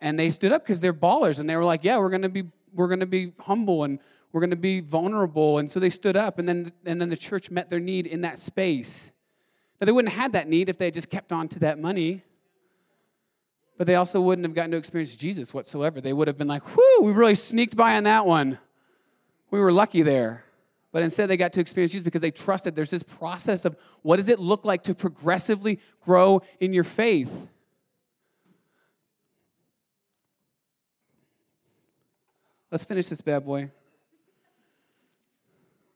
And 0.00 0.18
they 0.18 0.30
stood 0.30 0.50
up 0.50 0.64
because 0.64 0.80
they're 0.80 0.92
ballers 0.92 1.38
and 1.38 1.48
they 1.48 1.54
were 1.54 1.64
like, 1.64 1.84
yeah, 1.84 1.96
we're 1.96 2.10
going 2.10 2.22
to 2.22 2.28
be 2.28 2.42
we're 2.74 2.88
going 2.88 2.98
to 2.98 3.06
be 3.06 3.32
humble 3.38 3.84
and 3.84 4.00
we're 4.32 4.40
going 4.40 4.50
to 4.50 4.56
be 4.56 4.80
vulnerable. 4.80 5.58
And 5.58 5.70
so 5.70 5.78
they 5.78 5.90
stood 5.90 6.16
up 6.16 6.40
and 6.40 6.48
then 6.48 6.72
and 6.84 7.00
then 7.00 7.08
the 7.08 7.16
church 7.16 7.52
met 7.52 7.70
their 7.70 7.78
need 7.78 8.08
in 8.08 8.22
that 8.22 8.40
space. 8.40 9.12
Now 9.80 9.84
they 9.84 9.92
wouldn't 9.92 10.12
have 10.12 10.22
had 10.22 10.32
that 10.32 10.48
need 10.48 10.68
if 10.68 10.76
they 10.76 10.86
had 10.86 10.94
just 10.94 11.08
kept 11.08 11.30
on 11.30 11.46
to 11.50 11.60
that 11.60 11.78
money. 11.78 12.24
But 13.78 13.86
they 13.86 13.94
also 13.94 14.20
wouldn't 14.20 14.44
have 14.44 14.56
gotten 14.56 14.72
to 14.72 14.76
experience 14.76 15.14
Jesus 15.14 15.54
whatsoever. 15.54 16.00
They 16.00 16.12
would 16.12 16.26
have 16.26 16.36
been 16.36 16.48
like, 16.48 16.76
whoo, 16.76 17.02
we 17.02 17.12
really 17.12 17.36
sneaked 17.36 17.76
by 17.76 17.94
on 17.94 18.02
that 18.02 18.26
one 18.26 18.58
we 19.52 19.60
were 19.60 19.70
lucky 19.70 20.02
there. 20.02 20.44
But 20.90 21.02
instead, 21.02 21.30
they 21.30 21.36
got 21.36 21.52
to 21.52 21.60
experience 21.60 21.92
Jesus 21.92 22.04
because 22.04 22.20
they 22.20 22.30
trusted. 22.30 22.74
There's 22.74 22.90
this 22.90 23.02
process 23.02 23.64
of 23.64 23.76
what 24.02 24.16
does 24.16 24.28
it 24.28 24.40
look 24.40 24.64
like 24.64 24.82
to 24.84 24.94
progressively 24.94 25.78
grow 26.04 26.42
in 26.58 26.72
your 26.72 26.84
faith? 26.84 27.30
Let's 32.70 32.84
finish 32.84 33.08
this 33.08 33.20
bad 33.20 33.44
boy. 33.44 33.70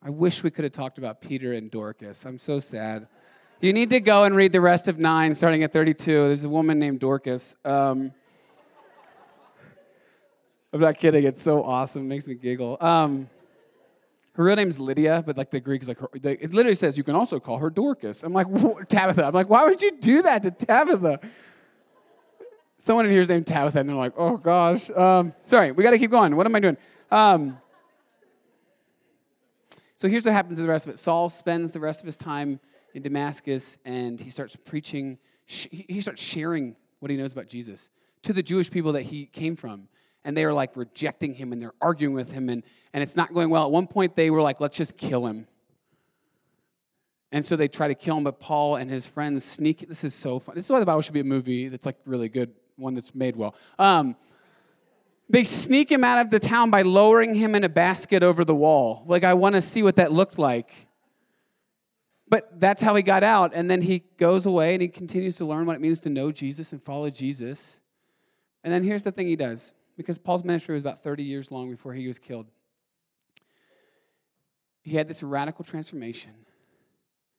I 0.03 0.11
wish 0.11 0.43
we 0.43 0.51
could 0.51 0.65
have 0.65 0.73
talked 0.73 0.99
about 0.99 1.21
Peter 1.21 1.55
and 1.55 1.71
Dorcas. 1.71 2.25
I'm 2.27 2.39
so 2.39 2.59
sad. 2.59 3.09
You 3.61 3.73
need 3.73 3.91
to 3.91 4.01
go 4.01 4.25
and 4.25 4.37
read 4.37 4.53
the 4.53 4.61
rest 4.61 4.87
of 4.87 4.99
nine, 4.99 5.35
starting 5.35 5.63
at 5.63 5.73
32. 5.73 6.05
There's 6.05 6.45
a 6.45 6.49
woman 6.49 6.79
named 6.79 7.01
Dorcas. 7.01 7.57
Um, 7.65 8.13
I'm 10.73 10.81
not 10.81 10.99
kidding. 10.99 11.25
It's 11.25 11.43
so 11.43 11.63
awesome. 11.63 12.03
It 12.03 12.09
makes 12.09 12.27
me 12.27 12.35
giggle. 12.35 12.77
Um, 12.81 13.31
her 14.37 14.45
real 14.45 14.57
name's 14.57 14.79
Lydia, 14.79 15.23
but 15.25 15.39
like 15.39 15.51
the 15.51 15.61
Greek 15.61 15.81
is 15.81 15.89
like, 15.89 15.99
her, 15.99 16.09
it 16.13 16.53
literally 16.53 16.75
says 16.75 16.99
you 16.99 17.05
can 17.05 17.15
also 17.15 17.41
call 17.41 17.57
her 17.57 17.71
Dorcas. 17.71 18.23
I'm 18.23 18.35
like, 18.35 18.47
Tabitha. 18.89 19.25
I'm 19.25 19.33
like, 19.33 19.49
why 19.49 19.65
would 19.65 19.81
you 19.81 19.93
do 19.99 20.21
that 20.23 20.43
to 20.43 20.51
Tabitha? 20.51 21.21
Someone 22.77 23.07
in 23.07 23.13
here 23.13 23.23
is 23.23 23.31
named 23.31 23.47
Tabitha, 23.47 23.81
and 23.81 23.89
they're 23.89 23.97
like, 23.97 24.13
oh 24.19 24.37
gosh. 24.37 24.91
Um, 24.91 25.33
sorry, 25.41 25.73
we 25.73 25.83
got 25.83 25.93
to 25.93 25.99
keep 25.99 26.11
going. 26.11 26.37
What 26.37 26.45
am 26.45 26.55
I 26.55 26.61
doing? 26.61 26.77
Um, 27.11 27.59
so 29.97 30.07
here's 30.07 30.27
what 30.27 30.35
happens 30.35 30.59
to 30.59 30.63
the 30.63 30.69
rest 30.69 30.87
of 30.87 30.93
it. 30.93 30.99
Saul 30.99 31.31
spends 31.31 31.73
the 31.73 31.81
rest 31.81 32.01
of 32.01 32.07
his 32.07 32.19
time 32.19 32.61
in 32.93 33.01
Damascus, 33.01 33.79
and 33.87 34.21
he 34.21 34.29
starts 34.29 34.55
preaching. 34.55 35.17
He 35.47 36.03
starts 36.03 36.23
sharing 36.23 36.77
what 36.99 37.11
he 37.11 37.17
knows 37.17 37.33
about 37.33 37.49
Jesus 37.49 37.89
to 38.23 38.35
the 38.35 38.43
Jewish 38.43 38.71
people 38.71 38.93
that 38.93 39.05
he 39.05 39.25
came 39.25 39.57
from 39.57 39.89
and 40.27 40.37
they 40.37 40.45
are 40.45 40.53
like 40.53 40.77
rejecting 40.77 41.33
him 41.33 41.53
and 41.53 41.63
they're 41.63 41.73
arguing 41.81 42.15
with 42.15 42.31
him 42.31 42.51
and, 42.51 42.63
and 42.93 43.03
it's 43.03 43.17
not 43.17 43.33
going 43.33 43.49
well. 43.49 43.65
At 43.65 43.71
one 43.71 43.87
point, 43.87 44.15
they 44.15 44.29
were 44.29 44.43
like, 44.43 44.61
let's 44.61 44.77
just 44.77 44.99
kill 44.99 45.27
him. 45.27 45.47
And 47.33 47.45
so 47.45 47.57
they 47.57 47.69
try 47.69 47.89
to 47.89 47.95
kill 47.95 48.19
him, 48.19 48.25
but 48.25 48.39
Paul 48.39 48.77
and 48.77 48.91
his 48.91 49.07
friends 49.07 49.45
sneak. 49.45 49.89
This 49.89 50.05
is 50.05 50.15
so 50.15 50.39
fun. 50.39 50.55
This 50.55 50.67
is 50.67 50.71
why 50.71 50.81
the 50.81 50.87
Bible 50.87 51.01
should 51.01 51.15
be 51.15 51.21
a 51.21 51.25
movie 51.25 51.69
that's 51.69 51.87
like 51.87 51.97
really 52.05 52.29
good, 52.29 52.53
one 52.77 52.95
that's 52.95 53.15
made 53.15 53.37
well. 53.37 53.55
Um, 53.79 54.17
They 55.29 55.45
sneak 55.45 55.91
him 55.91 56.05
out 56.05 56.19
of 56.19 56.31
the 56.31 56.39
town 56.39 56.71
by 56.71 56.83
lowering 56.83 57.35
him 57.35 57.55
in 57.55 57.65
a 57.65 57.69
basket 57.69 58.23
over 58.23 58.45
the 58.45 58.55
wall. 58.55 59.03
Like, 59.07 59.25
I 59.25 59.35
want 59.35 59.55
to 59.55 59.61
see 59.61 59.83
what 59.83 59.97
that 59.97 60.13
looked 60.13 60.39
like. 60.39 60.71
But 62.29 62.61
that's 62.61 62.83
how 62.83 62.95
he 62.95 63.03
got 63.03 63.23
out. 63.23 63.53
And 63.55 63.71
then 63.71 63.83
he 63.83 64.05
goes 64.19 64.47
away 64.47 64.75
and 64.75 64.83
he 64.83 64.89
continues 64.89 65.37
to 65.37 65.45
learn 65.45 65.67
what 65.67 65.77
it 65.77 65.81
means 65.81 66.01
to 66.01 66.11
know 66.11 66.33
Jesus 66.33 66.73
and 66.73 66.83
follow 66.83 67.11
Jesus. 67.11 67.79
And 68.65 68.73
then 68.73 68.83
here's 68.83 69.05
the 69.05 69.13
thing 69.13 69.29
he 69.29 69.37
does 69.37 69.73
because 69.97 70.19
Paul's 70.19 70.45
ministry 70.45 70.75
was 70.75 70.83
about 70.83 71.03
30 71.03 71.23
years 71.23 71.51
long 71.51 71.71
before 71.71 71.95
he 71.95 72.07
was 72.07 72.19
killed. 72.19 72.47
He 74.83 74.97
had 74.97 75.09
this 75.09 75.23
radical 75.23 75.65
transformation. 75.65 76.33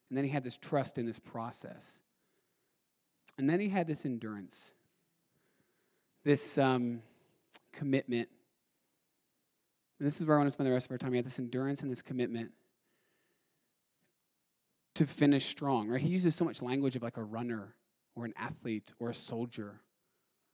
And 0.09 0.17
then 0.17 0.23
he 0.23 0.31
had 0.31 0.43
this 0.43 0.57
trust 0.57 0.97
in 0.97 1.05
this 1.05 1.19
process. 1.19 1.99
And 3.37 3.49
then 3.49 3.59
he 3.59 3.69
had 3.69 3.87
this 3.87 4.05
endurance, 4.05 4.71
this 6.23 6.57
um, 6.57 7.01
commitment. 7.71 8.29
And 9.99 10.07
this 10.07 10.19
is 10.19 10.25
where 10.25 10.37
I 10.37 10.39
want 10.39 10.47
to 10.47 10.51
spend 10.51 10.67
the 10.67 10.73
rest 10.73 10.87
of 10.87 10.91
our 10.91 10.97
time. 10.97 11.11
He 11.11 11.17
had 11.17 11.25
this 11.25 11.39
endurance 11.39 11.81
and 11.81 11.91
this 11.91 12.01
commitment 12.01 12.51
to 14.95 15.05
finish 15.05 15.45
strong, 15.45 15.87
right? 15.87 16.01
He 16.01 16.09
uses 16.09 16.33
so 16.33 16.45
much 16.45 16.61
language 16.61 16.95
of 16.95 17.03
like 17.03 17.17
a 17.17 17.23
runner 17.23 17.75
or 18.15 18.25
an 18.25 18.33
athlete 18.35 18.93
or 18.97 19.11
a 19.11 19.13
soldier 19.13 19.81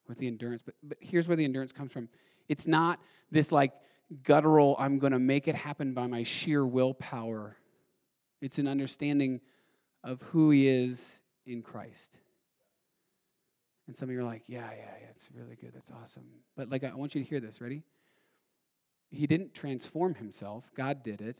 with 0.07 0.17
the 0.17 0.27
endurance. 0.27 0.61
But, 0.61 0.75
but 0.83 0.97
here's 0.99 1.27
where 1.27 1.37
the 1.37 1.45
endurance 1.45 1.71
comes 1.71 1.91
from 1.91 2.09
it's 2.49 2.67
not 2.67 2.99
this 3.31 3.51
like 3.51 3.73
guttural, 4.23 4.75
I'm 4.77 4.99
going 4.99 5.13
to 5.13 5.19
make 5.19 5.47
it 5.47 5.55
happen 5.55 5.93
by 5.93 6.07
my 6.07 6.23
sheer 6.23 6.65
willpower. 6.65 7.57
It's 8.41 8.59
an 8.59 8.67
understanding 8.67 9.39
of 10.03 10.21
who 10.23 10.49
he 10.49 10.67
is 10.67 11.21
in 11.45 11.61
Christ. 11.61 12.17
And 13.87 13.95
some 13.95 14.09
of 14.09 14.13
you 14.13 14.21
are 14.21 14.25
like, 14.25 14.43
yeah, 14.47 14.69
yeah, 14.69 14.91
yeah, 15.01 15.07
it's 15.09 15.29
really 15.33 15.55
good. 15.55 15.71
That's 15.73 15.91
awesome. 15.91 16.25
But 16.55 16.69
like, 16.69 16.83
I 16.83 16.93
want 16.95 17.15
you 17.15 17.23
to 17.23 17.29
hear 17.29 17.39
this. 17.39 17.61
Ready? 17.61 17.83
He 19.09 19.27
didn't 19.27 19.53
transform 19.53 20.15
himself, 20.15 20.71
God 20.75 21.03
did 21.03 21.21
it. 21.21 21.39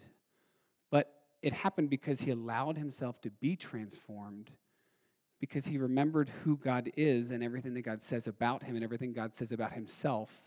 But 0.92 1.14
it 1.42 1.54
happened 1.54 1.90
because 1.90 2.22
he 2.22 2.32
allowed 2.32 2.78
himself 2.78 3.20
to 3.22 3.30
be 3.30 3.56
transformed 3.56 4.52
because 5.44 5.66
he 5.66 5.78
remembered 5.78 6.30
who 6.46 6.56
God 6.56 6.90
is 6.96 7.32
and 7.32 7.44
everything 7.44 7.74
that 7.74 7.82
God 7.82 8.02
says 8.02 8.28
about 8.28 8.64
him 8.64 8.76
and 8.76 8.84
everything 8.84 9.12
God 9.12 9.34
says 9.34 9.52
about 9.52 9.74
himself. 9.74 10.42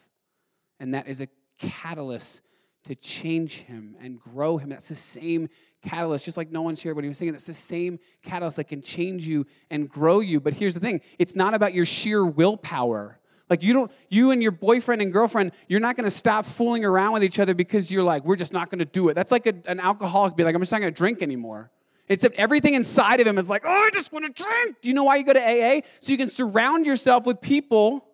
And 0.80 0.94
that 0.94 1.06
is 1.06 1.20
a 1.20 1.28
catalyst 1.58 2.40
to 2.84 2.94
change 2.94 3.56
him 3.56 3.94
and 4.00 4.18
grow 4.18 4.56
him. 4.56 4.70
That's 4.70 4.88
the 4.88 4.96
same 4.96 5.50
catalyst, 5.84 6.24
just 6.24 6.38
like 6.38 6.50
Nolan 6.50 6.76
shared 6.76 6.96
when 6.96 7.04
he 7.04 7.08
was 7.08 7.18
saying, 7.18 7.32
that's 7.32 7.44
the 7.44 7.52
same 7.52 7.98
catalyst 8.22 8.56
that 8.56 8.68
can 8.68 8.80
change 8.80 9.26
you 9.26 9.44
and 9.70 9.86
grow 9.86 10.20
you. 10.20 10.40
But 10.40 10.54
here's 10.54 10.72
the 10.72 10.80
thing 10.80 11.02
it's 11.18 11.36
not 11.36 11.52
about 11.52 11.74
your 11.74 11.84
sheer 11.84 12.24
willpower. 12.24 13.20
Like 13.50 13.62
you 13.62 13.74
don't, 13.74 13.92
you 14.08 14.30
and 14.30 14.42
your 14.42 14.50
boyfriend 14.50 15.02
and 15.02 15.12
girlfriend, 15.12 15.52
you're 15.68 15.78
not 15.78 15.96
going 15.96 16.06
to 16.06 16.10
stop 16.10 16.46
fooling 16.46 16.86
around 16.86 17.12
with 17.12 17.22
each 17.22 17.38
other 17.38 17.52
because 17.52 17.92
you're 17.92 18.02
like, 18.02 18.24
we're 18.24 18.34
just 18.36 18.54
not 18.54 18.70
going 18.70 18.78
to 18.78 18.86
do 18.86 19.10
it. 19.10 19.14
That's 19.14 19.30
like 19.30 19.46
a, 19.46 19.52
an 19.66 19.78
alcoholic 19.78 20.36
be 20.36 20.42
like, 20.44 20.54
I'm 20.54 20.62
just 20.62 20.72
not 20.72 20.80
going 20.80 20.90
to 20.94 20.96
drink 20.96 21.20
anymore. 21.20 21.70
Except 22.08 22.36
everything 22.36 22.74
inside 22.74 23.20
of 23.20 23.26
him 23.26 23.36
is 23.36 23.48
like, 23.48 23.62
oh, 23.64 23.68
I 23.68 23.90
just 23.92 24.12
want 24.12 24.24
to 24.24 24.44
drink. 24.44 24.76
Do 24.80 24.88
you 24.88 24.94
know 24.94 25.04
why 25.04 25.16
you 25.16 25.24
go 25.24 25.32
to 25.32 25.40
AA? 25.40 25.80
So 26.00 26.12
you 26.12 26.18
can 26.18 26.28
surround 26.28 26.86
yourself 26.86 27.26
with 27.26 27.40
people 27.40 28.06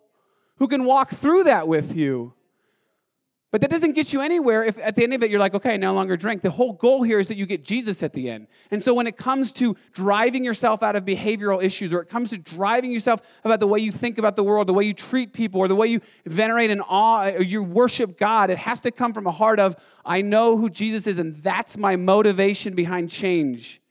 who 0.57 0.67
can 0.67 0.85
walk 0.85 1.11
through 1.11 1.43
that 1.43 1.67
with 1.67 1.95
you. 1.95 2.33
But 3.53 3.61
that 3.61 3.69
doesn't 3.69 3.91
get 3.91 4.11
you 4.11 4.21
anywhere 4.21 4.63
if 4.63 4.79
at 4.79 4.95
the 4.95 5.03
end 5.03 5.13
of 5.13 5.21
it 5.21 5.29
you're 5.29 5.39
like, 5.39 5.53
okay, 5.53 5.75
I 5.75 5.77
no 5.77 5.93
longer 5.93 6.17
drink. 6.17 6.41
The 6.41 6.49
whole 6.49 6.73
goal 6.73 7.03
here 7.03 7.19
is 7.19 7.27
that 7.27 7.37
you 7.37 7.45
get 7.45 7.63
Jesus 7.63 8.01
at 8.01 8.11
the 8.11 8.27
end. 8.27 8.47
And 8.71 8.81
so 8.81 8.95
when 8.95 9.05
it 9.05 9.15
comes 9.15 9.51
to 9.51 9.75
driving 9.91 10.43
yourself 10.43 10.81
out 10.81 10.95
of 10.95 11.05
behavioral 11.05 11.61
issues, 11.61 11.93
or 11.93 12.01
it 12.01 12.09
comes 12.09 12.31
to 12.31 12.39
driving 12.39 12.89
yourself 12.89 13.21
about 13.43 13.59
the 13.59 13.67
way 13.67 13.77
you 13.77 13.91
think 13.91 14.17
about 14.17 14.35
the 14.35 14.43
world, 14.43 14.65
the 14.65 14.73
way 14.73 14.85
you 14.85 14.93
treat 14.95 15.33
people, 15.33 15.59
or 15.59 15.67
the 15.67 15.75
way 15.75 15.85
you 15.85 16.01
venerate 16.25 16.71
and 16.71 16.81
awe, 16.89 17.29
or 17.29 17.43
you 17.43 17.61
worship 17.61 18.17
God, 18.17 18.49
it 18.49 18.57
has 18.57 18.81
to 18.81 18.91
come 18.91 19.13
from 19.13 19.27
a 19.27 19.31
heart 19.31 19.59
of, 19.59 19.75
I 20.03 20.23
know 20.23 20.57
who 20.57 20.67
Jesus 20.67 21.05
is, 21.05 21.19
and 21.19 21.43
that's 21.43 21.77
my 21.77 21.95
motivation 21.95 22.73
behind 22.73 23.11
change. 23.11 23.82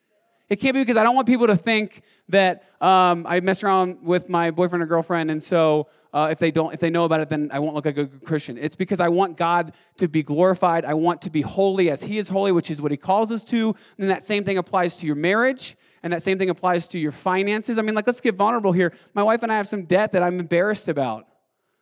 It 0.52 0.60
can't 0.60 0.74
be 0.74 0.82
because 0.82 0.98
I 0.98 1.02
don't 1.02 1.14
want 1.14 1.26
people 1.26 1.46
to 1.46 1.56
think 1.56 2.02
that 2.28 2.64
um, 2.78 3.24
I 3.26 3.40
mess 3.40 3.62
around 3.62 4.02
with 4.02 4.28
my 4.28 4.50
boyfriend 4.50 4.82
or 4.82 4.86
girlfriend, 4.86 5.30
and 5.30 5.42
so 5.42 5.88
uh, 6.12 6.28
if 6.30 6.38
they 6.38 6.50
don't 6.50 6.74
if 6.74 6.78
they 6.78 6.90
know 6.90 7.04
about 7.04 7.20
it 7.20 7.30
then 7.30 7.48
i 7.54 7.58
won't 7.58 7.74
look 7.74 7.86
like 7.86 7.96
a 7.96 8.04
good 8.04 8.26
christian. 8.26 8.58
It's 8.58 8.76
because 8.76 9.00
i 9.00 9.08
want 9.08 9.38
god 9.38 9.72
to 9.96 10.08
be 10.08 10.22
glorified. 10.22 10.84
I 10.84 10.92
want 10.92 11.22
to 11.22 11.30
be 11.30 11.40
holy 11.40 11.88
as 11.88 12.02
he 12.02 12.18
is 12.18 12.28
holy 12.28 12.52
which 12.52 12.70
is 12.70 12.82
what 12.82 12.90
he 12.90 12.98
calls 12.98 13.32
us 13.32 13.44
to. 13.44 13.74
And 13.96 14.10
that 14.10 14.26
same 14.26 14.44
thing 14.44 14.58
applies 14.58 14.98
to 14.98 15.06
your 15.06 15.14
marriage 15.14 15.74
and 16.02 16.12
that 16.12 16.22
same 16.22 16.36
thing 16.38 16.50
applies 16.50 16.86
to 16.88 16.98
your 16.98 17.12
finances. 17.12 17.78
I 17.78 17.82
mean 17.82 17.94
like 17.94 18.06
let's 18.06 18.20
get 18.20 18.34
vulnerable 18.34 18.72
here. 18.72 18.92
My 19.14 19.22
wife 19.22 19.42
and 19.42 19.50
i 19.50 19.56
have 19.56 19.68
some 19.68 19.84
debt 19.84 20.12
that 20.12 20.22
i'm 20.22 20.38
embarrassed 20.38 20.88
about 20.88 21.28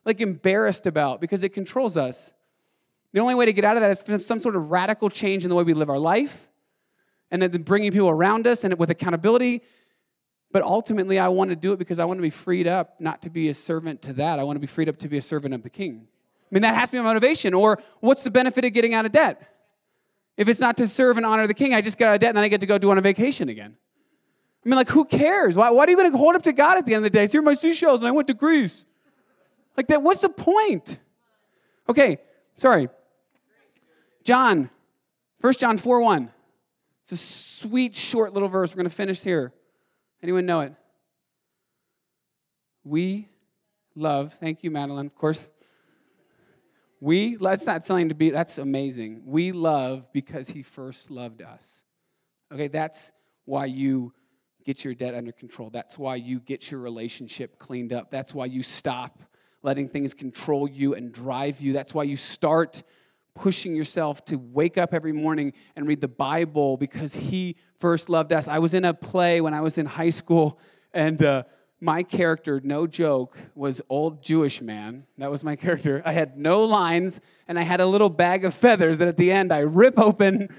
like 0.05 0.21
embarrassed 0.21 0.87
about 0.87 1.21
because 1.21 1.43
it 1.43 1.49
controls 1.49 1.97
us. 1.97 2.33
The 3.13 3.19
only 3.19 3.35
way 3.35 3.47
to 3.47 3.53
get 3.53 3.65
out 3.65 3.77
of 3.77 3.81
that 3.81 4.09
is 4.09 4.25
some 4.25 4.39
sort 4.39 4.55
of 4.55 4.71
radical 4.71 5.11
change 5.11 5.43
in 5.43 5.51
the 5.51 5.57
way 5.57 5.65
we 5.65 5.75
live 5.75 5.91
our 5.91 5.99
life 5.99 6.50
and 7.31 7.43
then 7.43 7.63
bringing 7.63 7.93
people 7.93 8.09
around 8.09 8.47
us 8.47 8.65
and 8.65 8.79
with 8.79 8.91
accountability 8.91 9.63
but 10.53 10.63
ultimately, 10.63 11.19
I 11.19 11.29
want 11.29 11.51
to 11.51 11.57
do 11.57 11.73
it 11.73 11.79
because 11.79 11.99
I 11.99 12.05
want 12.05 12.19
to 12.19 12.23
be 12.23 12.31
freed 12.31 12.67
up 12.67 13.01
not 13.01 13.23
to 13.23 13.31
be 13.31 13.49
a 13.49 13.55
servant 13.55 14.03
to 14.03 14.13
that. 14.15 14.39
I 14.39 14.43
want 14.45 14.57
to 14.57 14.61
be 14.61 14.67
freed 14.67 14.89
up 14.89 14.97
to 14.99 15.09
be 15.09 15.17
a 15.17 15.23
servant 15.23 15.55
of 15.55 15.63
the 15.63 15.71
king. 15.71 16.07
I 16.07 16.55
mean, 16.55 16.63
that 16.63 16.75
has 16.75 16.91
to 16.91 16.97
be 16.97 16.99
my 16.99 17.05
motivation. 17.05 17.55
Or 17.55 17.81
what's 18.01 18.25
the 18.25 18.31
benefit 18.31 18.65
of 18.65 18.73
getting 18.73 18.93
out 18.93 19.07
of 19.07 19.13
debt? 19.13 19.47
If 20.37 20.49
it's 20.49 20.59
not 20.59 20.77
to 20.79 20.89
serve 20.89 21.17
and 21.19 21.27
honor 21.27 21.47
the 21.47 21.55
king, 21.55 21.75
I 21.75 21.81
just 21.81 21.99
get 21.99 22.09
out 22.09 22.15
of 22.15 22.21
debt 22.21 22.31
and 22.31 22.37
then 22.37 22.45
I 22.45 22.49
get 22.49 22.61
to 22.61 22.67
go 22.67 22.79
do 22.79 22.91
on 22.91 22.99
a 22.99 23.01
vacation 23.01 23.49
again. 23.49 23.77
I 24.65 24.69
mean, 24.69 24.77
like, 24.77 24.89
who 24.89 25.05
cares? 25.05 25.57
Why, 25.57 25.71
why 25.71 25.85
are 25.85 25.91
you 25.91 25.97
going 25.97 26.11
to 26.11 26.19
hold 26.19 26.35
up 26.35 26.43
to 26.43 26.53
God 26.53 26.79
at 26.79 26.85
the 26.85 26.95
end 26.95 27.05
of 27.05 27.13
the 27.13 27.17
day? 27.17 27.27
Here 27.29 27.41
are 27.41 27.45
my 27.45 27.55
seashells 27.55 28.01
and 28.01 28.09
I 28.09 28.11
went 28.11 28.27
to 28.29 28.35
Greece. 28.35 28.85
Like 29.77 29.87
that, 29.87 30.03
what's 30.03 30.21
the 30.21 30.29
point? 30.29 30.99
Okay, 31.89 32.19
sorry. 32.57 32.89
John, 34.25 34.69
1 35.41 35.53
John 35.55 35.79
4 35.79 36.01
1. 36.01 36.31
It's 37.11 37.21
a 37.21 37.27
sweet, 37.67 37.97
short 37.97 38.35
little 38.35 38.49
verse. 38.49 38.71
We're 38.71 38.83
going 38.83 38.91
to 38.91 38.95
finish 38.95 39.21
here. 39.21 39.53
Anyone 40.23 40.47
know 40.47 40.61
it? 40.61 40.75
We 42.85 43.29
love, 43.97 44.35
thank 44.35 44.63
you, 44.63 44.71
Madeline, 44.71 45.07
of 45.07 45.17
course. 45.17 45.51
We, 47.01 47.35
that's 47.35 47.67
not 47.67 47.85
something 47.85 48.11
to 48.11 48.15
be, 48.15 48.31
that's 48.31 48.59
amazing. 48.59 49.23
We 49.25 49.51
love 49.51 50.13
because 50.13 50.51
he 50.51 50.63
first 50.63 51.11
loved 51.11 51.43
us. 51.43 51.85
Okay, 52.53 52.69
that's 52.69 53.11
why 53.45 53.65
you 53.65 54.13
get 54.65 54.85
your 54.85 54.95
debt 54.95 55.15
under 55.15 55.33
control. 55.33 55.69
That's 55.69 55.99
why 55.99 56.15
you 56.15 56.39
get 56.39 56.71
your 56.71 56.79
relationship 56.79 57.59
cleaned 57.59 57.93
up. 57.93 58.13
That's 58.13 58.33
why 58.33 58.45
you 58.45 58.63
stop 58.63 59.21
letting 59.63 59.89
things 59.89 60.15
control 60.15 60.69
you 60.69 60.95
and 60.95 61.13
drive 61.13 61.61
you. 61.61 61.73
That's 61.73 61.93
why 61.93 62.05
you 62.05 62.15
start 62.15 62.85
pushing 63.35 63.75
yourself 63.75 64.25
to 64.27 64.37
wake 64.37 64.79
up 64.79 64.93
every 64.93 65.13
morning 65.13 65.53
and 65.77 65.87
read 65.87 66.01
the 66.01 66.09
Bible 66.09 66.77
because 66.77 67.15
He 67.15 67.57
first 67.79 68.09
loved 68.09 68.33
us. 68.33 68.49
I 68.49 68.59
was 68.59 68.75
in 68.75 68.85
a 68.85 68.95
play 68.95 69.41
when 69.41 69.55
I 69.55 69.61
was 69.61 69.79
in 69.79 69.87
high 69.87 70.11
school, 70.11 70.59
and 70.93 71.23
uh, 71.23 71.45
my 71.81 72.03
character, 72.03 72.61
no 72.63 72.87
joke, 72.87 73.39
was 73.55 73.81
old 73.89 74.23
Jewish 74.23 74.61
man. 74.61 75.05
That 75.19 75.31
was 75.31 75.43
my 75.43 75.57
character. 75.57 76.03
I 76.05 76.13
had 76.13 76.37
no 76.37 76.65
lines, 76.65 77.21
and 77.49 77.59
I 77.59 77.63
had 77.63 77.81
a 77.81 77.87
little 77.87 78.11
bag 78.11 78.45
of 78.45 78.55
feathers 78.55 78.99
that 78.99 79.09
at 79.09 79.17
the 79.17 79.33
end 79.33 79.53
I 79.53 79.61
rip 79.61 79.99
open, 79.99 80.55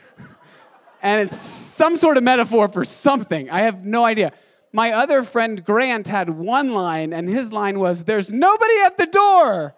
and 1.02 1.22
it's 1.22 1.38
some 1.38 1.98
sort 1.98 2.18
of 2.18 2.24
metaphor 2.24 2.68
for 2.68 2.84
something. 2.84 3.50
I 3.50 3.62
have 3.62 3.86
no 3.86 4.04
idea. 4.04 4.32
My 4.74 4.94
other 4.94 5.24
friend 5.24 5.64
Grant 5.64 6.08
had 6.08 6.30
one 6.30 6.74
line, 6.74 7.14
and 7.14 7.30
his 7.30 7.52
line 7.52 7.80
was, 7.80 8.06
There's 8.06 8.32
nobody 8.32 8.74
at 8.86 8.98
the 8.98 9.06
door. 9.06 9.76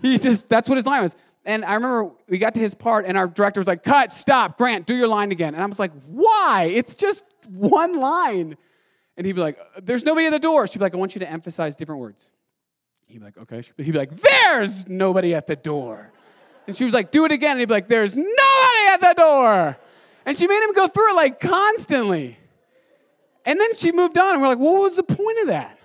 He 0.00 0.18
just, 0.18 0.48
that's 0.48 0.68
what 0.68 0.76
his 0.76 0.86
line 0.86 1.02
was 1.02 1.16
and 1.46 1.64
I 1.64 1.74
remember 1.74 2.10
we 2.28 2.38
got 2.38 2.54
to 2.54 2.60
his 2.60 2.74
part, 2.74 3.06
and 3.06 3.16
our 3.16 3.28
director 3.28 3.60
was 3.60 3.68
like, 3.68 3.84
Cut, 3.84 4.12
stop, 4.12 4.58
Grant, 4.58 4.84
do 4.84 4.94
your 4.94 5.06
line 5.06 5.30
again. 5.30 5.54
And 5.54 5.62
I 5.62 5.66
was 5.66 5.78
like, 5.78 5.92
Why? 6.06 6.68
It's 6.70 6.96
just 6.96 7.24
one 7.48 7.98
line. 7.98 8.56
And 9.16 9.26
he'd 9.26 9.32
be 9.32 9.40
like, 9.40 9.58
There's 9.80 10.04
nobody 10.04 10.26
at 10.26 10.30
the 10.30 10.40
door. 10.40 10.66
She'd 10.66 10.80
be 10.80 10.84
like, 10.84 10.94
I 10.94 10.98
want 10.98 11.14
you 11.14 11.20
to 11.20 11.30
emphasize 11.30 11.76
different 11.76 12.00
words. 12.00 12.30
He'd 13.06 13.20
be 13.20 13.24
like, 13.24 13.38
Okay. 13.38 13.62
He'd 13.76 13.92
be 13.92 13.98
like, 13.98 14.16
There's 14.16 14.88
nobody 14.88 15.34
at 15.34 15.46
the 15.46 15.56
door. 15.56 16.12
And 16.66 16.76
she 16.76 16.84
was 16.84 16.92
like, 16.92 17.12
Do 17.12 17.24
it 17.24 17.30
again. 17.32 17.52
And 17.52 17.60
he'd 17.60 17.68
be 17.68 17.74
like, 17.74 17.88
There's 17.88 18.16
nobody 18.16 18.88
at 18.88 19.00
the 19.00 19.14
door. 19.16 19.78
And 20.26 20.36
she 20.36 20.48
made 20.48 20.62
him 20.64 20.74
go 20.74 20.88
through 20.88 21.12
it 21.12 21.14
like 21.14 21.38
constantly. 21.38 22.38
And 23.44 23.60
then 23.60 23.76
she 23.76 23.92
moved 23.92 24.18
on, 24.18 24.32
and 24.32 24.42
we're 24.42 24.48
like, 24.48 24.58
What 24.58 24.82
was 24.82 24.96
the 24.96 25.04
point 25.04 25.38
of 25.42 25.46
that? 25.46 25.78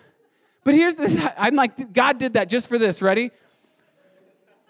But 0.64 0.74
here's 0.74 0.96
the 0.96 1.34
I'm 1.38 1.56
like, 1.56 1.94
God 1.94 2.18
did 2.18 2.34
that 2.34 2.50
just 2.50 2.68
for 2.68 2.80
this. 2.80 3.04
Ready? 3.04 3.30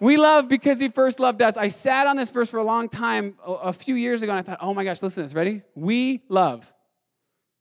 We 0.02 0.18
love 0.18 0.50
because 0.50 0.80
he 0.80 0.90
first 0.90 1.20
loved 1.20 1.44
us. 1.44 1.56
I 1.56 1.68
sat 1.68 2.08
on 2.08 2.18
this 2.18 2.32
verse 2.32 2.50
for 2.50 2.58
a 2.58 2.64
long 2.64 2.90
time 2.90 3.36
a 3.46 3.72
few 3.72 3.94
years 3.94 4.24
ago 4.24 4.32
and 4.32 4.40
I 4.40 4.42
thought, 4.42 4.58
oh 4.60 4.74
my 4.74 4.84
gosh, 4.84 5.00
listen 5.04 5.22
to 5.22 5.28
this. 5.28 5.36
Ready? 5.36 5.62
We 5.76 6.24
love 6.28 6.66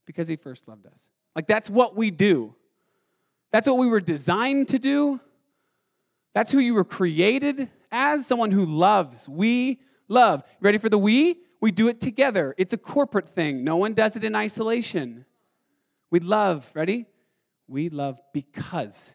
because 0.06 0.26
he 0.26 0.36
first 0.36 0.66
loved 0.66 0.86
us. 0.86 1.10
Like 1.36 1.46
that's 1.46 1.68
what 1.68 1.94
we 1.94 2.10
do. 2.10 2.54
That's 3.52 3.68
what 3.68 3.76
we 3.76 3.88
were 3.88 4.00
designed 4.00 4.68
to 4.68 4.78
do. 4.78 5.20
That's 6.32 6.50
who 6.50 6.60
you 6.60 6.72
were 6.72 6.84
created 6.84 7.68
as 7.92 8.26
someone 8.26 8.52
who 8.52 8.64
loves. 8.64 9.28
We 9.28 9.82
love. 10.08 10.42
Ready 10.60 10.78
for 10.78 10.88
the 10.88 10.96
we? 10.96 11.36
We 11.60 11.70
do 11.72 11.88
it 11.88 12.00
together. 12.00 12.54
It's 12.56 12.72
a 12.72 12.78
corporate 12.78 13.28
thing. 13.28 13.64
No 13.64 13.76
one 13.76 13.92
does 13.92 14.16
it 14.16 14.24
in 14.24 14.34
isolation. 14.34 15.26
We 16.10 16.20
love. 16.20 16.72
Ready? 16.74 17.04
We 17.68 17.90
love 17.90 18.18
because 18.32 19.14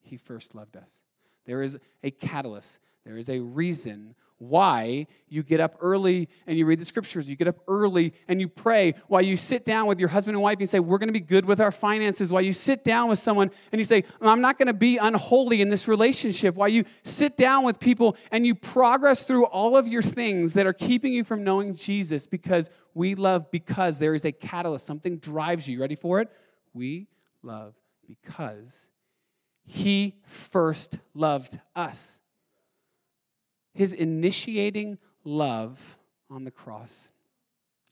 he 0.00 0.16
first 0.16 0.56
loved 0.56 0.76
us. 0.76 1.02
There 1.48 1.62
is 1.62 1.78
a 2.04 2.10
catalyst, 2.10 2.78
there 3.04 3.16
is 3.16 3.30
a 3.30 3.40
reason 3.40 4.14
why 4.36 5.06
you 5.28 5.42
get 5.42 5.60
up 5.60 5.76
early 5.80 6.28
and 6.46 6.56
you 6.56 6.64
read 6.64 6.78
the 6.78 6.84
scriptures. 6.84 7.28
You 7.28 7.36
get 7.36 7.48
up 7.48 7.58
early 7.66 8.12
and 8.28 8.40
you 8.40 8.48
pray. 8.48 8.94
Why 9.08 9.20
you 9.20 9.34
sit 9.34 9.64
down 9.64 9.86
with 9.86 9.98
your 9.98 10.10
husband 10.10 10.36
and 10.36 10.42
wife 10.42 10.54
and 10.54 10.60
you 10.60 10.66
say, 10.66 10.78
We're 10.78 10.98
going 10.98 11.08
to 11.08 11.12
be 11.12 11.20
good 11.20 11.44
with 11.46 11.58
our 11.58 11.72
finances. 11.72 12.30
Why 12.30 12.40
you 12.40 12.52
sit 12.52 12.84
down 12.84 13.08
with 13.08 13.18
someone 13.18 13.50
and 13.72 13.80
you 13.80 13.84
say, 13.84 14.04
I'm 14.20 14.42
not 14.42 14.58
going 14.58 14.68
to 14.68 14.74
be 14.74 14.98
unholy 14.98 15.60
in 15.60 15.70
this 15.70 15.88
relationship. 15.88 16.54
Why 16.54 16.68
you 16.68 16.84
sit 17.02 17.36
down 17.36 17.64
with 17.64 17.80
people 17.80 18.16
and 18.30 18.46
you 18.46 18.54
progress 18.54 19.24
through 19.24 19.46
all 19.46 19.76
of 19.76 19.88
your 19.88 20.02
things 20.02 20.52
that 20.52 20.66
are 20.66 20.74
keeping 20.74 21.12
you 21.12 21.24
from 21.24 21.42
knowing 21.42 21.74
Jesus 21.74 22.26
because 22.26 22.70
we 22.94 23.14
love 23.14 23.50
because 23.50 23.98
there 23.98 24.14
is 24.14 24.24
a 24.24 24.32
catalyst. 24.32 24.86
Something 24.86 25.16
drives 25.18 25.66
you. 25.66 25.76
You 25.76 25.80
ready 25.80 25.96
for 25.96 26.20
it? 26.20 26.28
We 26.74 27.08
love 27.42 27.74
because 28.06 28.86
he 29.68 30.16
first 30.24 30.98
loved 31.14 31.58
us 31.76 32.18
his 33.78 33.92
initiating 33.92 34.98
love 35.22 35.98
on 36.28 36.42
the 36.42 36.50
cross, 36.50 37.10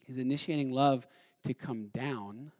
his 0.05 0.17
initiating 0.17 0.73
love 0.73 1.07
to 1.45 1.53
come 1.53 1.87
down, 1.93 2.51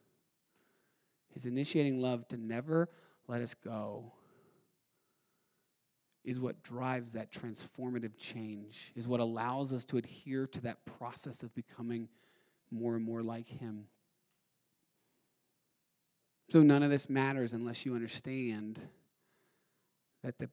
his 1.34 1.46
initiating 1.46 2.00
love 2.00 2.26
to 2.30 2.38
never 2.38 2.88
let 3.28 3.42
us 3.42 3.54
go 3.54 4.14
is 6.24 6.40
what 6.40 6.64
drives 6.64 7.12
that 7.12 7.34
transformative 7.34 8.18
change, 8.18 8.94
is 8.96 9.10
what 9.10 9.20
allows 9.20 9.74
us 9.74 9.84
to 9.84 9.98
adhere 9.98 10.48
to 10.48 10.62
that 10.62 10.86
process 10.86 11.44
of 11.44 11.54
becoming 11.54 12.08
more 12.72 12.96
and 12.96 13.04
more 13.04 13.24
like 13.24 13.50
Him. 13.50 13.88
So 16.50 16.64
none 16.64 16.82
of 16.82 16.90
this 16.90 17.10
matters 17.10 17.52
unless 17.54 17.86
you 17.86 17.94
understand 17.94 18.80
that 20.24 20.38
the 20.40 20.50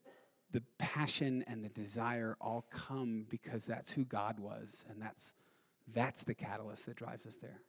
the 0.55 0.63
passion 0.79 1.45
and 1.49 1.65
the 1.65 1.69
desire 1.69 2.37
all 2.41 2.65
come 2.71 3.27
because 3.29 3.67
that's 3.67 3.91
who 3.91 4.05
God 4.05 4.39
was, 4.39 4.85
and 4.89 5.03
that's, 5.03 5.35
that's 5.93 6.23
the 6.23 6.35
catalyst 6.35 6.87
that 6.87 6.95
drives 6.95 7.27
us 7.27 7.37
there. 7.43 7.61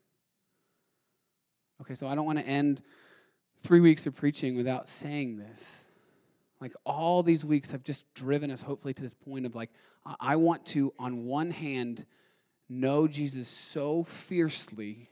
Okay, 1.82 1.96
so 1.96 2.08
I 2.08 2.14
don't 2.14 2.28
want 2.28 2.38
to 2.38 2.46
end 2.46 2.84
three 3.64 3.80
weeks 3.80 4.06
of 4.06 4.14
preaching 4.14 4.56
without 4.56 4.88
saying 4.88 5.38
this. 5.38 5.86
Like 6.62 6.74
all 6.86 7.24
these 7.24 7.43
weeks 7.43 7.72
have 7.72 7.84
just 7.84 8.06
driven 8.14 8.52
us, 8.52 8.62
hopefully, 8.62 8.93
to 8.93 9.02
this 9.02 9.16
point 9.16 9.48
of 9.48 9.56
like, 9.56 9.72
I 10.20 10.36
want 10.36 10.68
to, 10.68 10.93
on 11.00 11.26
one 11.26 11.50
hand, 11.50 12.06
know 12.70 13.08
Jesus 13.08 13.48
so 13.48 14.04
fiercely 14.04 15.10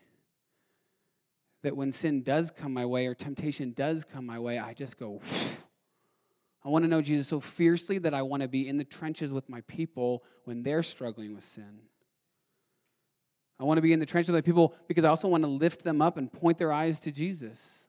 that 1.64 1.76
when 1.76 1.92
sin 1.92 2.22
does 2.22 2.52
come 2.52 2.72
my 2.72 2.86
way 2.86 3.08
or 3.08 3.16
temptation 3.16 3.72
does 3.72 4.06
come 4.06 4.28
my 4.28 4.38
way, 4.38 4.60
I 4.60 4.76
just 4.76 5.00
go, 5.00 5.22
I 6.66 6.70
want 6.70 6.84
to 6.84 6.90
know 6.90 7.02
Jesus 7.02 7.28
so 7.28 7.40
fiercely 7.40 7.98
that 8.00 8.14
I 8.14 8.22
want 8.22 8.42
to 8.42 8.48
be 8.48 8.68
in 8.68 8.78
the 8.78 8.86
trenches 8.86 9.34
with 9.34 9.50
my 9.50 9.62
people 9.62 10.24
when 10.46 10.64
they're 10.64 10.84
struggling 10.84 11.34
with 11.36 11.44
sin. 11.44 11.82
I 13.60 13.66
want 13.66 13.78
to 13.78 13.82
be 13.82 13.94
in 13.94 14.00
the 14.00 14.06
trenches 14.06 14.32
with 14.32 14.44
my 14.44 14.46
people 14.46 14.76
because 14.88 15.04
I 15.04 15.10
also 15.10 15.28
want 15.28 15.44
to 15.44 15.50
lift 15.50 15.84
them 15.84 16.02
up 16.02 16.18
and 16.18 16.32
point 16.32 16.58
their 16.58 16.72
eyes 16.72 17.00
to 17.02 17.12
Jesus. 17.12 17.88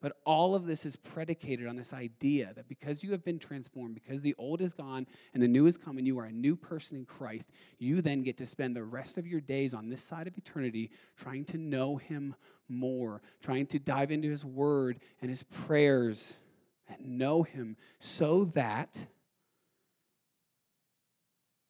But 0.00 0.16
all 0.24 0.54
of 0.54 0.66
this 0.66 0.86
is 0.86 0.94
predicated 0.94 1.66
on 1.66 1.74
this 1.74 1.92
idea 1.92 2.52
that 2.54 2.68
because 2.68 3.02
you 3.02 3.10
have 3.12 3.24
been 3.24 3.38
transformed, 3.38 3.94
because 3.94 4.20
the 4.20 4.34
old 4.38 4.60
is 4.60 4.72
gone 4.72 5.06
and 5.34 5.42
the 5.42 5.48
new 5.48 5.66
is 5.66 5.76
come, 5.76 5.98
and 5.98 6.06
you 6.06 6.18
are 6.18 6.26
a 6.26 6.32
new 6.32 6.54
person 6.54 6.96
in 6.96 7.06
Christ, 7.06 7.50
you 7.78 8.02
then 8.02 8.22
get 8.22 8.36
to 8.38 8.46
spend 8.46 8.76
the 8.76 8.84
rest 8.84 9.18
of 9.18 9.26
your 9.26 9.40
days 9.40 9.74
on 9.74 9.88
this 9.88 10.02
side 10.02 10.26
of 10.28 10.36
eternity 10.36 10.90
trying 11.16 11.44
to 11.46 11.56
know 11.56 11.96
Him 11.96 12.36
more, 12.68 13.22
trying 13.42 13.66
to 13.66 13.78
dive 13.78 14.12
into 14.12 14.30
His 14.30 14.44
Word 14.44 15.00
and 15.22 15.30
His 15.30 15.42
prayers 15.42 16.36
and 16.88 17.18
know 17.18 17.42
him 17.42 17.76
so 17.98 18.44
that 18.46 19.06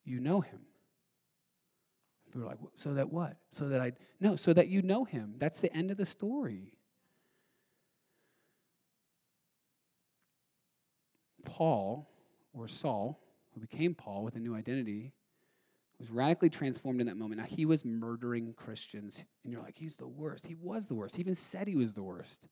you 0.05 0.19
know 0.19 0.41
him. 0.41 0.61
People 2.27 2.43
are 2.43 2.45
like, 2.45 2.59
so 2.75 2.93
that 2.93 3.11
what? 3.11 3.37
So 3.51 3.69
that 3.69 3.81
I, 3.81 3.93
no, 4.19 4.35
so 4.35 4.53
that 4.53 4.67
you 4.67 4.81
know 4.81 5.03
him. 5.05 5.35
That's 5.37 5.59
the 5.59 5.73
end 5.75 5.91
of 5.91 5.97
the 5.97 6.05
story. 6.05 6.73
Paul, 11.45 12.09
or 12.53 12.67
Saul, 12.67 13.19
who 13.53 13.61
became 13.61 13.95
Paul 13.95 14.23
with 14.23 14.35
a 14.35 14.39
new 14.39 14.53
identity, 14.55 15.13
was 15.99 16.11
radically 16.11 16.49
transformed 16.49 17.01
in 17.01 17.07
that 17.07 17.17
moment. 17.17 17.41
Now, 17.41 17.47
he 17.47 17.65
was 17.65 17.83
murdering 17.83 18.53
Christians, 18.53 19.25
and 19.43 19.51
you're 19.51 19.61
like, 19.61 19.77
he's 19.77 19.95
the 19.95 20.07
worst. 20.07 20.45
He 20.45 20.55
was 20.55 20.87
the 20.87 20.93
worst. 20.93 21.15
He 21.15 21.21
even 21.21 21.35
said 21.35 21.67
he 21.67 21.75
was 21.75 21.93
the 21.93 22.03
worst. 22.03 22.47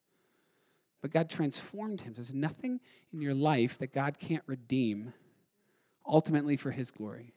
But 1.02 1.12
God 1.12 1.30
transformed 1.30 2.02
him. 2.02 2.14
There's 2.14 2.34
nothing 2.34 2.80
in 3.14 3.22
your 3.22 3.34
life 3.34 3.78
that 3.80 3.94
God 3.94 4.18
can't 4.20 4.44
redeem 4.48 5.14
ultimately 6.06 6.56
for 6.58 6.72
his 6.72 6.92
glory. 6.92 7.34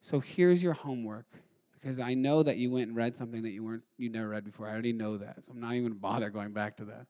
So 0.00 0.20
here's 0.20 0.62
your 0.62 0.72
homework 0.72 1.26
because 1.72 1.98
I 1.98 2.14
know 2.14 2.42
that 2.42 2.56
you 2.56 2.70
went 2.70 2.88
and 2.88 2.96
read 2.96 3.16
something 3.16 3.42
that 3.42 3.50
you 3.50 3.64
weren't 3.64 3.82
you 3.98 4.08
never 4.08 4.28
read 4.28 4.44
before. 4.44 4.68
I 4.68 4.72
already 4.72 4.92
know 4.92 5.18
that. 5.18 5.44
So 5.44 5.52
I'm 5.52 5.60
not 5.60 5.72
even 5.72 5.82
going 5.82 5.94
to 5.94 6.00
bother 6.00 6.30
going 6.30 6.52
back 6.52 6.76
to 6.78 6.84
that. 6.86 7.06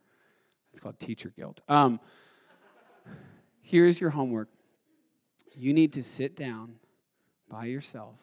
It's 0.72 0.80
called 0.80 0.98
teacher 0.98 1.32
guilt. 1.34 1.60
Um, 1.68 2.00
here's 3.60 4.00
your 4.00 4.10
homework. 4.10 4.48
You 5.54 5.72
need 5.72 5.92
to 5.94 6.02
sit 6.02 6.36
down 6.36 6.76
by 7.48 7.66
yourself 7.66 8.16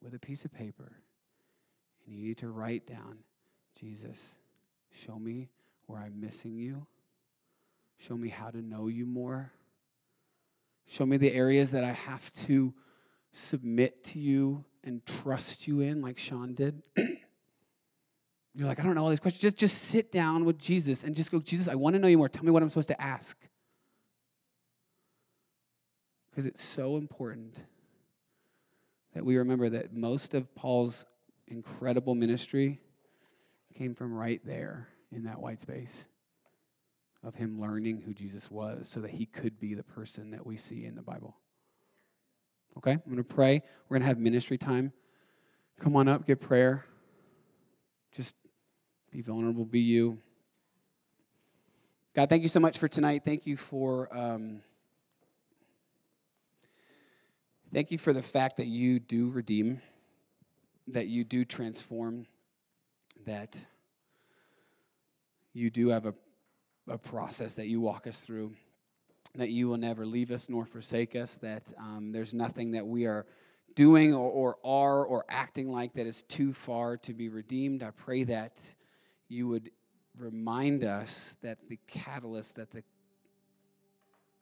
with 0.00 0.14
a 0.14 0.18
piece 0.18 0.44
of 0.44 0.52
paper 0.52 0.92
and 2.06 2.16
you 2.16 2.28
need 2.28 2.38
to 2.38 2.48
write 2.48 2.86
down 2.86 3.18
Jesus, 3.78 4.34
show 4.90 5.18
me 5.18 5.48
where 5.92 6.00
I'm 6.00 6.18
missing 6.18 6.56
you. 6.56 6.86
Show 7.98 8.16
me 8.16 8.30
how 8.30 8.48
to 8.48 8.62
know 8.62 8.88
you 8.88 9.04
more. 9.04 9.52
Show 10.88 11.04
me 11.04 11.18
the 11.18 11.30
areas 11.30 11.72
that 11.72 11.84
I 11.84 11.92
have 11.92 12.32
to 12.46 12.72
submit 13.32 14.02
to 14.04 14.18
you 14.18 14.64
and 14.82 15.04
trust 15.04 15.68
you 15.68 15.80
in, 15.80 16.00
like 16.00 16.18
Sean 16.18 16.54
did. 16.54 16.82
You're 18.54 18.66
like, 18.66 18.80
I 18.80 18.84
don't 18.84 18.94
know 18.94 19.04
all 19.04 19.10
these 19.10 19.20
questions. 19.20 19.42
Just, 19.42 19.58
just 19.58 19.78
sit 19.82 20.10
down 20.10 20.46
with 20.46 20.58
Jesus 20.58 21.04
and 21.04 21.14
just 21.14 21.30
go, 21.30 21.40
Jesus, 21.40 21.68
I 21.68 21.74
want 21.74 21.94
to 21.94 22.00
know 22.00 22.08
you 22.08 22.16
more. 22.16 22.28
Tell 22.30 22.44
me 22.44 22.50
what 22.50 22.62
I'm 22.62 22.70
supposed 22.70 22.88
to 22.88 23.00
ask. 23.00 23.36
Because 26.30 26.46
it's 26.46 26.62
so 26.62 26.96
important 26.96 27.62
that 29.14 29.26
we 29.26 29.36
remember 29.36 29.68
that 29.68 29.94
most 29.94 30.32
of 30.32 30.54
Paul's 30.54 31.04
incredible 31.48 32.14
ministry 32.14 32.80
came 33.74 33.94
from 33.94 34.14
right 34.14 34.40
there 34.46 34.88
in 35.14 35.24
that 35.24 35.40
white 35.40 35.60
space 35.60 36.06
of 37.22 37.34
him 37.34 37.60
learning 37.60 38.02
who 38.04 38.12
Jesus 38.12 38.50
was 38.50 38.88
so 38.88 39.00
that 39.00 39.10
he 39.10 39.26
could 39.26 39.60
be 39.60 39.74
the 39.74 39.82
person 39.82 40.30
that 40.32 40.44
we 40.44 40.56
see 40.56 40.84
in 40.84 40.94
the 40.94 41.02
Bible. 41.02 41.36
Okay? 42.78 42.92
I'm 42.92 43.02
going 43.04 43.16
to 43.16 43.24
pray. 43.24 43.62
We're 43.88 43.96
going 43.96 44.02
to 44.02 44.08
have 44.08 44.18
ministry 44.18 44.58
time. 44.58 44.92
Come 45.78 45.96
on 45.96 46.08
up, 46.08 46.26
get 46.26 46.40
prayer. 46.40 46.84
Just 48.12 48.34
be 49.10 49.20
vulnerable, 49.20 49.64
be 49.64 49.80
you. 49.80 50.18
God, 52.14 52.28
thank 52.28 52.42
you 52.42 52.48
so 52.48 52.60
much 52.60 52.78
for 52.78 52.88
tonight. 52.88 53.22
Thank 53.24 53.46
you 53.46 53.56
for. 53.56 54.14
Um, 54.16 54.60
thank 57.72 57.90
you 57.90 57.96
for 57.96 58.12
the 58.12 58.20
fact 58.20 58.58
that 58.58 58.66
you 58.66 59.00
do 59.00 59.30
redeem, 59.30 59.80
that 60.88 61.06
you 61.06 61.24
do 61.24 61.46
transform, 61.46 62.26
that 63.24 63.64
you 65.52 65.70
do 65.70 65.88
have 65.88 66.06
a, 66.06 66.14
a 66.88 66.98
process 66.98 67.54
that 67.54 67.66
you 67.66 67.80
walk 67.80 68.06
us 68.06 68.20
through, 68.20 68.52
that 69.34 69.50
you 69.50 69.68
will 69.68 69.76
never 69.76 70.06
leave 70.06 70.30
us 70.30 70.48
nor 70.48 70.64
forsake 70.64 71.14
us, 71.14 71.34
that 71.36 71.72
um, 71.78 72.12
there's 72.12 72.34
nothing 72.34 72.72
that 72.72 72.86
we 72.86 73.06
are 73.06 73.26
doing 73.74 74.14
or, 74.14 74.30
or 74.30 74.56
are 74.64 75.04
or 75.04 75.24
acting 75.28 75.72
like 75.72 75.94
that 75.94 76.06
is 76.06 76.22
too 76.22 76.52
far 76.52 76.96
to 76.98 77.14
be 77.14 77.28
redeemed. 77.28 77.82
I 77.82 77.90
pray 77.90 78.24
that 78.24 78.74
you 79.28 79.48
would 79.48 79.70
remind 80.18 80.84
us 80.84 81.36
that 81.42 81.58
the 81.68 81.78
catalyst, 81.86 82.56
that 82.56 82.70
the 82.70 82.82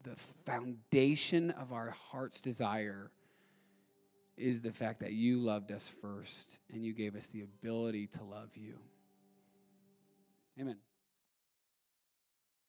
the 0.03 0.17
foundation 0.47 1.51
of 1.51 1.73
our 1.73 1.91
heart's 1.91 2.41
desire 2.41 3.11
is 4.37 4.63
the 4.63 4.73
fact 4.73 5.01
that 5.01 5.13
you 5.13 5.39
loved 5.39 5.71
us 5.71 5.93
first 6.01 6.59
and 6.73 6.85
you 6.85 6.95
gave 6.95 7.15
us 7.15 7.27
the 7.27 7.43
ability 7.43 8.07
to 8.07 8.25
love 8.25 8.49
you. 8.57 8.79
Amen. 10.59 10.77